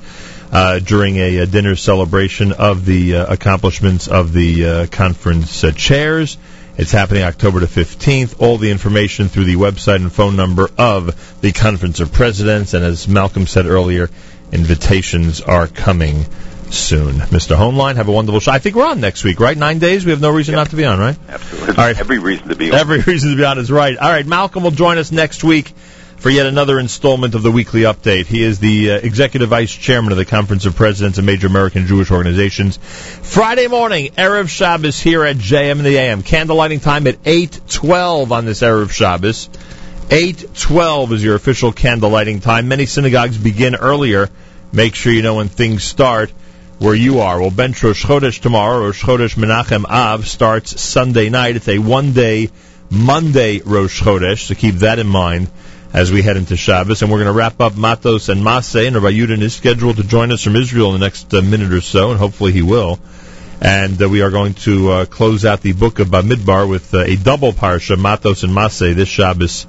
[0.52, 5.72] uh, during a, a dinner celebration of the uh, accomplishments of the uh, conference uh,
[5.72, 6.38] chairs.
[6.78, 8.40] It's happening October the 15th.
[8.40, 12.76] All the information through the website and phone number of the Conference of Presidents.
[12.76, 14.10] And as Malcolm said earlier,
[14.52, 16.26] invitations are coming
[16.70, 17.16] soon.
[17.16, 17.56] Mr.
[17.56, 18.52] Hoenlein, have a wonderful show.
[18.52, 19.58] I think we're on next week, right?
[19.58, 20.06] Nine days?
[20.06, 21.18] We have no reason not to be on, right?
[21.28, 21.70] Absolutely.
[21.70, 21.98] All right.
[21.98, 22.78] Every reason to be on.
[22.78, 23.98] Every reason to be on is right.
[23.98, 25.74] All right, Malcolm will join us next week
[26.18, 28.26] for yet another installment of the weekly update.
[28.26, 31.86] He is the uh, executive vice chairman of the Conference of Presidents of Major American
[31.86, 32.78] Jewish Organizations.
[32.78, 36.24] Friday morning, Erev Shabbos here at JM in the AM.
[36.24, 39.48] Candlelighting time at 8.12 on this Erev Shabbos.
[40.10, 42.68] 8.12 is your official candlelighting time.
[42.68, 44.30] Many synagogues begin earlier.
[44.72, 46.32] Make sure you know when things start
[46.80, 47.40] where you are.
[47.40, 51.58] Well, Bench Rosh Chodesh tomorrow, Rosh Chodesh Menachem Av starts Sunday night.
[51.58, 52.50] It's a one-day
[52.90, 55.50] Monday Rosh Chodesh, so keep that in mind
[55.98, 57.02] as we head into Shabbos.
[57.02, 60.04] And we're going to wrap up Matos and Maseh, and Rabbi Yudin is scheduled to
[60.04, 63.00] join us from Israel in the next uh, minute or so, and hopefully he will.
[63.62, 67.00] And uh, we are going to uh, close out the book of Bamidbar with uh,
[67.00, 69.66] a double parsha, Matos and Maseh, this Shabbos,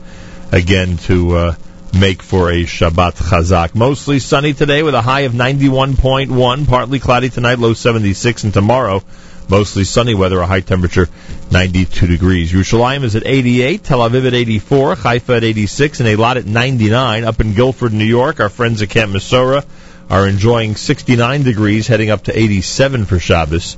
[0.52, 1.54] again to uh,
[1.98, 3.74] make for a Shabbat Chazak.
[3.74, 9.02] Mostly sunny today with a high of 91.1, partly cloudy tonight, low 76, and tomorrow
[9.48, 11.08] mostly sunny weather, a high temperature
[11.50, 12.52] 92 degrees.
[12.52, 17.24] Yerushalayim is at 88, Tel Aviv at 84, Haifa at 86, and Eilat at 99.
[17.24, 19.64] Up in Guilford, New York, our friends at Camp Mesorah
[20.10, 23.76] are enjoying 69 degrees, heading up to 87 for Shabbos.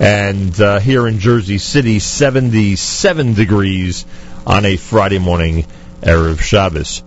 [0.00, 4.04] And uh, here in Jersey City, 77 degrees
[4.46, 5.66] on a Friday morning,
[6.00, 7.02] Erev Shabbos.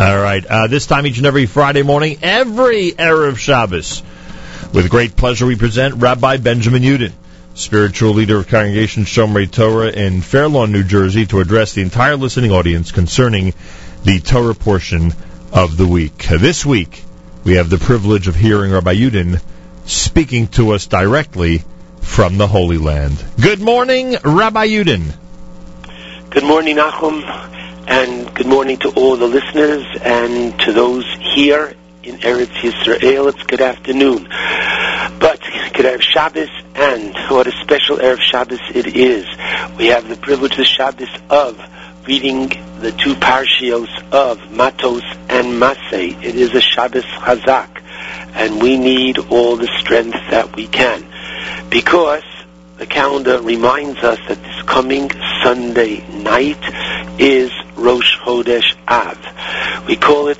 [0.00, 4.02] All right, uh, this time each and every Friday morning, every Erev Shabbos.
[4.74, 7.12] With great pleasure, we present Rabbi Benjamin Yudin,
[7.54, 12.16] spiritual leader of Congregation Shomrei Torah in Fair Lawn, New Jersey, to address the entire
[12.16, 13.54] listening audience concerning
[14.02, 15.12] the Torah portion
[15.52, 16.26] of the week.
[16.26, 17.04] This week,
[17.44, 19.40] we have the privilege of hearing Rabbi Yudin
[19.86, 21.62] speaking to us directly
[22.00, 23.24] from the Holy Land.
[23.40, 25.14] Good morning, Rabbi Yudin.
[26.30, 27.22] Good morning, Nachum,
[27.86, 31.04] and good morning to all the listeners and to those
[31.36, 33.32] here in Eretz Yisrael.
[33.32, 34.24] It's good afternoon.
[35.18, 35.40] But
[35.72, 39.26] good Erev Shabbos, and what a special Erev Shabbos it is.
[39.78, 41.58] We have the privilege this Shabbos of
[42.06, 42.48] reading
[42.80, 46.22] the two parshios of Matos and Maseh.
[46.22, 47.82] It is a Shabbos Chazak,
[48.34, 51.06] and we need all the strength that we can.
[51.70, 52.24] Because
[52.76, 55.10] the calendar reminds us that this coming
[55.42, 56.62] Sunday night
[57.18, 59.86] is Rosh Chodesh Av.
[59.86, 60.38] We call it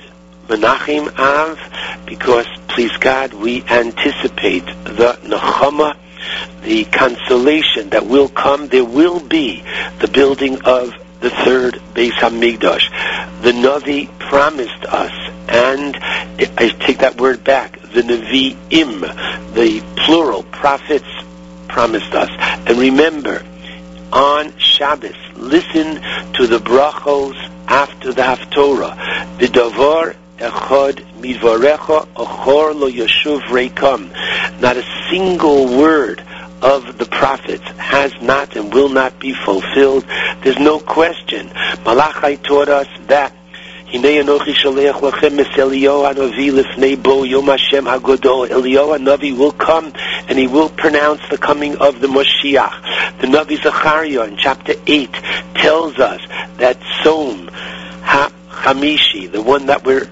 [0.49, 1.59] Menachem Av
[2.07, 5.97] because, please God, we anticipate the Nechama,
[6.63, 8.69] the consolation that will come.
[8.69, 9.63] There will be
[10.01, 12.91] the building of the third Beis Hamikdash.
[13.43, 15.13] The Navi promised us,
[15.49, 19.01] and I take that word back, the Nevi'im,
[19.55, 21.09] the plural prophets
[21.69, 22.31] promised us.
[22.69, 23.45] And remember,
[24.13, 25.97] on Shabbos, listen
[26.35, 27.37] to the brachos
[27.69, 29.39] after the Haftorah.
[29.39, 34.12] The davar echad midvarecha achor lo yashuv reikam.
[34.62, 36.24] Not a single word
[36.62, 40.06] of the prophets has not and will not be fulfilled.
[40.42, 41.52] There's no question.
[41.86, 43.34] Malachi taught us that
[43.94, 48.48] הנה אנוכי שולח לכם את אליהו הנביא לפני בו יום השם הגדול.
[48.48, 49.92] Eliyahu Hanavi will come
[50.28, 53.20] and he will pronounce the coming of the Moshiach.
[53.20, 55.10] The Navi Zechariah in chapter 8
[55.56, 56.22] tells us
[56.58, 57.50] that Som
[58.04, 60.08] HaChamishi, the one that we're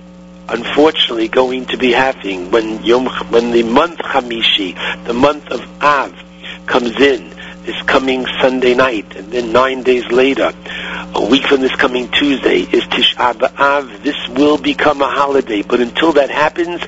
[0.53, 4.75] unfortunately going to be having when Yom, when the month Chamishi,
[5.05, 6.15] the month of Av,
[6.67, 7.33] comes in
[7.63, 10.53] this coming Sunday night, and then nine days later,
[11.15, 14.03] a week from this coming Tuesday, is Tisha B'Av.
[14.03, 16.81] This will become a holiday, but until that happens,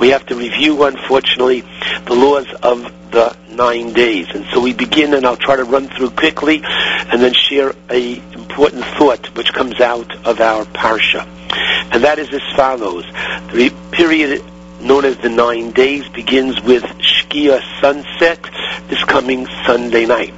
[0.00, 1.60] we have to review, unfortunately,
[2.06, 4.28] the laws of the nine days.
[4.34, 8.16] And so we begin, and I'll try to run through quickly, and then share a
[8.32, 11.41] important thought which comes out of our parsha.
[11.54, 13.04] And that is as follows.
[13.52, 14.44] The period
[14.80, 18.40] known as the nine days begins with Shkia sunset
[18.88, 20.34] this coming Sunday night.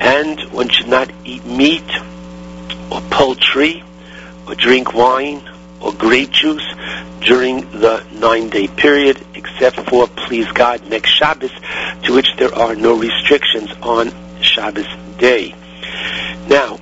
[0.00, 1.88] And one should not eat meat
[2.90, 3.82] or poultry
[4.46, 5.42] or drink wine
[5.80, 6.64] or grape juice
[7.20, 11.52] during the nine day period except for, please God, next Shabbos
[12.04, 14.86] to which there are no restrictions on Shabbos
[15.18, 15.54] day.
[16.48, 16.78] Now,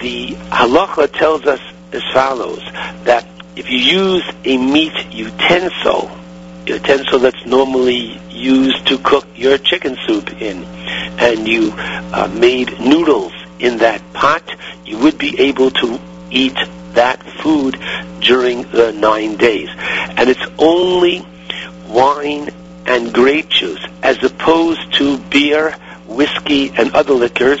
[0.00, 1.60] the halacha tells us
[1.92, 2.62] as follows,
[3.04, 6.10] that if you use a meat utensil,
[6.66, 10.64] utensil that's normally used to cook your chicken soup in,
[11.18, 14.42] and you uh, made noodles in that pot,
[14.86, 16.56] you would be able to eat
[16.94, 17.78] that food
[18.20, 19.68] during the nine days.
[19.78, 21.26] And it's only
[21.88, 22.50] wine
[22.86, 25.72] and grape juice, as opposed to beer,
[26.06, 27.60] whiskey, and other liquors,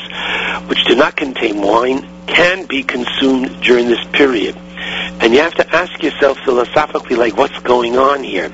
[0.66, 4.56] which do not contain wine, can be consumed during this period.
[4.56, 8.50] And you have to ask yourself philosophically, like, what's going on here?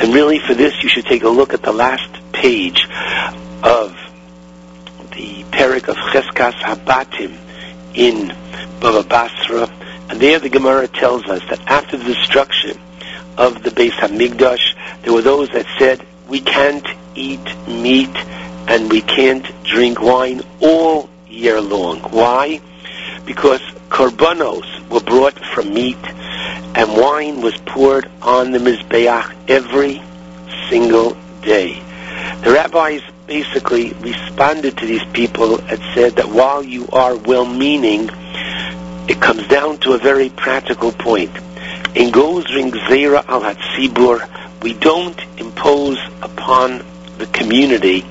[0.00, 2.88] And really, for this, you should take a look at the last page
[3.62, 3.92] of
[5.12, 7.36] the Perik of Cheskas Habatim
[7.94, 8.28] in
[8.80, 9.68] Baba Basra.
[10.08, 12.78] And there the Gemara tells us that after the destruction
[13.36, 18.16] of the Beis Hamikdash, there were those that said, we can't eat meat
[18.68, 22.00] and we can't drink wine all year long.
[22.00, 22.60] Why?
[23.28, 26.02] Because korbanos were brought from meat
[26.74, 30.00] and wine was poured on the Mizbeach every
[30.70, 31.74] single day.
[32.42, 38.08] The rabbis basically responded to these people and said that while you are well-meaning,
[39.10, 41.36] it comes down to a very practical point.
[41.94, 44.26] In Gozring Zera al Hatzibur,
[44.62, 46.82] we don't impose upon
[47.18, 48.06] the community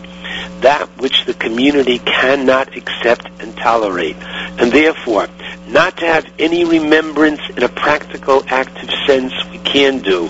[0.61, 4.15] that which the community cannot accept and tolerate.
[4.17, 5.27] And therefore,
[5.67, 10.29] not to have any remembrance in a practical, active sense we can do,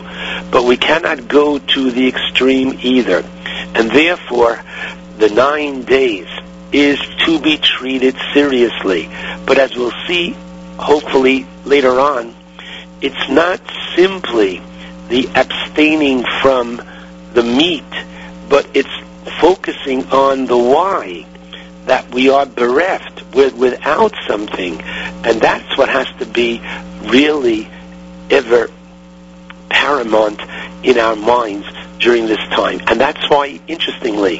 [0.51, 3.23] but we cannot go to the extreme either.
[3.75, 4.61] And therefore,
[5.17, 6.27] the nine days
[6.71, 9.09] is to be treated seriously.
[9.45, 10.35] But as we'll see,
[10.77, 12.35] hopefully later on,
[13.01, 13.61] it's not
[13.95, 14.61] simply
[15.09, 16.81] the abstaining from
[17.33, 17.83] the meat,
[18.49, 18.89] but it's
[19.39, 21.25] focusing on the why
[21.85, 24.81] that we are bereft with, without something.
[24.81, 26.61] And that's what has to be
[27.03, 27.69] really
[28.29, 28.69] ever
[29.69, 30.41] paramount
[30.83, 31.65] in our minds
[31.99, 32.81] during this time.
[32.87, 34.39] And that's why, interestingly,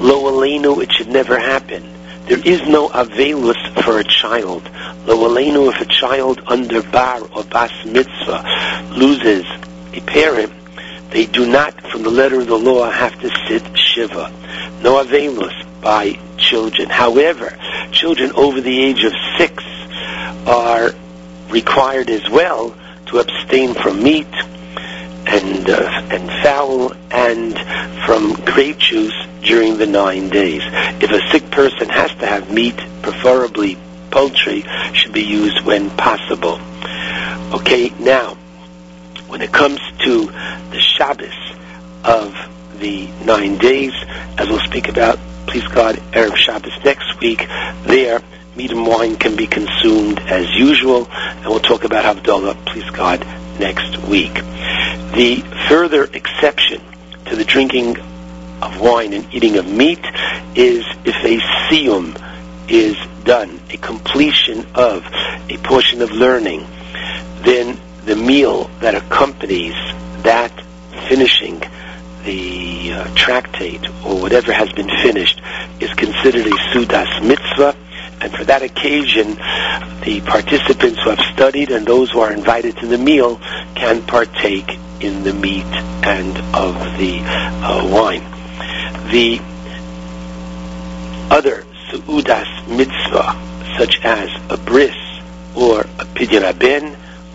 [0.00, 1.82] lo aleinu, it should never happen.
[2.26, 4.64] There is no avelus for a child.
[5.06, 9.46] Lo aleinu, if a child under bar or bas mitzvah loses
[9.94, 10.52] a parent,
[11.10, 14.30] they do not, from the letter of the law, have to sit shiva.
[14.82, 16.90] No avelus by children.
[16.90, 17.56] However,
[17.92, 19.64] children over the age of six
[20.46, 20.92] are
[21.50, 24.26] required as well to abstain from meat
[25.26, 27.58] and uh, and fowl and
[28.04, 30.62] from grape juice during the nine days.
[30.64, 33.78] If a sick person has to have meat, preferably
[34.10, 36.58] poultry, should be used when possible.
[37.54, 38.36] Okay, now
[39.28, 40.26] when it comes to
[40.70, 41.34] the Shabbos
[42.04, 42.34] of
[42.80, 43.92] the nine days,
[44.38, 47.46] as we'll speak about, please God, Erev Shabbos next week,
[47.84, 48.22] there,
[48.56, 53.20] meat and wine can be consumed as usual, and we'll talk about Havdalah, please God,
[53.60, 54.34] next week.
[54.34, 56.82] The further exception
[57.26, 57.98] to the drinking
[58.62, 60.04] of wine and eating of meat
[60.54, 62.16] is if a siyum
[62.68, 65.04] is done, a completion of
[65.48, 66.66] a portion of learning,
[67.42, 69.74] then the meal that accompanies
[70.22, 70.50] that
[71.08, 71.62] finishing
[72.24, 75.42] the uh, tractate or whatever has been finished
[75.78, 77.76] is considered a sudas mitzvah
[78.22, 79.34] and for that occasion
[80.06, 83.36] the participants who have studied and those who are invited to the meal
[83.74, 85.66] can partake in the meat
[86.02, 88.24] and of the uh, wine.
[89.12, 89.38] The
[91.30, 93.36] other suudas mitzvah
[93.76, 94.96] such as a bris
[95.54, 96.42] or a pidyon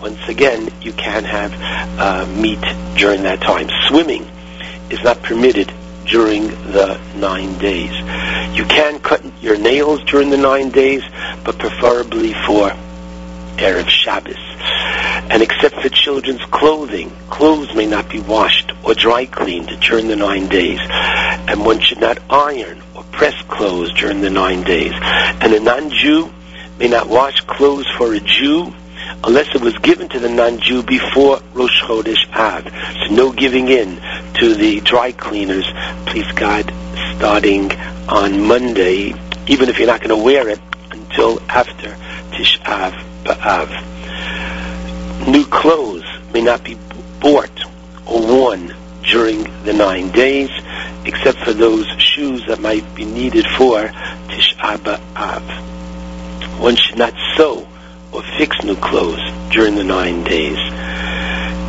[0.04, 1.50] once again, you can have
[1.98, 2.60] uh, meat
[2.94, 3.70] during that time.
[3.88, 4.30] Swimming
[4.90, 5.72] is not permitted
[6.04, 7.90] during the nine days.
[8.54, 11.02] You can cut your nails during the nine days,
[11.42, 12.68] but preferably for
[13.56, 14.36] Erev Shabbos.
[15.30, 20.16] And except for children's clothing, clothes may not be washed or dry cleaned during the
[20.16, 20.80] nine days.
[21.48, 24.92] And one should not iron or press clothes during the nine days.
[25.40, 26.30] And a non-Jew
[26.78, 28.74] may not wash clothes for a Jew
[29.22, 32.64] unless it was given to the non-Jew before Rosh Chodesh Av.
[32.64, 34.00] So no giving in
[34.34, 35.66] to the dry cleaners,
[36.06, 36.72] please God,
[37.16, 37.70] starting
[38.08, 39.14] on Monday,
[39.46, 40.60] even if you're not going to wear it
[40.90, 41.96] until after
[42.32, 42.92] Tish Av
[43.24, 43.68] B'Av.
[45.28, 46.76] New clothes may not be
[47.20, 47.64] bought
[48.06, 50.50] or worn during the nine days,
[51.04, 53.90] except for those shoes that might be needed for
[54.28, 55.42] Tish B'Av.
[56.60, 57.66] One should not sew
[58.14, 59.20] or fix new clothes
[59.50, 60.58] during the nine days,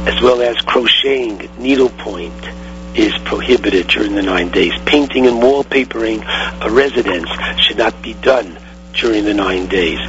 [0.07, 2.33] as well as crocheting needlepoint
[2.95, 4.71] is prohibited during the nine days.
[4.85, 6.23] Painting and wallpapering
[6.61, 8.57] a residence should not be done
[8.93, 9.99] during the nine days.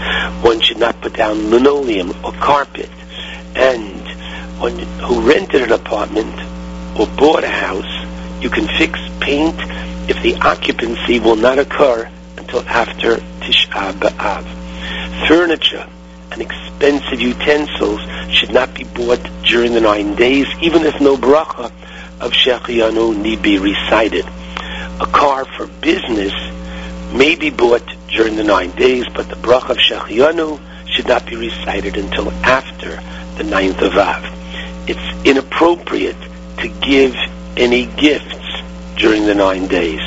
[0.45, 2.91] One should not put down linoleum or carpet.
[3.57, 6.35] And one who rented an apartment
[6.99, 9.57] or bought a house, you can fix paint
[10.09, 15.27] if the occupancy will not occur until after Tisha B'Av.
[15.27, 15.89] Furniture
[16.33, 21.73] and expensive utensils should not be bought during the nine days, even if no bracha
[22.21, 24.25] of Shehecheyanu need be recited.
[25.01, 26.33] A car for business
[27.13, 31.37] may be bought during the nine days, but the bracha of Shehecheyanu should not be
[31.37, 33.01] recited until after
[33.37, 34.25] the ninth of Av.
[34.89, 36.21] It's inappropriate
[36.59, 37.15] to give
[37.57, 38.63] any gifts
[38.97, 40.01] during the nine days.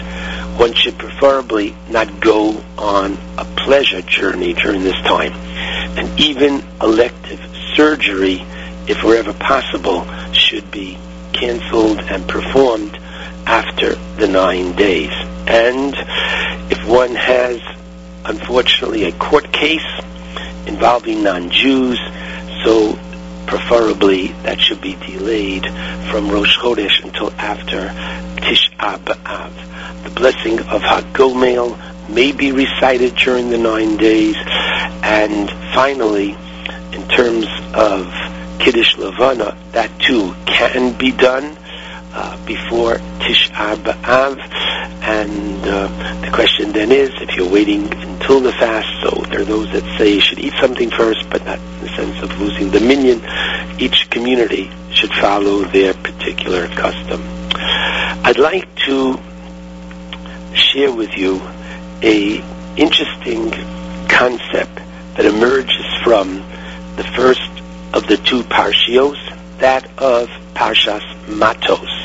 [0.60, 5.32] One should preferably not go on a pleasure journey during this time.
[5.98, 7.40] And even elective
[7.76, 8.46] surgery,
[8.86, 10.98] if wherever possible, should be
[11.32, 12.98] canceled and performed
[13.46, 15.14] after the nine days.
[15.48, 15.96] And
[16.70, 17.62] if one has,
[18.26, 19.88] unfortunately, a court case
[20.68, 22.00] involving non-Jews,
[22.66, 23.00] so
[23.50, 25.66] preferably that should be delayed
[26.12, 27.88] from Rosh Chodesh until after
[28.42, 30.04] Tisha B'Av.
[30.04, 31.76] The blessing of Hagomel
[32.10, 34.36] may be recited during the nine days,
[35.02, 36.38] and finally,
[36.94, 38.06] in terms of
[38.60, 41.58] Kiddush Levana, that too can be done
[42.14, 44.38] uh, before Tisha B'Av,
[45.02, 45.88] and uh,
[46.22, 49.84] the question then is, if you're waiting until the fast, so there are those that
[49.98, 53.22] say you should eat something first, but not in the sense of losing dominion,
[53.80, 57.22] each community should follow their particular custom.
[58.24, 59.18] I'd like to
[60.54, 61.42] share with you
[62.02, 62.44] a
[62.76, 63.52] interesting
[64.08, 64.76] concept
[65.16, 66.38] that emerges from
[66.96, 67.50] the first
[67.94, 69.18] of the two parshios,
[69.60, 71.99] that of Parshas Matos.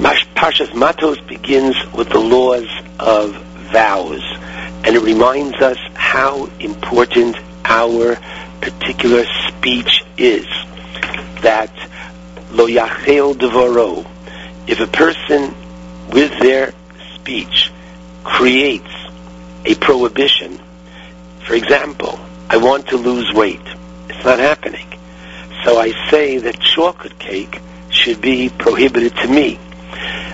[0.00, 2.66] Parshas Matos begins with the laws
[2.98, 3.34] of
[3.70, 4.22] vows,
[4.84, 8.16] and it reminds us how important our
[8.62, 10.46] particular speech is.
[11.42, 11.70] That
[12.50, 14.06] lo yachel devoro,
[14.66, 15.54] if a person
[16.10, 16.72] with their
[17.14, 17.70] speech
[18.24, 18.90] creates
[19.66, 20.58] a prohibition,
[21.44, 23.60] for example, I want to lose weight,
[24.08, 24.86] it's not happening.
[25.64, 29.58] So I say that chocolate cake should be prohibited to me.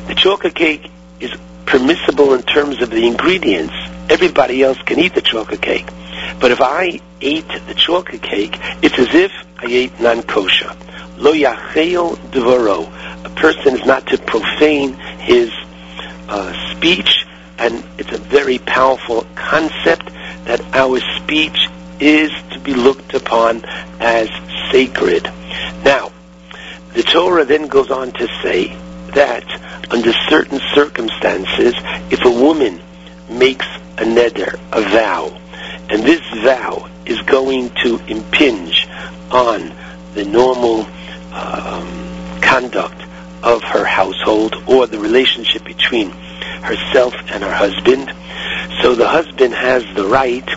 [0.07, 1.35] The chocolate cake is
[1.67, 3.75] permissible in terms of the ingredients.
[4.09, 5.86] Everybody else can eat the chocolate cake.
[6.41, 10.75] But if I ate the chocolate cake, it's as if I ate non-kosher.
[11.17, 12.86] Lo yachel devoro.
[13.25, 15.51] A person is not to profane his
[16.28, 17.26] uh, speech,
[17.59, 20.07] and it's a very powerful concept
[20.44, 21.68] that our speech
[21.99, 23.65] is to be looked upon
[23.99, 24.28] as
[24.70, 25.25] sacred.
[25.85, 26.12] Now,
[26.93, 28.76] the Torah then goes on to say
[29.15, 29.44] that
[29.91, 31.75] under certain circumstances,
[32.10, 32.81] if a woman
[33.31, 33.67] makes
[33.99, 35.39] a neder, a vow,
[35.89, 38.86] and this vow is going to impinge
[39.31, 39.73] on
[40.15, 40.81] the normal
[41.33, 43.02] um, conduct
[43.43, 46.10] of her household or the relationship between
[46.62, 48.12] herself and her husband,
[48.83, 50.49] so the husband has the right,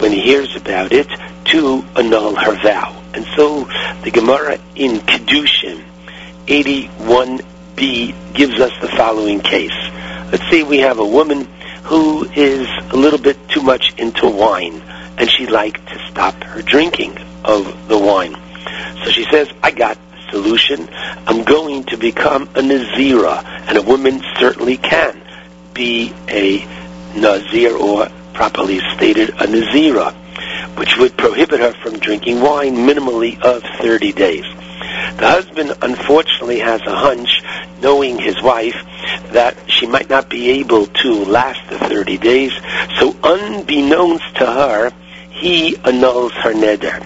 [0.00, 1.08] when he hears about it,
[1.46, 2.94] to annul her vow.
[3.14, 3.64] And so
[4.02, 5.84] the Gemara in Kedushin
[7.78, 9.76] 81b gives us the following case.
[10.32, 11.44] Let's say we have a woman
[11.84, 14.82] who is a little bit too much into wine,
[15.16, 18.36] and she'd like to stop her drinking of the wine.
[19.04, 20.88] So she says, I got the solution.
[21.26, 25.20] I'm going to become a Nazira, and a woman certainly can
[25.72, 26.64] be a
[27.16, 30.14] Nazir, or properly stated, a Nazira.
[30.76, 34.44] which would prohibit her from drinking wine minimally of 30 days.
[35.16, 37.42] The husband unfortunately has a hunch,
[37.80, 38.76] knowing his wife,
[39.32, 42.52] that she might not be able to last the 30 days,
[42.98, 44.92] so unbeknownst to her,
[45.30, 47.04] he annuls her neder.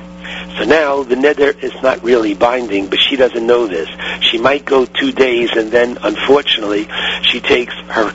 [0.58, 3.88] So now the neder is not really binding, but she doesn't know this.
[4.22, 6.88] She might go two days and then unfortunately
[7.22, 8.12] she takes her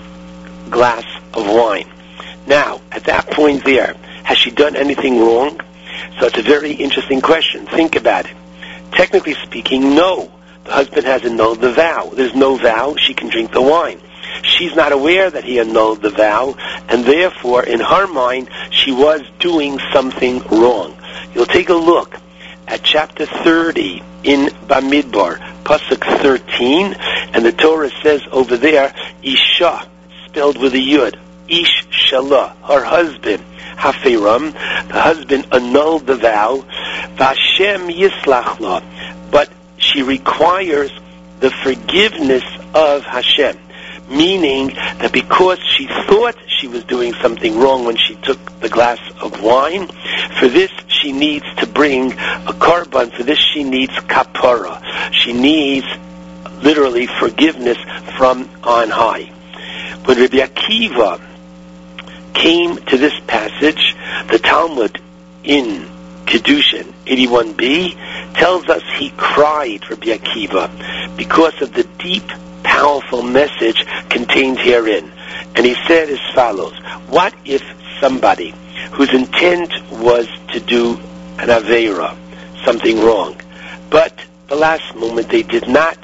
[0.69, 1.89] glass of wine.
[2.45, 5.59] Now, at that point there, has she done anything wrong?
[6.19, 7.65] So it's a very interesting question.
[7.65, 8.35] Think about it.
[8.91, 10.32] Technically speaking, no.
[10.64, 12.11] The husband has annulled the vow.
[12.14, 14.01] There's no vow, she can drink the wine.
[14.43, 16.56] She's not aware that he annulled the vow,
[16.90, 20.98] and therefore, in her mind, she was doing something wrong.
[21.33, 22.16] You'll take a look
[22.67, 26.93] at chapter 30 in Bamidbar, Pasuk 13,
[27.33, 28.93] and the Torah says over there,
[29.24, 29.90] Isha,
[30.25, 31.16] spelled with a yud,
[31.48, 33.43] Ish Shalah, her husband,
[33.77, 36.66] Hafiram, the husband annulled the vow,
[37.16, 38.84] Vashem Yislach
[39.32, 40.92] but she requires
[41.40, 42.43] the forgiveness
[42.74, 43.58] of Hashem
[44.09, 44.67] meaning
[45.00, 49.42] that because she thought she was doing something wrong when she took the glass of
[49.42, 49.88] wine,
[50.40, 53.11] for this she needs to bring a korban.
[53.11, 54.82] For this she needs kapara.
[55.11, 55.85] She needs
[56.64, 57.77] literally forgiveness
[58.17, 59.32] from on high.
[60.06, 61.22] When Rabbi Akiva
[62.38, 63.95] came to this passage,
[64.30, 65.01] the Talmud
[65.43, 65.90] in
[66.25, 72.27] Kedushin 81b tells us he cried, for Akiva, because of the deep
[72.64, 75.11] powerful message contained herein.
[75.56, 77.64] And he said as follows, what if
[77.99, 78.53] somebody
[78.91, 80.91] whose intent was to do
[81.40, 82.16] an Aveira,
[82.64, 83.40] something wrong,
[83.90, 84.14] but
[84.48, 85.98] the last moment they did not,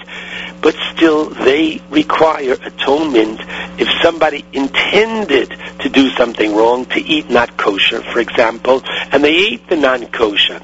[0.63, 3.41] but still they require atonement
[3.77, 5.49] if somebody intended
[5.81, 10.61] to do something wrong, to eat not kosher, for example, and they ate the non-kosher,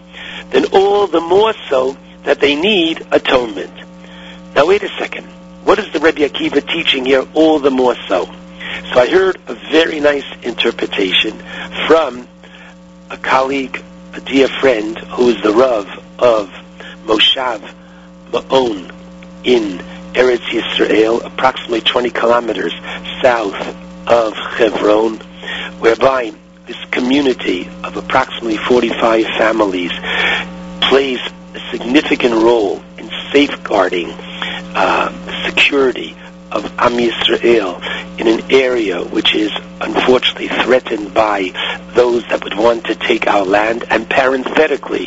[0.52, 3.74] then all the more so that they need atonement.
[4.56, 5.26] Now wait a second.
[5.66, 8.26] What is the Rebbe Akiva teaching here all the more so?
[8.26, 11.38] So I heard a very nice interpretation
[11.88, 12.26] from
[13.10, 15.88] a colleague, a dear friend, who is the Rav
[16.20, 16.50] of
[17.06, 17.70] Moshav
[18.32, 18.99] Ma'on
[19.44, 19.80] in
[20.14, 22.74] Eretz Yisrael, approximately 20 kilometers
[23.22, 23.56] south
[24.08, 25.18] of Hebron,
[25.80, 26.34] whereby
[26.66, 29.92] this community of approximately 45 families
[30.82, 31.20] plays
[31.56, 36.16] a significant role in safeguarding uh, security
[36.52, 37.80] of Am Yisrael
[38.20, 39.52] in an area which is
[39.82, 41.52] unfortunately threatened by
[41.94, 43.86] those that would want to take our land.
[43.90, 45.06] And parenthetically,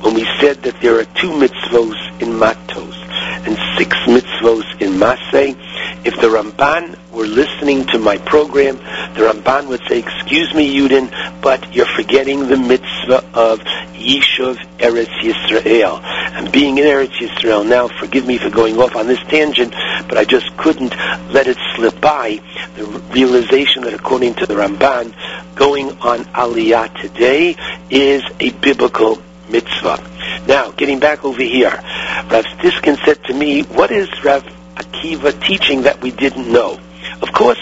[0.00, 2.97] when we said that there are two mitzvos in Matos
[3.46, 5.56] and six mitzvos in Maseh,
[6.04, 8.76] if the Ramban were listening to my program,
[9.14, 11.10] the Ramban would say, excuse me, Yudin,
[11.40, 13.60] but you're forgetting the mitzvah of
[13.94, 16.00] Yishuv Eretz Yisrael.
[16.02, 19.72] And being in Eretz Yisrael now, forgive me for going off on this tangent,
[20.08, 20.94] but I just couldn't
[21.32, 22.40] let it slip by
[22.76, 25.14] the realization that according to the Ramban,
[25.54, 27.56] going on Aliyah today
[27.90, 29.98] is a biblical mitzvah.
[30.46, 31.82] Now, getting back over here,
[32.30, 36.78] Rav Stiskin said to me, what is Rav Akiva teaching that we didn't know?
[37.22, 37.58] Of course,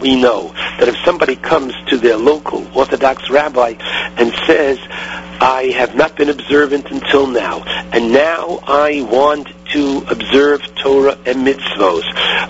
[0.00, 3.74] we know that if somebody comes to their local Orthodox rabbi
[4.18, 10.60] and says, I have not been observant until now, and now I want to observe
[10.74, 12.04] Torah and mitzvos,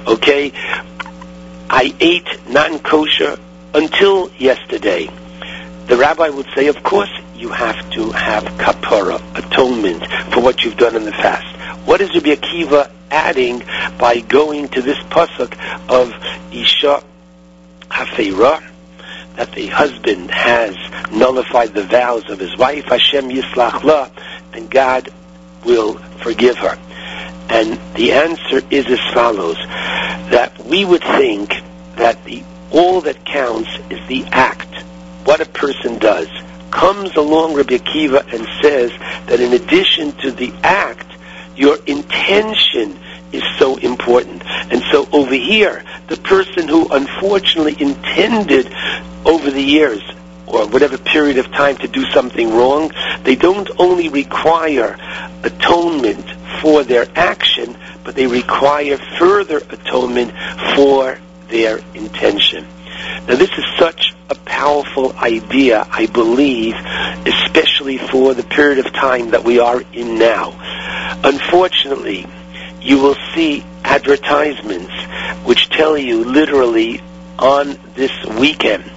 [0.07, 0.53] okay?
[1.71, 3.39] I ate non-kosher
[3.75, 5.09] until yesterday.
[5.87, 7.11] The rabbi would say, of course,
[7.43, 11.57] you have to have kapara, atonement, for what you've done in the fast.
[11.87, 13.63] What is Rabbi Akiva adding
[13.99, 15.53] by going to this pasuk
[15.91, 16.13] of
[16.53, 17.03] Isha
[17.91, 18.63] Hafeira,
[19.37, 20.77] that the husband has
[21.11, 24.09] nullified the vows of his wife, Hashem Yislach La,
[24.53, 25.13] then God
[25.65, 26.79] will forgive her.
[27.51, 31.55] And the answer is as follows, that we would think
[31.97, 34.75] that the, all that counts is the act,
[35.25, 36.29] what a person does.
[36.73, 38.91] Comes along Rabbi Akiva and says
[39.27, 41.07] that in addition to the act,
[41.55, 42.99] your intention
[43.31, 44.43] is so important.
[44.47, 48.73] And so over here, the person who unfortunately intended
[49.25, 50.03] over the years
[50.47, 52.91] or whatever period of time to do something wrong,
[53.23, 54.97] they don't only require
[55.45, 56.25] atonement
[56.61, 60.33] for their action, but they require further atonement
[60.75, 61.19] for
[61.49, 62.67] their intention.
[63.29, 66.75] Now this is such a powerful idea, I believe,
[67.27, 70.59] especially for the period of time that we are in now.
[71.23, 72.27] Unfortunately,
[72.81, 74.93] you will see advertisements
[75.45, 77.01] which tell you literally
[77.39, 78.91] on this weekend,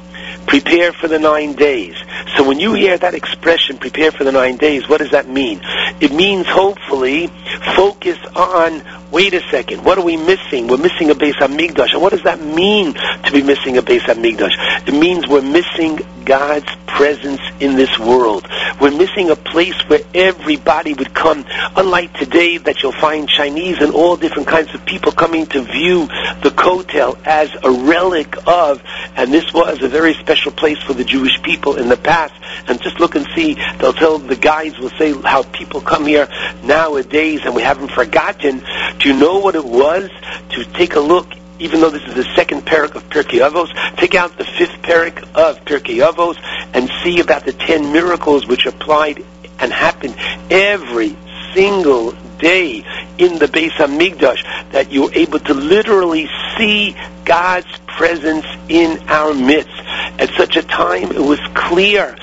[0.48, 1.96] prepare for the nine days.
[2.36, 5.62] So when you hear that expression, prepare for the nine days, what does that mean?
[6.00, 7.28] It means hopefully
[7.76, 10.68] focus on, wait a second, what are we missing?
[10.68, 11.94] We're missing a Beis Hamikdash.
[11.94, 14.88] And what does that mean to be missing a Beis Hamikdash?
[14.88, 18.48] It means we're missing God's presence in this world.
[18.82, 21.46] We're missing a place where everybody would come.
[21.76, 26.08] Unlike today that you'll find Chinese and all different kinds of people coming to view
[26.42, 28.82] the Kotel as a relic of,
[29.16, 33.00] and this was a very special place for the Jewish people in the And just
[33.00, 36.28] look and see, they'll tell, the guides will say how people come here
[36.64, 38.64] nowadays and we haven't forgotten.
[39.00, 40.10] Do you know what it was
[40.52, 41.28] to take a look
[41.58, 45.24] even though this is the second parak of Pirkei Avos, take out the fifth parak
[45.36, 46.38] of Pirkei Avos
[46.74, 49.24] and see about the ten miracles which applied
[49.60, 50.16] and happened
[50.50, 51.16] every
[51.54, 52.84] single day
[53.18, 59.72] in the Beis Hamikdash that you're able to literally see God's presence in our midst.
[60.18, 62.16] At such a time, it was clear,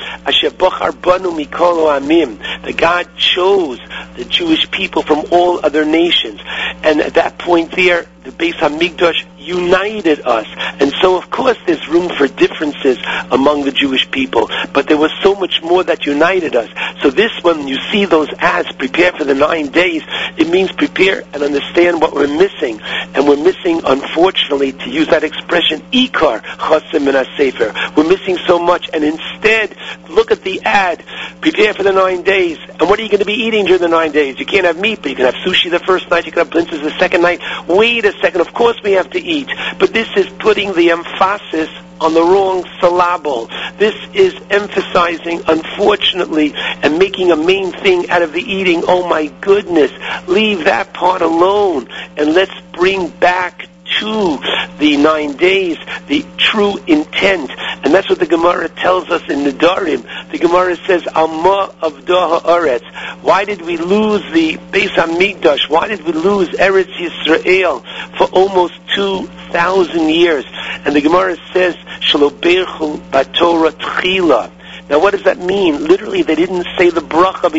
[2.62, 3.78] that God chose
[4.16, 6.40] the Jewish people from all other nations.
[6.82, 10.46] And at that point there, the Beis Hamikdash united us.
[10.80, 12.98] And so, of course, there's room for differences
[13.30, 16.70] among the Jewish people, but there was so much more that united us.
[17.02, 20.02] So this, when you see those ads, prepare for the nine days,
[20.36, 22.80] it means prepare and understand what we're missing.
[23.14, 27.72] And we're missing, unfortunately, to use that expression, ikar chasim min sefer.
[27.96, 29.74] We're missing so much, and instead,
[30.08, 31.04] look at the ad.
[31.40, 32.58] Prepare for the nine days.
[32.80, 34.38] And what are you going to be eating during the nine days?
[34.38, 36.26] You can't have meat, but you can have sushi the first night.
[36.26, 37.40] You can have blintzes the second night.
[37.68, 38.40] Wait a second.
[38.40, 39.31] Of course, we have to eat,
[39.78, 41.70] but this is putting the emphasis
[42.00, 43.46] on the wrong syllable.
[43.78, 48.82] This is emphasizing, unfortunately, and making a main thing out of the eating.
[48.86, 49.92] Oh my goodness.
[50.26, 53.68] Leave that part alone and let's bring back
[54.00, 54.38] to
[54.78, 57.50] the nine days, the true intent.
[57.84, 60.30] And that's what the Gemara tells us in the Nedarim.
[60.30, 63.22] The Gemara says, Amma of Haaretz.
[63.22, 65.68] Why did we lose the Beis Hamikdash?
[65.68, 67.84] Why did we lose Eretz Yisrael
[68.16, 70.44] for almost 2,000 years?
[70.84, 74.50] And the Gemara says, Shaloberchu Batorah Tchila.
[74.88, 75.84] Now, what does that mean?
[75.84, 77.52] Literally, they didn't say the bracha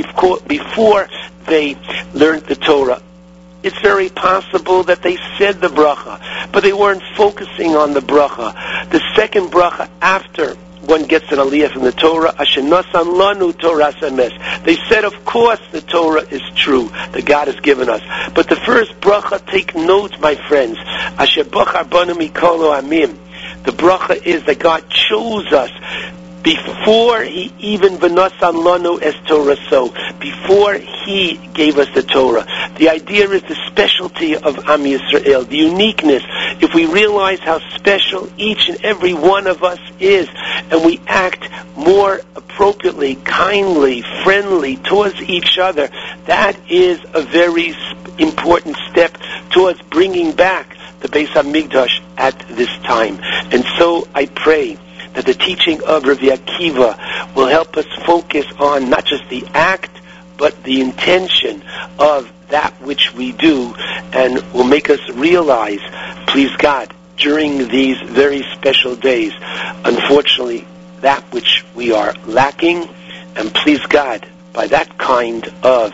[0.47, 1.07] before
[1.45, 1.75] they
[2.13, 3.01] learned the Torah.
[3.63, 8.53] It's very possible that they said the bracha, but they weren't focusing on the bracha.
[8.89, 14.63] The second bracha after one gets an aliyah from the Torah, Ashenosan lanu Torah semes.
[14.65, 18.01] They said, of course, the Torah is true, that God has given us.
[18.33, 20.77] But the first bracha, take note, my friends,
[21.17, 23.17] Asher banu mikolo amim.
[23.63, 25.71] The bracha is that God chose us
[26.43, 32.45] before he even v'nasan lanu es Torah so, before he gave us the Torah.
[32.77, 36.23] The idea is the specialty of Am Yisrael, the uniqueness.
[36.61, 40.27] If we realize how special each and every one of us is,
[40.69, 45.89] and we act more appropriately, kindly, friendly towards each other,
[46.25, 47.73] that is a very
[48.19, 49.17] important step
[49.49, 53.19] towards bringing back the Beis Hamikdash at this time.
[53.51, 54.77] And so I pray
[55.13, 59.91] that the teaching of Rabbi Akiva will help us focus on not just the act,
[60.37, 61.63] but the intention
[61.99, 63.73] of that which we do
[64.13, 65.79] and will make us realize,
[66.27, 69.33] please God, during these very special days,
[69.85, 70.67] unfortunately,
[71.01, 72.89] that which we are lacking,
[73.35, 75.93] and please God, by that kind of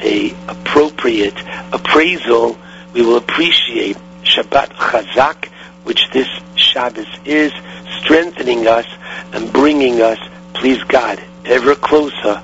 [0.00, 1.36] a appropriate
[1.72, 2.58] appraisal,
[2.92, 5.46] we will appreciate Shabbat Chazak,
[5.84, 7.52] which this Shabbos is,
[8.00, 8.86] strengthening us
[9.32, 10.18] and bringing us,
[10.54, 12.42] please God, ever closer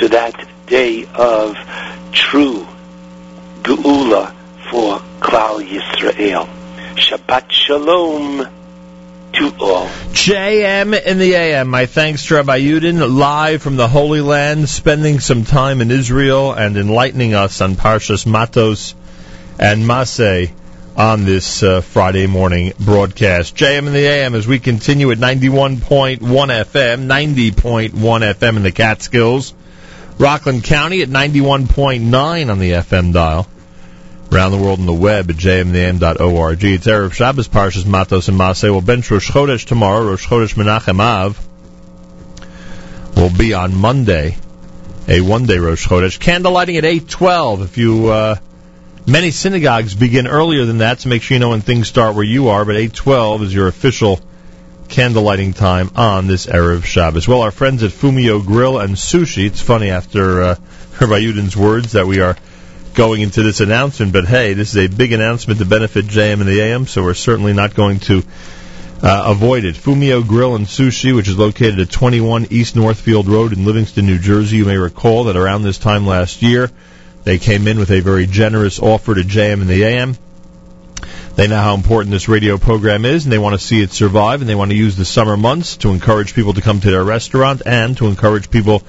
[0.00, 1.56] to that day of
[2.12, 2.66] true
[3.62, 4.34] Geula
[4.70, 6.48] for Klal Yisrael.
[6.94, 8.46] Shabbat Shalom
[9.32, 9.86] to all.
[10.12, 11.68] JM in the AM.
[11.68, 16.52] My thanks to Rabbi Yudin, live from the Holy Land, spending some time in Israel
[16.52, 18.94] and enlightening us on Parshas Matos
[19.58, 20.52] and Maseh
[20.96, 23.54] on this uh, Friday morning broadcast.
[23.54, 29.52] JM in the AM as we continue at 91.1 FM, 90.1 FM in the Catskills,
[30.18, 33.46] Rockland County at 91.9 on the FM dial.
[34.32, 36.64] Around the world on the web at jmintheam.org.
[36.64, 38.68] It's Erev Shabbos, Parshas Matos and Maseh.
[38.70, 40.04] We'll bench Rosh Chodesh tomorrow.
[40.04, 41.38] Rosh Chodesh Menachem Av
[43.14, 44.36] will be on Monday,
[45.06, 46.18] a one-day Rosh Chodesh.
[46.18, 47.64] Candle lighting at 8.12.
[47.64, 48.08] If you...
[48.08, 48.36] Uh,
[49.08, 52.24] Many synagogues begin earlier than that, so make sure you know when things start where
[52.24, 52.64] you are.
[52.64, 54.20] But 8:12 is your official
[54.88, 57.28] candle lighting time on this Erev Shabbos.
[57.28, 59.46] Well, our friends at Fumio Grill and Sushi.
[59.46, 60.54] It's funny after uh,
[61.00, 62.36] Rabbi Yudin's words that we are
[62.94, 66.46] going into this announcement, but hey, this is a big announcement to benefit JM in
[66.46, 68.24] the AM, so we're certainly not going to
[69.02, 69.76] Uh, avoid it.
[69.76, 74.18] Fumio Grill and Sushi, which is located at 21 East Northfield Road in Livingston, New
[74.18, 74.56] Jersey.
[74.56, 76.70] You may recall that around this time last year,
[77.26, 80.16] they came in with a very generous offer to JM in the AM.
[81.34, 84.42] They know how important this radio program is, and they want to see it survive,
[84.42, 87.02] and they want to use the summer months to encourage people to come to their
[87.02, 88.84] restaurant and to encourage people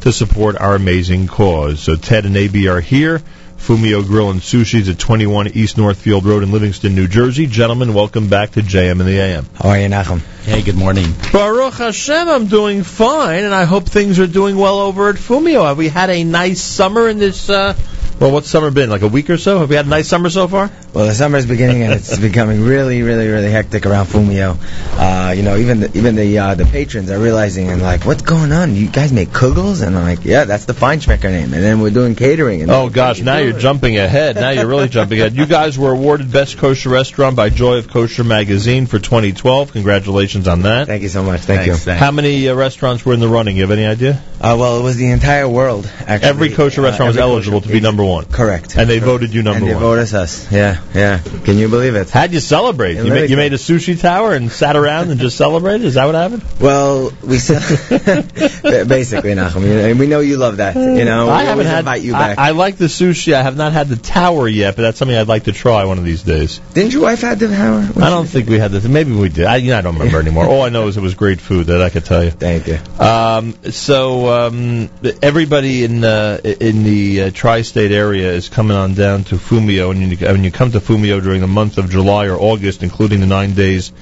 [0.00, 1.80] to support our amazing cause.
[1.80, 3.20] So Ted and AB are here.
[3.62, 7.46] Fumio Grill and Sushi's at 21 East Northfield Road in Livingston, New Jersey.
[7.46, 9.46] Gentlemen, welcome back to JM in the AM.
[9.54, 10.18] How are you, Nachum?
[10.42, 11.06] Hey, good morning.
[11.32, 15.64] Baruch Hashem, I'm doing fine, and I hope things are doing well over at Fumio.
[15.64, 17.74] Have we had a nice summer in this, uh,
[18.22, 18.88] well, what's summer been?
[18.88, 19.58] Like a week or so?
[19.58, 20.70] Have we had a nice summer so far?
[20.94, 24.56] Well, the summer's beginning and it's becoming really, really, really hectic around Fumio.
[24.98, 28.22] Uh, you know, even the, even the uh, the patrons are realizing and like, what's
[28.22, 28.74] going on?
[28.74, 29.84] You guys make kugels?
[29.86, 31.52] And I'm like, yeah, that's the Feinschmecker name.
[31.54, 32.62] And then we're doing catering.
[32.62, 34.36] And Oh gosh, now you're jumping ahead.
[34.36, 35.34] Now you're really jumping ahead.
[35.34, 39.72] You guys were awarded Best Kosher Restaurant by Joy of Kosher Magazine for 2012.
[39.72, 40.86] Congratulations on that.
[40.86, 41.40] Thank you so much.
[41.40, 41.74] Thank Thanks, you.
[41.84, 42.00] thanks.
[42.00, 43.56] How many uh, restaurants were in the running?
[43.56, 44.22] You have any idea?
[44.40, 45.90] Uh, well, it was the entire world.
[46.06, 48.11] Actually, Every kosher Uh, restaurant was eligible kosher- to be number one.
[48.20, 48.76] Correct.
[48.76, 49.82] And they voted you number and they one.
[49.82, 50.50] voted us.
[50.52, 51.18] Yeah, yeah.
[51.44, 52.10] Can you believe it?
[52.10, 52.96] How'd you celebrate?
[52.96, 55.84] You, ma- you made a sushi tower and sat around and just celebrated?
[55.86, 56.44] Is that what happened?
[56.60, 59.62] Well, we basically, Nachum.
[59.62, 60.76] you know, We know you love that.
[60.76, 61.80] You know, I haven't had.
[61.80, 62.38] invite you back.
[62.38, 63.32] I like the sushi.
[63.34, 65.98] I have not had the tower yet, but that's something I'd like to try one
[65.98, 66.58] of these days.
[66.74, 67.80] Didn't your wife have the power?
[68.04, 68.84] I don't think we had this.
[68.84, 69.46] Maybe we did.
[69.46, 70.46] I, you know, I don't remember anymore.
[70.46, 72.30] All I know is it was great food that I could tell you.
[72.30, 72.78] Thank you.
[72.98, 74.90] Um, so um,
[75.22, 80.20] everybody in uh, in the uh, tri-state area is coming on down to Fumio, and
[80.20, 83.54] when you come to Fumio during the month of July or August, including the nine
[83.54, 83.92] days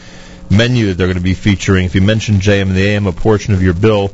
[0.51, 3.13] menu that they're going to be featuring, if you mention JM in the AM, a
[3.13, 4.13] portion of your bill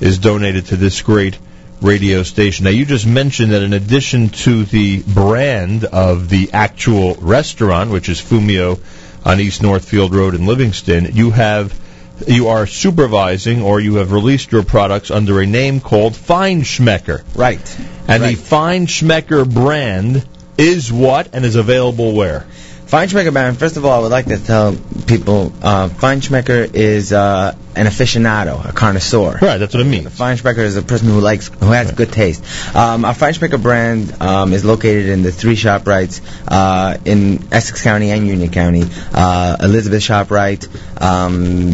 [0.00, 1.38] is donated to this great
[1.80, 2.64] radio station.
[2.64, 8.08] Now, you just mentioned that in addition to the brand of the actual restaurant, which
[8.08, 8.80] is Fumio
[9.24, 11.78] on East Northfield Road in Livingston, you have
[12.26, 17.22] you are supervising or you have released your products under a name called Feinschmecker.
[17.34, 17.76] Right.
[18.08, 18.36] And Right.
[18.36, 22.46] the Feinschmecker brand is what and is available where?
[22.86, 24.74] Feinschmecker brand, first of all, I would like to tell
[25.06, 29.38] people uh, Feinschmecker is uh, an aficionado, a connoisseur.
[29.42, 30.06] Right, that's what it means.
[30.06, 32.42] A Feinschmecker is a person who likes, who has good taste.
[32.74, 38.10] Um, our Feinschmecker brand um, is located in the three ShopRites uh, in Essex County
[38.10, 38.84] and Union County.
[39.12, 40.66] Uh, Elizabeth ShopRite,
[41.02, 41.72] um,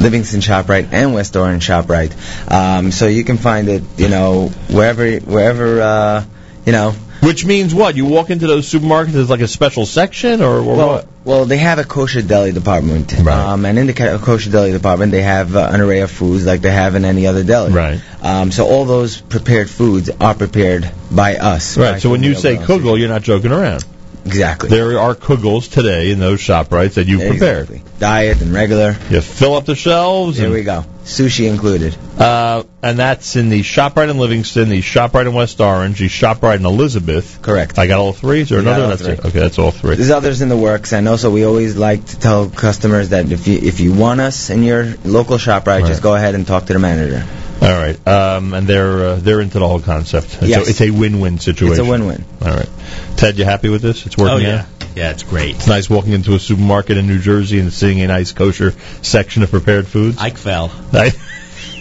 [0.00, 2.50] Livingston ShopRite, and West Orange ShopRite.
[2.50, 6.24] Um, so you can find it, you know, wherever, wherever, uh,
[6.64, 7.96] you know, Which means what?
[7.96, 11.08] You walk into those supermarkets, there's like a special section or, or well, what?
[11.24, 13.36] well, they have a kosher deli department, Right.
[13.36, 16.62] um, and in the kosher deli department, they have uh, an array of foods like
[16.62, 17.72] they have in any other deli.
[17.72, 18.00] Right.
[18.22, 21.76] Um, so all those prepared foods are prepared by us.
[21.76, 23.84] Right, so when you say kugel, you're not joking around.
[24.26, 27.68] Exactly, There are kugels today in those ShopRites that you've prepared.
[27.98, 28.96] diet and regular.
[29.10, 30.36] You fill up the shelves.
[30.36, 31.96] Here we go, sushi included.
[32.18, 36.56] Uh, and that's in the ShopRite in Livingston, the ShopRite in West Orange, the ShopRite
[36.58, 37.40] in Elizabeth.
[37.42, 37.78] Correct.
[37.78, 38.40] I got all three?
[38.42, 38.82] Is there You another?
[38.82, 38.90] one?
[38.90, 39.12] That's three.
[39.14, 39.24] it.
[39.24, 39.96] Okay, that's all three.
[39.96, 43.48] There's others in the works, and also we always like to tell customers that if
[43.48, 46.66] you if you want us in your local shop, right, just go ahead and talk
[46.66, 47.26] to the manager.
[47.62, 48.08] All right.
[48.08, 50.38] Um, and they're uh, they're into the whole concept.
[50.40, 50.66] It's, Yes.
[50.66, 51.72] a, it's a win-win situation.
[51.72, 52.24] It's a win-win.
[52.42, 52.68] All right.
[53.16, 54.06] Ted, you happy with this?
[54.06, 54.88] It's working Oh yeah, out?
[54.96, 55.56] yeah, it's great.
[55.56, 58.72] It's nice walking into a supermarket in New Jersey and seeing a nice kosher
[59.02, 60.16] section of prepared foods.
[60.18, 60.72] Ike fell.
[60.94, 61.12] I,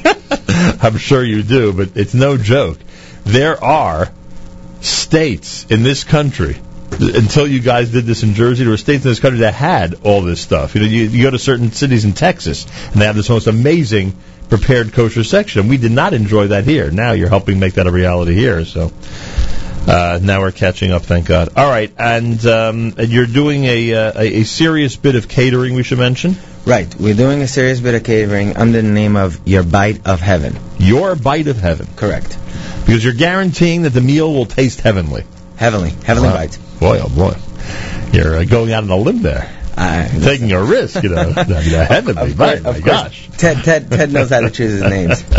[0.82, 2.77] I'm sure you do, but it's no joke.
[3.24, 4.11] There are
[4.82, 6.58] states in this country.
[6.91, 9.95] Until you guys did this in Jersey, there were states in this country that had
[10.03, 10.74] all this stuff.
[10.74, 13.45] You know, you, you go to certain cities in Texas, and they have this most
[13.48, 14.16] amazing
[14.49, 15.67] prepared kosher section.
[15.67, 16.89] We did not enjoy that here.
[16.91, 18.65] Now you're helping make that a reality here.
[18.65, 18.91] So
[19.87, 21.49] uh, now we're catching up, thank God.
[21.55, 25.73] All right, and, um, and you're doing a, uh, a a serious bit of catering.
[25.75, 29.39] We should mention Right, we're doing a serious bit of catering under the name of
[29.47, 30.57] Your Bite of Heaven.
[30.77, 31.87] your bite of heaven.
[31.95, 32.37] Correct.
[32.85, 35.23] Because you're guaranteeing that the meal will taste heavenly.
[35.55, 36.35] Heavenly, heavenly Wow.
[36.35, 36.57] bite.
[36.79, 37.35] Boy, oh boy.
[38.11, 39.49] You're uh, going out on a limb there.
[39.82, 41.30] Uh, Taking a risk, you know.
[41.32, 43.30] the heavenly Of bite, course, my gosh.
[43.38, 45.24] Ted, Ted, Ted knows how to choose his names.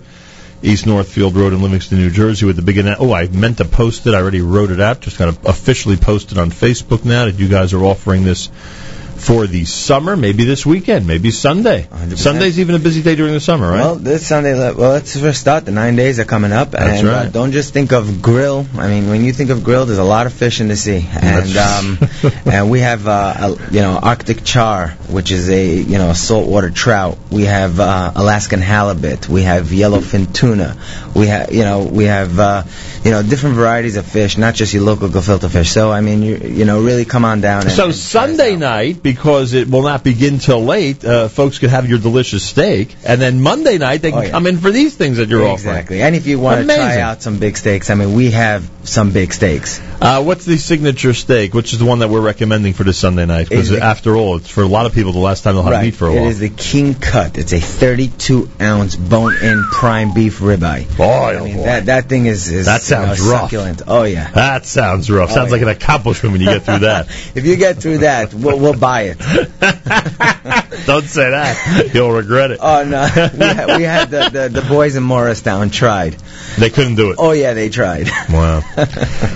[0.64, 3.66] East Northfield Road in Livingston, New Jersey, with the big annou- Oh, I meant to
[3.66, 4.14] post it.
[4.14, 5.02] I already wrote it out.
[5.02, 8.50] Just got to officially post it on Facebook now that you guys are offering this
[9.18, 10.16] for the summer.
[10.16, 11.08] Maybe this weekend.
[11.08, 11.88] Maybe Sunday.
[12.16, 13.80] Sunday's even a busy day during the summer, right?
[13.80, 15.66] Well, this Sunday, well, let's first start.
[15.66, 17.32] The nine days are coming up, That's and uh, right.
[17.32, 18.66] don't just think of grill.
[18.78, 21.06] I mean, when you think of grill, there's a lot of fish in the sea,
[21.12, 21.98] and um,
[22.46, 26.70] and we have uh, a, you know Arctic char, which is a you know saltwater
[26.70, 27.18] trout.
[27.32, 29.28] We have uh, Alaskan halibut.
[29.28, 30.78] We have yellowfin tuna.
[31.16, 32.64] We have you know we have uh,
[33.04, 35.72] you know different varieties of fish, not just your local gefilte fish.
[35.72, 37.64] So I mean, you you know really come on down.
[37.64, 41.88] And, So Sunday night, because it will not begin till late, uh, folks could have
[41.88, 44.32] your delicious steak, and then Monday night they can Oh, yeah.
[44.32, 45.76] come in for these things that you're offering.
[45.76, 46.02] Exactly.
[46.02, 49.12] And if you want to try out some big steaks, I mean, we have some
[49.12, 49.80] big steaks.
[50.02, 51.54] Uh, what's the signature steak?
[51.54, 53.48] Which is the one that we're recommending for this Sunday night?
[53.50, 55.86] Because after all, it's for a lot of people the last time they'll have right.
[55.86, 56.26] meat for a while.
[56.26, 57.38] It is the King Cut.
[57.38, 60.98] It's a 32 ounce bone in prime beef ribeye.
[60.98, 61.64] Boy, I oh mean, boy.
[61.64, 63.42] that that thing is, is That sounds you know, rough.
[63.44, 63.82] succulent.
[63.88, 64.30] Oh yeah.
[64.32, 65.32] That sounds rough.
[65.32, 67.08] Oh, sounds like an accomplishment when you get through that.
[67.38, 69.18] If you get through that, we'll, we'll buy it.
[70.86, 71.92] Don't say that.
[71.94, 72.60] You'll regret it.
[72.62, 76.14] Oh no, we had, we had the, the the boys in Morristown tried.
[76.58, 77.18] They couldn't do it.
[77.20, 78.08] Oh yeah, they tried.
[78.30, 78.56] Wow.
[78.58, 78.86] all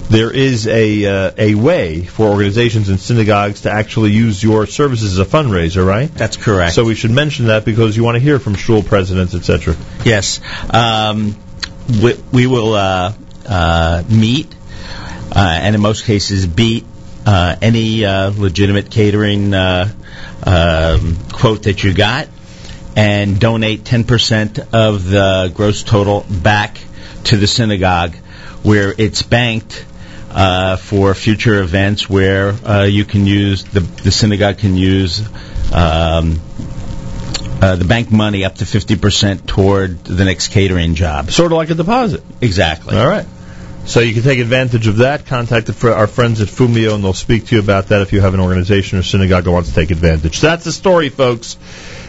[0.08, 5.18] there is a uh, a way for organizations and synagogues to actually use your services
[5.18, 6.10] as a fundraiser, right?
[6.14, 6.74] That's correct.
[6.74, 9.76] So we should mention that because you want to hear from shul presidents, etc.
[10.06, 10.40] Yes.
[10.72, 11.36] Um,
[12.02, 13.12] we, we will uh,
[13.46, 14.54] uh, meet
[15.32, 16.86] uh, and in most cases beat
[17.26, 19.92] uh, any uh, legitimate catering uh,
[20.44, 22.28] um, quote that you got
[22.96, 26.80] and donate 10% of the gross total back
[27.24, 28.14] to the synagogue
[28.62, 29.84] where it's banked
[30.30, 35.20] uh, for future events where uh, you can use the, the synagogue can use
[35.72, 36.40] um,
[37.60, 41.30] uh, the bank money up to 50% toward the next catering job.
[41.30, 42.22] Sort of like a deposit.
[42.40, 42.96] Exactly.
[42.96, 43.26] All right.
[43.88, 45.24] So you can take advantage of that.
[45.24, 48.34] Contact our friends at Fumio, and they'll speak to you about that if you have
[48.34, 50.40] an organization or synagogue that wants to take advantage.
[50.40, 51.56] So that's the story, folks.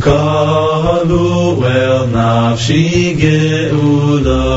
[0.00, 4.48] Kalu el nafshi geula.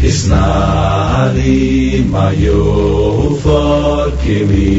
[0.00, 2.64] Isnari mayo
[4.24, 4.72] kimi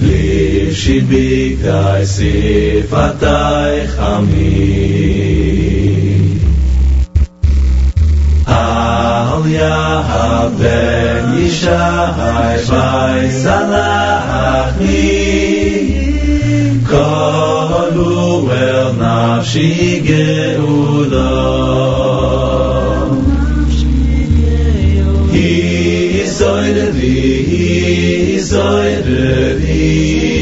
[0.00, 5.49] Liv shibik dai sifatai chami
[8.52, 11.82] Ah, ya hob ben isa
[12.18, 21.30] hay bay zanah mit gahlo wel na shige u da
[25.32, 25.48] he
[26.24, 27.14] izoy de he
[28.36, 30.39] izoy de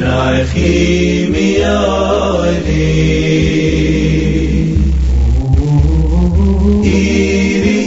[0.00, 3.26] דאַיחי מי אוידי
[6.84, 7.78] אירי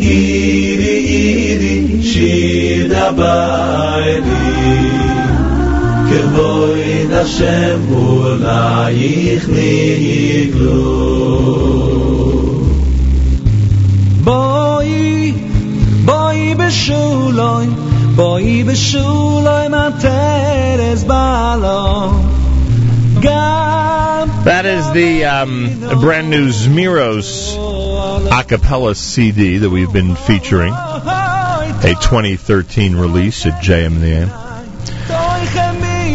[0.00, 4.24] אירי אירי שידע באדי
[6.08, 7.74] כוויי נשמע
[8.26, 8.44] על
[8.88, 10.94] איך ניגלו
[14.24, 15.32] בוי
[16.04, 16.54] בוי
[18.15, 22.11] בואי בשולוי מהטרס בעלו.
[23.21, 27.29] גם That is the um, brand new Zmiros
[28.31, 30.73] a cappella CD that we've been featuring.
[30.73, 34.42] A 2013 release at JM in the AM.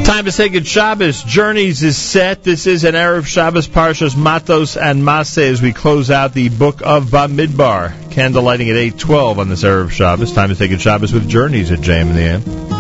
[0.09, 1.21] Time to say good Shabbos.
[1.21, 2.41] Journeys is set.
[2.41, 6.81] This is an Erev Shabbos Parshas Matos and Maseh as we close out the book
[6.83, 8.09] of Bamidbar.
[8.09, 10.33] Candle lighting at 8.12 on this Erev Shabbos.
[10.33, 12.78] Time to say good Shabbos with Journeys at JM the AM.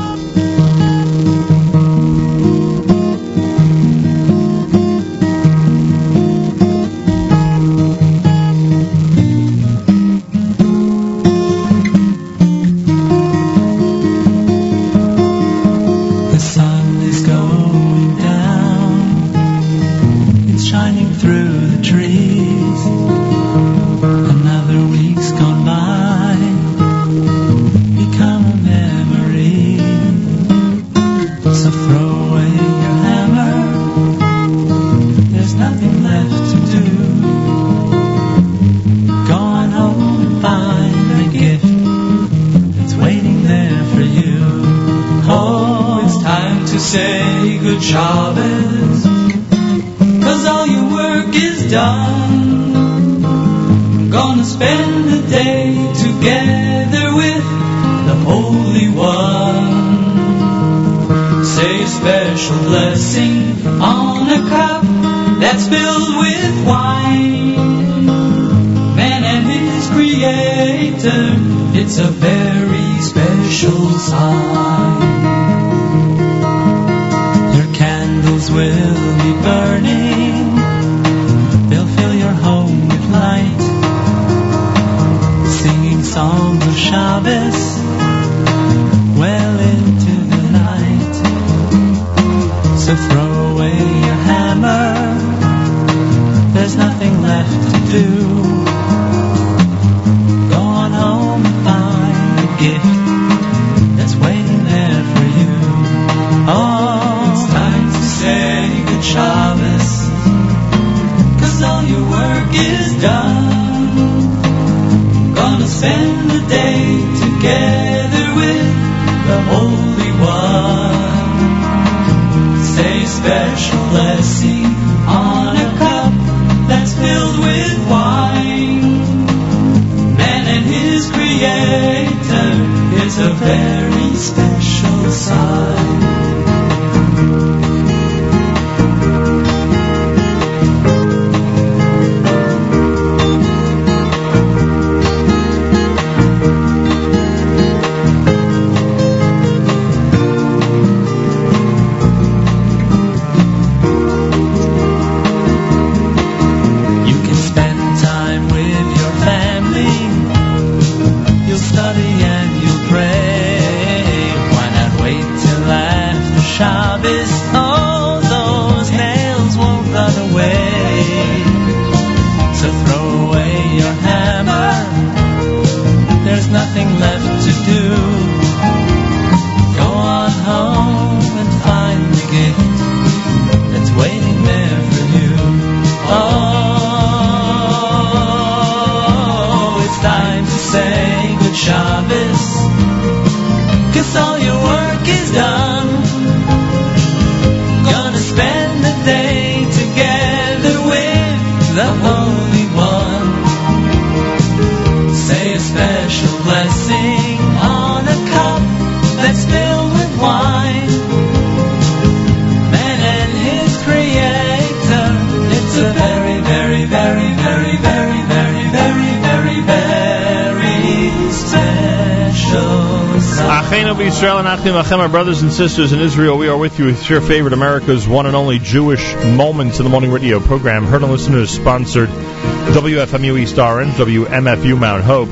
[224.89, 228.07] Achem, our brothers and sisters in Israel, we are with you with your favorite America's
[228.07, 230.83] one and only Jewish Moments in the Morning radio program.
[230.83, 235.29] Heard and listeners sponsored WFMU East Orange, WMFU Mount Hope.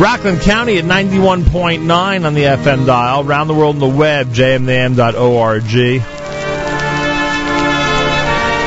[0.00, 3.26] Rockland County at 91.9 on the FM dial.
[3.26, 5.64] Around the world on the web, jmintheam.org.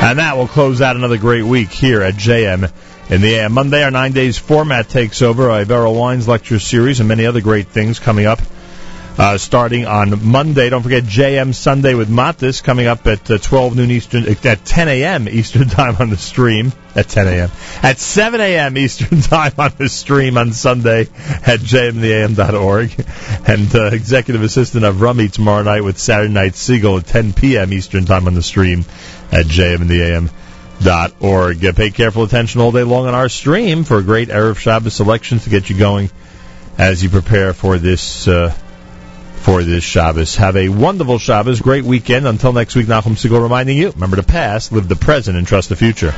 [0.04, 2.70] And that will close out another great week here at JM
[3.08, 3.52] in the AM.
[3.52, 5.48] Monday, our nine days format takes over.
[5.48, 8.40] A Berel Wein's lecture series and many other great things coming up.
[9.18, 10.68] Uh, starting on Monday.
[10.68, 14.88] Don't forget JM Sunday with Matis coming up at uh, 12 noon Eastern, at 10
[14.88, 15.26] a.m.
[15.26, 16.70] Eastern Time on the stream.
[16.94, 17.50] At 10 a.m.
[17.82, 18.76] At 7 a.m.
[18.76, 23.06] Eastern Time on the stream on Sunday at jmintheam.org.
[23.48, 27.72] And uh, Executive Assistant of Rummy tomorrow night with Saturday Night Segal at 10 p.m.
[27.72, 28.84] Eastern Time on the stream
[29.30, 31.64] at jmintheam.org.
[31.64, 34.94] Uh, pay careful attention all day long on our stream for a great Erev Shabbos
[34.94, 36.10] selection to get you going
[36.76, 38.52] as you prepare for this uh,
[39.46, 40.34] for this Shabbos.
[40.34, 42.26] Have a wonderful Shabbos, great weekend.
[42.26, 45.68] Until next week, Nachum Segal reminding you, remember the past, live the present, and trust
[45.68, 46.12] the future.